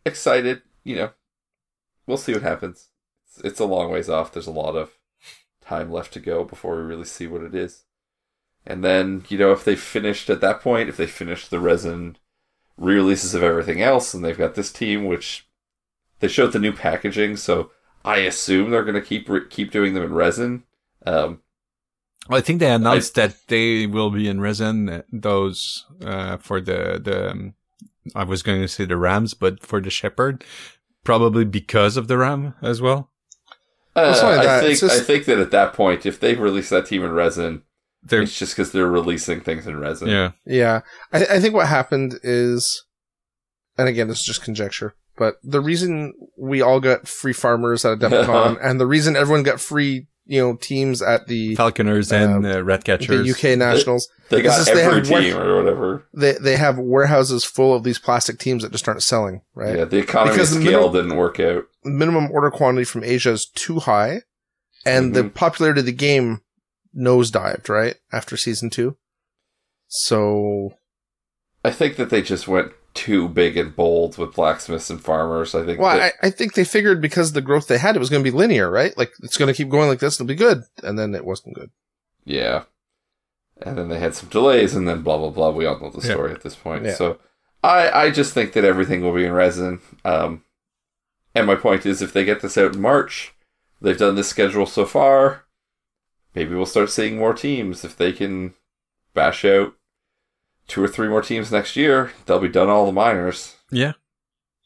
[0.06, 0.64] excited.
[0.84, 1.10] You know,
[2.08, 2.88] we'll see what happens.
[3.28, 4.32] It's, it's a long ways off.
[4.32, 4.92] There's a lot of
[5.62, 7.84] time left to go before we really see what it is.
[8.66, 12.18] And then you know, if they finished at that point, if they finished the resin
[12.78, 15.48] re-releases of everything else, and they've got this team, which
[16.20, 17.72] they showed the new packaging, so
[18.06, 20.64] I assume they're going to keep re- keep doing them in resin.
[21.06, 21.42] Um,
[22.30, 24.90] I think they announced that they will be in resin.
[24.90, 27.54] uh, Those uh, for the the um,
[28.16, 30.44] I was going to say the Rams, but for the Shepherd,
[31.04, 33.12] probably because of the Ram as well.
[33.96, 36.70] uh, it's not I think just- I think that at that point, if they release
[36.70, 37.64] that team in resin,
[38.10, 40.08] it's just because they're releasing things in resin.
[40.08, 40.32] yeah.
[40.46, 40.82] Yeah.
[41.12, 42.86] I, I think what happened is,
[43.78, 48.00] and again, this is just conjecture, but the reason we all got free farmers at
[48.00, 52.58] Devcon, and the reason everyone got free, you know, teams at the, Falconers and uh,
[52.58, 53.08] Ratcatchers.
[53.24, 56.08] the UK Nationals, They got It's just they every have one- team or whatever.
[56.14, 59.78] they, they have warehouses full of these plastic teams that just aren't selling, right?
[59.78, 61.64] Yeah, the economy Because the scale minimum- didn't work out.
[61.86, 64.22] minimum order quantity from Asia is too high,
[64.86, 65.34] and the Mhm.
[65.34, 66.42] popularity of the game
[66.98, 68.98] nosedived right after season two.
[69.88, 70.74] So
[71.64, 75.56] I think that they just went too big and bold with blacksmiths and farmers.
[75.56, 75.80] I think.
[75.80, 78.24] Well, that, I, I think they figured because the growth they had, it was going
[78.24, 78.98] to be linear, right?
[78.98, 81.56] Like it's going to keep going like this, it'll be good, and then it wasn't
[81.56, 81.70] good.
[82.26, 82.64] Yeah.
[83.62, 85.50] And then they had some delays and then blah blah blah.
[85.52, 86.14] We all know the Yeah.
[86.14, 86.86] story at this point.
[86.86, 86.94] Yeah.
[86.96, 87.20] So
[87.64, 89.80] I I just think that everything will be in resin.
[90.04, 90.44] Um
[91.34, 93.34] and my point is if they get this out in March,
[93.82, 95.46] they've done this schedule so far,
[96.36, 97.84] maybe we'll start seeing more teams.
[97.84, 98.54] If they can
[99.16, 99.74] bash out
[100.68, 103.56] two or three more teams next year, they'll be done all the minors.
[103.72, 103.94] Yeah.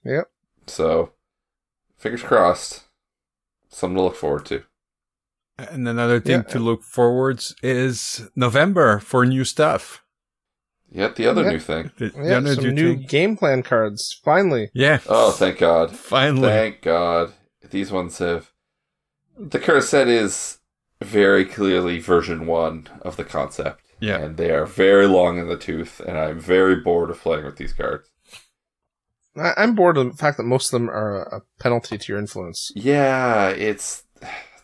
[0.03, 0.29] Yep.
[0.67, 1.11] So
[1.97, 2.83] fingers crossed.
[3.69, 4.63] Something to look forward to.
[5.57, 6.53] And another thing Yeah.
[6.53, 10.03] to look forwards is November for new stuff.
[10.91, 11.49] Yet the other Yeah.
[11.51, 11.91] new thing.
[11.97, 14.19] The, the Yeah, other some new thing- game plan cards.
[14.23, 14.71] Finally.
[14.73, 14.99] Yeah.
[15.07, 15.95] Oh, thank God.
[15.95, 16.49] Finally.
[16.49, 17.33] Thank God.
[17.69, 18.51] These ones have.
[19.37, 20.57] The current set is
[21.01, 23.80] very clearly version one of the concept.
[24.01, 24.17] Yeah.
[24.17, 27.55] And they are very long in the tooth, and I'm very bored of playing with
[27.55, 28.09] these cards.
[29.35, 32.71] I'm bored of the fact that most of them are a penalty to your influence.
[32.75, 34.03] Yeah, it's.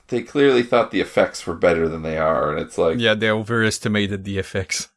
[0.10, 3.30] They clearly thought the effects were better than they are, and it's like Yeah, they
[3.30, 4.90] overestimated the effects.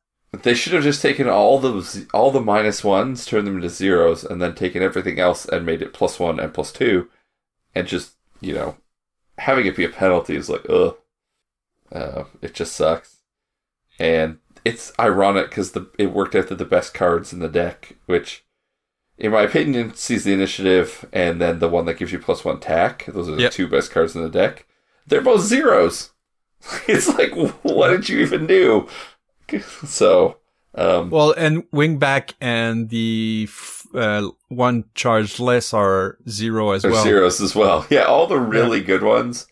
[0.43, 4.25] they should have just taken all those all the minus ones, turned them into zeros,
[4.25, 7.09] and then taken everything else and made it plus one and plus two,
[7.75, 8.77] and just you know,
[9.39, 10.97] having it be a penalty is like ugh,
[11.93, 13.17] uh, it just sucks,
[14.01, 17.97] and it's ironic because the it worked out that the best cards in the deck,
[18.07, 18.45] which.
[19.19, 22.59] In my opinion, sees the initiative and then the one that gives you plus one
[22.59, 23.05] tack.
[23.07, 23.53] Those are the Yep.
[23.53, 24.65] two best cards in the deck.
[25.07, 26.13] They're both zeros.
[26.89, 27.33] It's like,
[27.63, 28.89] what did you even do?
[29.85, 30.37] So,
[30.75, 36.93] um, Well, and wingback and the f- uh, one charge less are zero as They're
[36.93, 37.03] well.
[37.05, 37.85] zeros as well.
[37.91, 39.47] Yeah, all the really good ones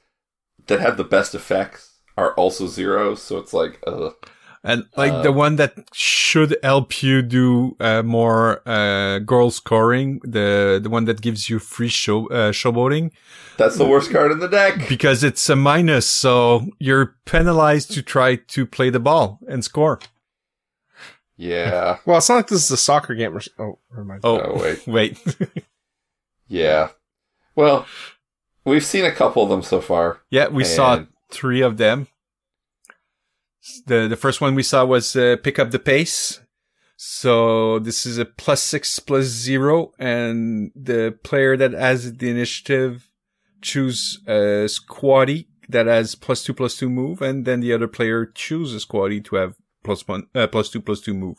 [0.67, 3.21] that have the best effects are also zeros.
[3.23, 4.11] So it's like, uh,
[4.69, 10.21] And like the Um, one that should help you do uh, more uh, goal scoring,
[10.23, 13.11] the the one that gives you free show uh, showboating,
[13.57, 14.89] that's the worst card in the deck.
[14.89, 19.99] because it's a minus, so you're penalized to try to play the ball and score.
[21.37, 21.99] Yeah.
[22.07, 23.33] Well, it's not like this is a soccer game.
[23.35, 24.21] Or, s- oh, never mind.
[24.25, 24.87] Oh, Oh, wait.
[24.87, 25.19] wait.
[26.51, 26.89] Yeah.
[27.55, 27.87] Well,
[28.65, 30.21] we've seen a couple of them so far.
[30.31, 32.07] yeah, we saw three of them.
[33.87, 36.41] The the first one we saw was uh, pick up the pace.
[36.97, 43.09] So this is a plus six plus zero, and the player that has the initiative
[43.63, 48.27] choose a squaddie that has plus two plus two move, and then the other player
[48.27, 49.55] chooses a squaddie to have
[49.85, 51.39] plus one uh, plus two plus two move.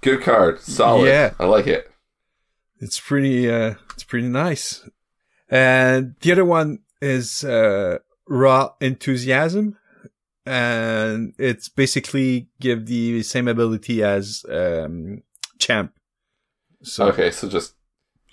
[0.00, 0.60] Good card.
[0.60, 1.08] Solid.
[1.08, 1.34] Yeah.
[1.38, 1.90] I like it.
[2.80, 4.88] It's pretty uh it's pretty nice.
[5.48, 7.98] And the other one is uh
[8.28, 9.76] raw enthusiasm.
[10.48, 15.22] And it's basically give the same ability as um
[15.58, 15.92] champ.
[16.82, 17.74] So Okay, so just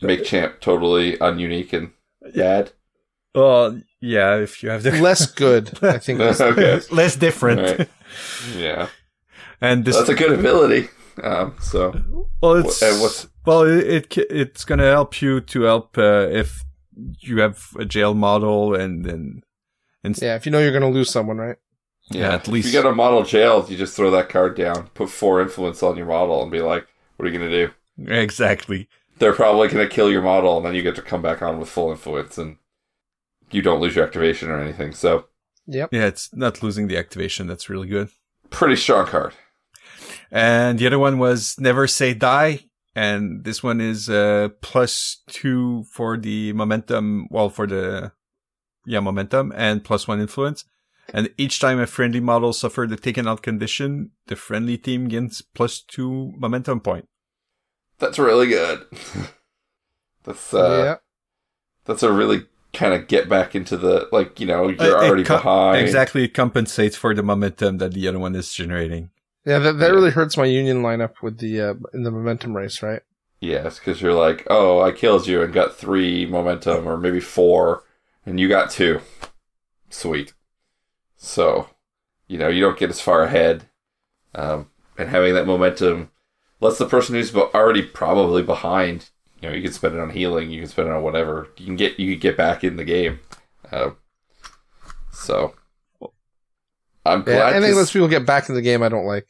[0.01, 1.91] make champ totally ununique and
[2.35, 2.71] bad.
[3.33, 6.21] well yeah, if you have the Less good, I think.
[6.21, 6.79] is- okay.
[6.91, 7.61] less different.
[7.79, 7.89] Right.
[8.57, 8.87] Yeah.
[9.59, 10.87] and this That's a good ability.
[11.23, 11.91] Um, so,
[12.41, 16.27] well it's and what's well it, it it's going to help you to help uh,
[16.41, 16.63] if
[17.19, 19.43] you have a jail model and and
[20.03, 21.57] and Yeah, if you know you're going to lose someone, right?
[22.09, 24.87] Yeah, at If least- you get a model jailed, you just throw that card down,
[24.93, 27.71] put four influence on your model, and be like, "What are you gonna do?"
[28.13, 28.87] exactly.
[29.17, 31.69] They're probably gonna kill your model, and then you get to come back on with
[31.69, 32.57] full influence, and
[33.51, 34.93] you don't lose your activation or anything.
[34.93, 35.25] So,
[35.67, 35.89] Yep.
[35.93, 37.47] Yeah, it's not losing the activation.
[37.47, 38.09] That's really good.
[38.51, 39.33] pretty strong card.
[40.31, 42.65] And the other one was never say die.
[42.95, 47.27] And this one is uh plus two for the momentum.
[47.31, 48.11] Well, for the
[48.85, 50.65] yeah momentum and plus one influence.
[51.13, 55.41] And each time a friendly model suffered the taken out condition, the friendly team gains
[55.41, 57.07] plus two momentum point.
[57.99, 58.85] That's really good.
[60.23, 60.95] that's uh, yeah.
[61.85, 65.07] that's a really kind of get back into the like you know you're Uh, it
[65.07, 65.77] already co- behind.
[65.81, 69.11] Exactly, it compensates for the momentum that the other one is generating.
[69.45, 69.93] Yeah, that, that Yeah.
[69.93, 73.01] really hurts my union lineup with the uh, in the momentum race, right?
[73.39, 77.83] Yes, because you're like, oh, I killed you and got three momentum, or maybe four,
[78.25, 79.01] and you got two.
[79.89, 80.33] Sweet.
[81.25, 81.69] So,
[82.27, 83.65] you know, you don't get as far ahead,
[84.35, 86.11] um, and having that momentum
[86.61, 89.09] lets the person who's already probably behind.
[89.41, 91.49] You know, you can spend it on healing, you can spend it on whatever.
[91.57, 93.19] You can get you can get back in the game.
[93.71, 93.91] Uh,
[95.11, 95.55] so,
[97.05, 97.53] I'm Yeah, glad.
[97.55, 99.27] anything to that lets people get back in the game, I don't like.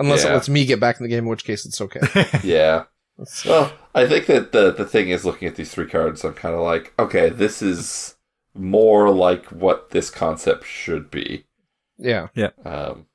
[0.00, 2.00] Unless it lets me get back in the game, in which case it's okay.
[2.44, 2.84] yeah.
[3.16, 6.34] That's- Well, I think that the the thing is looking at these three cards, I'm
[6.34, 8.14] kind of like, okay, this is
[8.58, 11.44] more like what this concept should be.
[11.98, 12.28] yeah.
[12.34, 12.50] Yeah.
[12.64, 13.06] Um,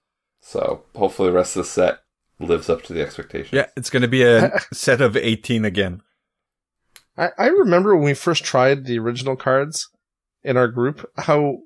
[0.41, 1.99] so hopefully the rest of the set
[2.39, 3.53] lives up to the expectations.
[3.53, 6.01] Yeah, it's going to be a set of 18 again.
[7.17, 9.89] I, I remember when we first tried the original cards
[10.43, 11.59] in our group, how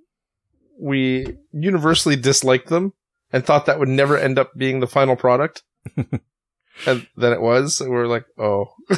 [0.79, 2.93] we universally disliked them
[3.31, 5.63] and thought that would never end up being the final product.
[5.95, 7.81] and then it was.
[7.81, 8.73] And we were like, oh.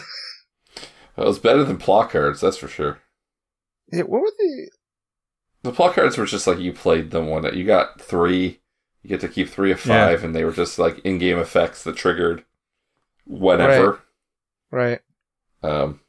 [1.18, 3.00] It was better than plot cards, that's for sure.
[3.92, 4.70] Yeah, what were the.
[5.64, 7.42] The plot cards were just like you played them one.
[7.44, 8.62] that You got three.
[9.04, 10.08] You get to keep three of Yeah.
[10.08, 12.44] five, and they were just like in-game effects that triggered
[13.26, 14.02] whenever.
[14.72, 15.00] Right.
[15.64, 16.02] Um,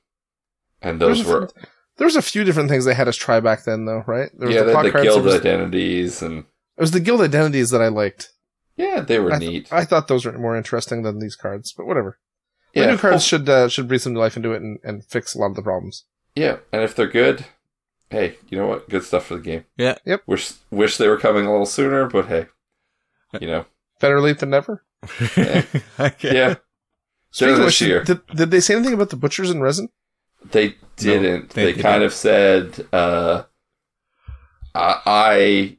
[0.82, 1.48] and those There's were
[1.96, 4.30] There was a few different things they had us try back then, though, right?
[4.38, 7.00] There was yeah, the, plot the cards, guild there was, identities and it was the
[7.00, 8.30] guild identities that I liked.
[8.76, 9.72] Yeah, they were I, th- neat.
[9.72, 12.18] I thought those were more interesting than these cards, but whatever.
[12.74, 15.04] The yeah, new cards well, should uh, should breathe some life into it and, and
[15.04, 16.04] fix a lot of the problems.
[16.36, 17.44] yeah, and if they're good,
[18.10, 18.88] hey, you know what?
[18.88, 19.64] Good stuff for the game.
[19.76, 19.96] Yeah.
[20.04, 20.22] Yep.
[20.26, 22.46] Wish wish they were coming a little sooner, but hey,
[23.40, 23.66] you know,
[24.00, 24.82] Better late than never.
[25.38, 25.64] okay.
[26.22, 26.54] yeah,
[27.30, 28.02] Speaking of this which, year.
[28.04, 29.88] did, did they say anything about the butchers in resin?
[30.50, 31.50] They didn't.
[31.50, 31.82] they they didn't.
[31.82, 33.44] kind of said, uh,
[34.74, 35.76] I, I,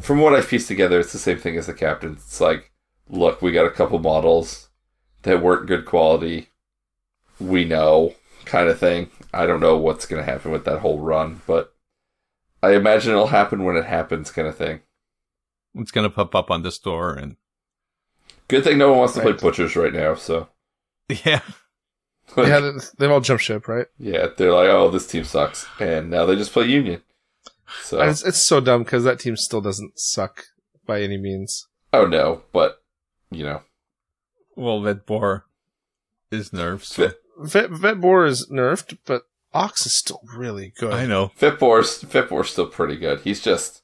[0.00, 2.12] from what I've pieced together, it's the same thing as the captain.
[2.12, 2.72] It's like,
[3.08, 4.68] look, we got a couple models
[5.22, 6.48] that weren't good quality.
[7.40, 8.14] We know,
[8.44, 9.10] kind of thing.
[9.32, 11.74] I don't know what's going to happen with that whole run, but
[12.62, 14.80] I imagine it'll happen when it happens, kind of thing.
[15.74, 17.36] It's gonna pop up on the store and
[18.48, 19.38] Good thing no one wants to Right.
[19.38, 20.48] play Butchers right now, so.
[21.08, 21.40] yeah.
[22.36, 23.86] Like, yeah, they- they've all jumped ship, right?
[23.98, 25.66] yeah, they're like, oh, this team sucks.
[25.80, 27.02] And now they just play Union.
[27.82, 28.00] So.
[28.02, 30.44] It's, it's so dumb because that team still doesn't suck
[30.86, 31.66] by any means.
[31.94, 32.82] Oh no, but
[33.30, 33.62] you know,
[34.56, 35.46] Well, that boar
[36.30, 36.84] is nerfed.
[36.84, 37.12] So.
[37.48, 39.22] Fit- Vet, Vetbor is nerfed, but
[39.54, 40.92] Ox is still really good.
[40.92, 41.30] I know.
[41.36, 43.20] Vet Boar's Fitbor's still pretty good.
[43.20, 43.82] He's just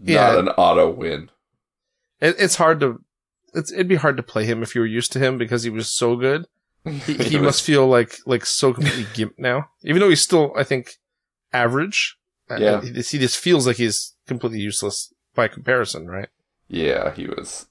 [0.00, 1.30] Yeah, not an auto win.
[2.20, 3.02] it, it's hard to.
[3.54, 5.70] It's, it'd be hard to play him if you were used to him because he
[5.70, 6.46] was so good.
[7.06, 10.64] He, he must feel like like so completely gimped now, even though he's still, I
[10.64, 10.94] think,
[11.52, 12.16] average.
[12.50, 12.80] Uh, Yeah.
[12.80, 16.28] he, he just feels like he's completely useless by comparison, right?
[16.66, 17.66] Yeah, he was.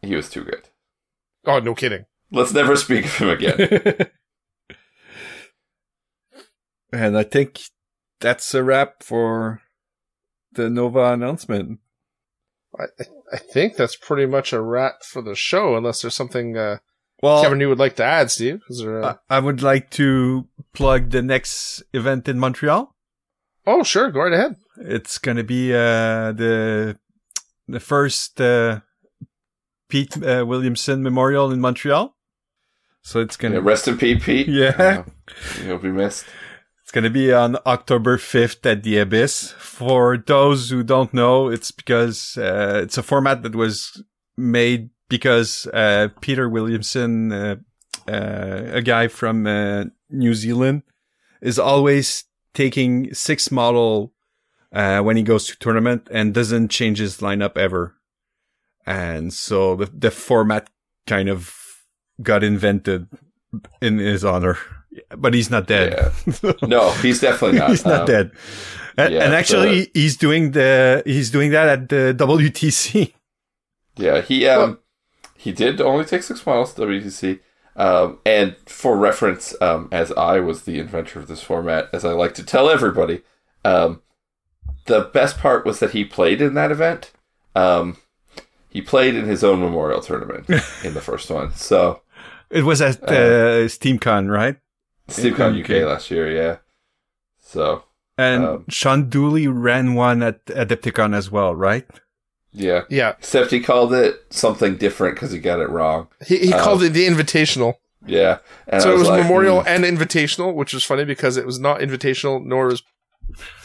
[0.00, 0.68] He was too good.
[1.44, 2.06] Oh, no kidding.
[2.34, 4.08] Let's never speak of him again.
[6.92, 7.60] and I think
[8.20, 9.62] that's a wrap for
[10.52, 11.78] the Nova announcement.
[12.78, 16.56] I, I- I think that's pretty much a wrap for the show, unless there's something
[16.56, 16.76] uh,
[17.20, 18.60] Well, Kevin you would like to add, Steve.
[18.68, 19.00] Is there?
[19.00, 19.18] A...
[19.28, 22.94] I, I would like to plug the next event in Montreal.
[23.66, 24.56] oh, sure, go right ahead.
[24.76, 26.96] It's going to be uh, the
[27.66, 28.80] the first uh,
[29.88, 32.13] Pete uh, Williamson Memorial in Montreal.
[33.04, 34.48] So it's going Yeah, rest in peace, Pete.
[34.48, 35.04] Yeah.
[35.04, 35.04] Uh,
[35.62, 36.24] you'll be missed.
[36.82, 39.52] it's going to be on October 5th at the Abyss.
[39.58, 44.02] For those who don't know, it's because uh, it's a format that was
[44.38, 47.56] made because uh, Peter Williamson, uh,
[48.08, 50.82] uh, a guy from uh, New Zealand,
[51.42, 52.24] is always
[52.54, 54.14] taking six model
[54.72, 57.96] uh, when he goes to tournament and doesn't change his lineup ever.
[58.86, 60.70] And so the, the format
[61.06, 61.63] kind of
[62.22, 63.08] got invented
[63.80, 64.58] in his honor,
[65.16, 66.12] but he's not dead.
[66.62, 67.70] No, he's definitely not.
[67.70, 68.30] he's not Um, dead.
[68.96, 73.12] And, yeah, and actually, so- he's doing the he's doing that at the WTC.
[73.96, 74.78] Yeah, he um
[75.36, 77.40] he did only take six models WTC.
[77.76, 82.12] Um, and for reference, um, as I was the inventor of this format, as I
[82.12, 83.22] like to tell everybody,
[83.64, 84.00] um,
[84.86, 87.10] the best part was that he played in that event.
[87.56, 87.96] Um,
[88.68, 90.48] he played in his own memorial tournament
[90.84, 91.52] in the first one.
[91.54, 92.00] So
[92.54, 94.56] It was at uh, SteamCon, right?
[95.08, 95.82] SteamCon Okay.
[95.82, 96.56] UK last year, yeah.
[97.40, 97.84] So
[98.16, 101.86] And Um, Sean Dooley ran one at Adepticon as well, right?
[102.52, 106.06] yeah, Yeah, except he called it something different because he got it wrong.
[106.26, 107.74] he, he Uh, called it the Invitational.
[108.06, 111.36] Yeah, and so I it was like, Memorial hmm, and Invitational, which was funny because
[111.36, 112.82] it was not Invitational, nor was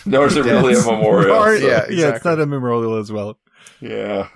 [0.05, 1.35] nor is it really a memorial.
[1.35, 3.37] Or- so- Yeah, yeah, it's not a memorial as well.
[3.81, 4.29] Yeah,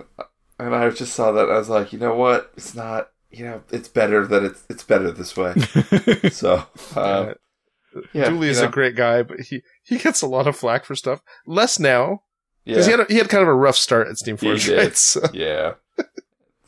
[0.60, 1.50] and I just saw that.
[1.50, 2.52] I was like, you know what?
[2.56, 3.08] It's not.
[3.36, 5.54] You know, it's better that it's it's better this way.
[6.30, 6.64] So,
[6.96, 7.34] uh,
[8.12, 10.56] yeah, Dooley is you know, a great guy, but he, he gets a lot of
[10.56, 11.20] flack for stuff.
[11.46, 12.22] Less now
[12.64, 14.46] yeah, because he had a, he had kind of a rough start at Steam He
[14.48, 14.78] Forge, did.
[14.78, 14.96] right?
[14.96, 15.74] So- yeah.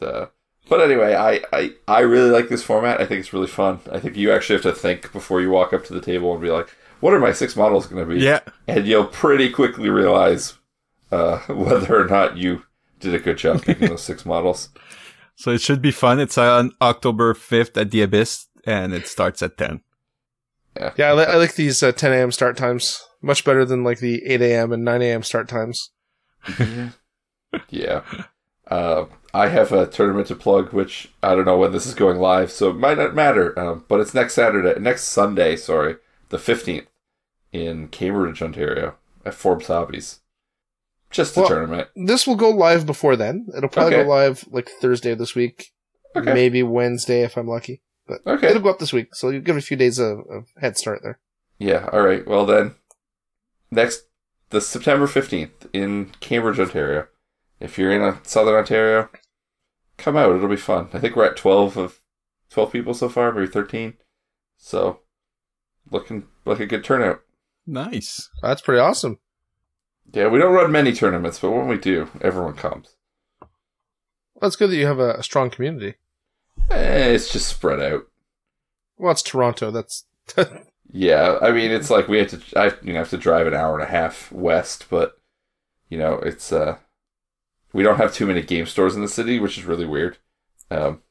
[0.00, 0.26] Uh,
[0.68, 3.00] but anyway, I, I I really like this format.
[3.00, 3.80] I think it's really fun.
[3.90, 6.42] I think you actually have to think before you walk up to the table and
[6.42, 6.68] be like,
[7.00, 10.54] "What are my six models going to be?" yeah, and you'll pretty quickly realize
[11.12, 12.62] uh, whether or not you
[12.98, 14.68] did a good job picking those six models.
[15.36, 16.18] So it should be fun.
[16.18, 19.80] It's on October 5th at the Abyss, and it starts at 10.
[20.96, 22.32] yeah, I, li- I like these uh, 10 a.m.
[22.32, 24.72] start times much better than like the 8 a.m.
[24.72, 25.22] and 9 a.m.
[25.22, 25.90] start times.
[27.70, 28.02] yeah.
[28.68, 32.18] Uh, I have a tournament to plug, which I don't know when this is going
[32.18, 33.58] live, so it might not matter.
[33.58, 35.96] Um, but it's next Saturday, next Sunday, sorry,
[36.30, 36.86] the fifteenth,
[37.52, 40.20] in Cambridge, Ontario, at Forbes Hobbies.
[41.16, 41.88] Just the Well, tournament.
[41.96, 43.46] This will go live before then.
[43.56, 44.04] It'll probably Okay.
[44.04, 45.72] go live like Thursday of this week,
[46.14, 46.34] Okay.
[46.34, 47.80] maybe Wednesday if I'm lucky.
[48.06, 48.48] But Okay.
[48.48, 50.76] it'll go up this week, so you give it a few days of, of head
[50.76, 51.18] start there.
[51.58, 51.88] Yeah.
[51.90, 52.26] All right.
[52.26, 52.74] Well then,
[53.70, 54.02] next
[54.50, 57.08] the September fifteenth in Cambridge, Ontario.
[57.60, 59.08] If you're in uh, Southern Ontario,
[59.96, 60.36] come out.
[60.36, 60.90] It'll be fun.
[60.92, 61.98] I think we're at twelve of
[62.50, 63.94] twelve people so far, maybe thirteen.
[64.58, 65.00] So,
[65.90, 67.22] looking like a good turnout.
[67.66, 68.28] Nice.
[68.42, 69.18] That's pretty awesome.
[70.12, 72.96] Yeah, we don't run many tournaments, but when we do, everyone comes.
[73.40, 75.94] Well, it's good that you have a, a strong community.
[76.70, 78.06] Eh, it's just spread out.
[78.98, 79.70] Well, it's Toronto.
[79.70, 80.04] That's
[80.92, 83.54] Yeah, I mean, it's like we have to, I you know have to drive an
[83.54, 85.18] hour and a half west, but
[85.88, 86.78] you know, it's uh,
[87.72, 90.18] we don't have too many game stores in the city, which is really weird.
[90.70, 91.02] Um,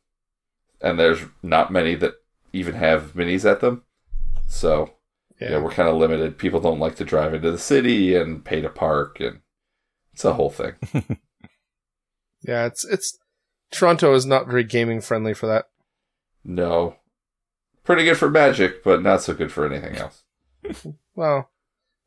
[0.82, 2.16] and there's not many that
[2.52, 3.84] even have minis at them,
[4.48, 4.95] so
[5.40, 5.58] yeah, yeah.
[5.60, 6.38] we're kind of limited.
[6.38, 9.40] People don't like to drive into the city and pay to park, and
[10.14, 10.74] it's a whole thing.
[12.48, 13.18] Yeah, it's it's
[13.72, 15.66] Toronto is not very gaming friendly for that.
[16.44, 16.98] No,
[17.84, 20.24] pretty good for Magic, but not so good for anything else.
[21.16, 21.50] Well,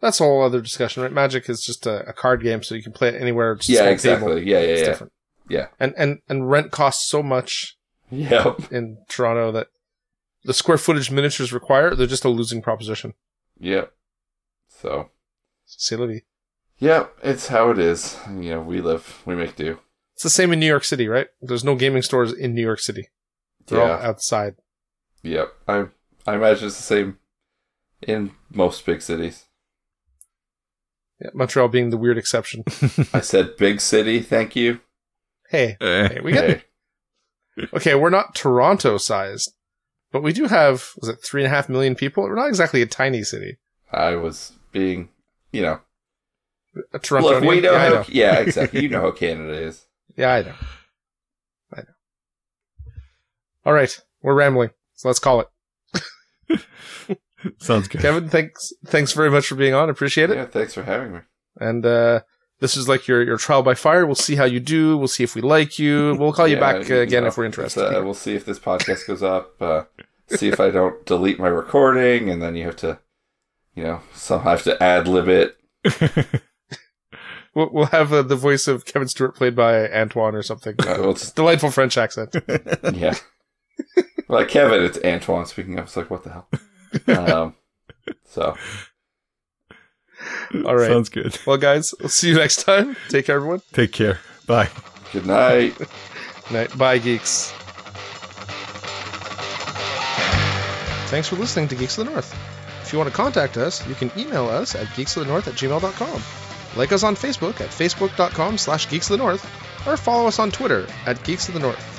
[0.01, 1.11] that's a whole other discussion, right?
[1.13, 3.53] Magic is just a, a card game, so you can play it anywhere.
[3.53, 4.35] It's a yeah, exactly.
[4.35, 4.47] table.
[4.47, 5.13] Yeah, yeah, It's yeah, different.
[5.49, 5.67] yeah.
[5.81, 7.77] And and and rent costs so much
[8.11, 9.69] Yep, in Toronto that
[10.49, 13.13] the square footage miniatures require they're just a losing proposition.
[13.61, 13.93] yep.
[14.81, 15.11] So,
[15.67, 16.23] C'est la vie.
[16.79, 18.17] yep, it's how it is.
[18.29, 19.79] You know, we live, we make do.
[20.15, 21.29] It's the same in New York City, right?
[21.43, 23.09] There's no gaming stores in New York City.
[23.67, 24.55] They're all Yeah, outside.
[25.23, 25.49] yep.
[25.67, 25.87] I
[26.27, 27.19] I imagine it's the same
[28.03, 29.45] in most big cities.
[31.21, 32.63] Yeah, Montreal being the weird exception.
[33.13, 34.81] I said big city, thank you.
[35.51, 36.63] hey, Eh, hey, we got Hey,
[37.75, 37.95] okay.
[37.97, 39.53] We're not Toronto sized,
[40.13, 42.23] but we do have was it three and a half million people?
[42.25, 43.59] We're not exactly a tiny city.
[43.93, 45.09] I was being,
[45.53, 45.81] you know,
[46.93, 47.31] A Toronto.
[47.41, 48.05] look, we know, yeah, I how, know.
[48.09, 48.83] yeah, exactly.
[48.83, 49.87] You know how Canada is.
[50.17, 50.55] Yeah, I know.
[51.75, 52.93] I know.
[53.65, 55.49] All right, we're rambling, so let's call it.
[57.59, 58.01] Sounds good.
[58.01, 59.89] Kevin, thanks, thanks very much for being on.
[59.89, 60.37] Appreciate it.
[60.37, 61.21] Yeah, thanks for having me.
[61.61, 62.21] And uh,
[62.61, 64.05] this is like your your trial by fire.
[64.07, 64.97] We'll see how you do.
[64.97, 66.17] We'll see if we like you.
[66.19, 67.85] We'll call you Yeah, back uh, again know, if we're interested.
[67.85, 69.61] Uh, we'll see if this podcast goes up.
[69.61, 69.85] Uh,
[70.29, 72.99] see if I don't delete my recording, and then you have to,
[73.75, 75.57] you know, somehow have to ad lib it.
[77.55, 80.75] we'll, we'll have uh, the voice of Kevin Stewart played by Antoine or something.
[80.81, 82.35] Uh, we'll just, Delightful French accent.
[82.93, 83.15] yeah.
[84.29, 85.87] like Kevin, it's Antoine speaking up.
[85.87, 86.49] It's like what the hell.
[87.07, 87.55] Um,
[88.25, 88.57] so
[90.65, 90.89] All right.
[90.91, 91.39] Sounds good.
[91.47, 92.97] Well, guys, we'll see you next time.
[93.09, 93.63] Take care, everyone.
[93.73, 94.21] Take care.
[94.47, 94.69] Bye.
[95.13, 95.77] good night.
[95.79, 95.89] Good
[96.51, 96.79] night.
[96.79, 97.53] Bye, geeks.
[101.11, 102.35] Thanks for listening to Geeks of the North.
[102.83, 106.23] If you want to contact us, you can email us at geeksofthenorth at gmail.com.
[106.77, 109.45] Like us on Facebook at facebook.com slash geeks of the north,
[109.87, 111.95] or follow us on Twitter at geeks of the north.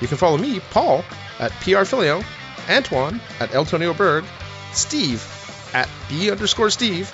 [0.00, 1.04] You can follow me, Paul,
[1.38, 2.24] at prfilio,
[2.68, 4.24] Antoine at Eltonio Berg,
[4.72, 5.22] Steve
[5.74, 7.12] at b underscore Steve,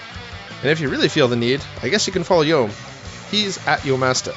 [0.62, 2.70] and if you really feel the need, I guess you can follow Yom.
[3.30, 4.34] He's at Yomasta.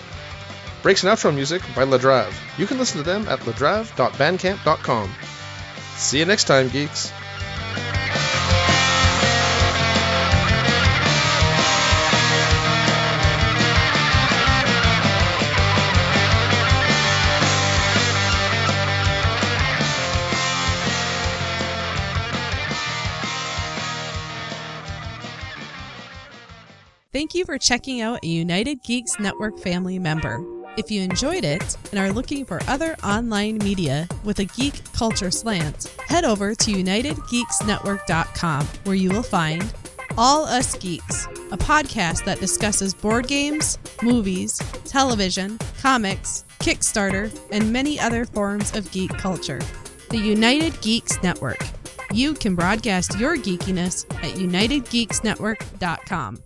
[0.82, 2.34] Breaks and outro music by Ladrave.
[2.58, 5.14] You can listen to them at ladrave.bandcamp.com.
[5.96, 7.12] See you next time, geeks.
[27.50, 30.46] For checking out a United Geeks Network family member.
[30.78, 35.32] If you enjoyed it and are looking for other online media with a geek culture
[35.32, 39.74] slant, head over to UnitedGeeksNetwork.com where you will find
[40.16, 48.00] All Us Geeks, a podcast that discusses board games, movies, television, comics, Kickstarter, and many
[48.00, 49.62] other forms of geek culture.
[50.12, 51.68] The United Geeks Network.
[52.14, 56.44] You can broadcast your geekiness at UnitedGeeksNetwork.com.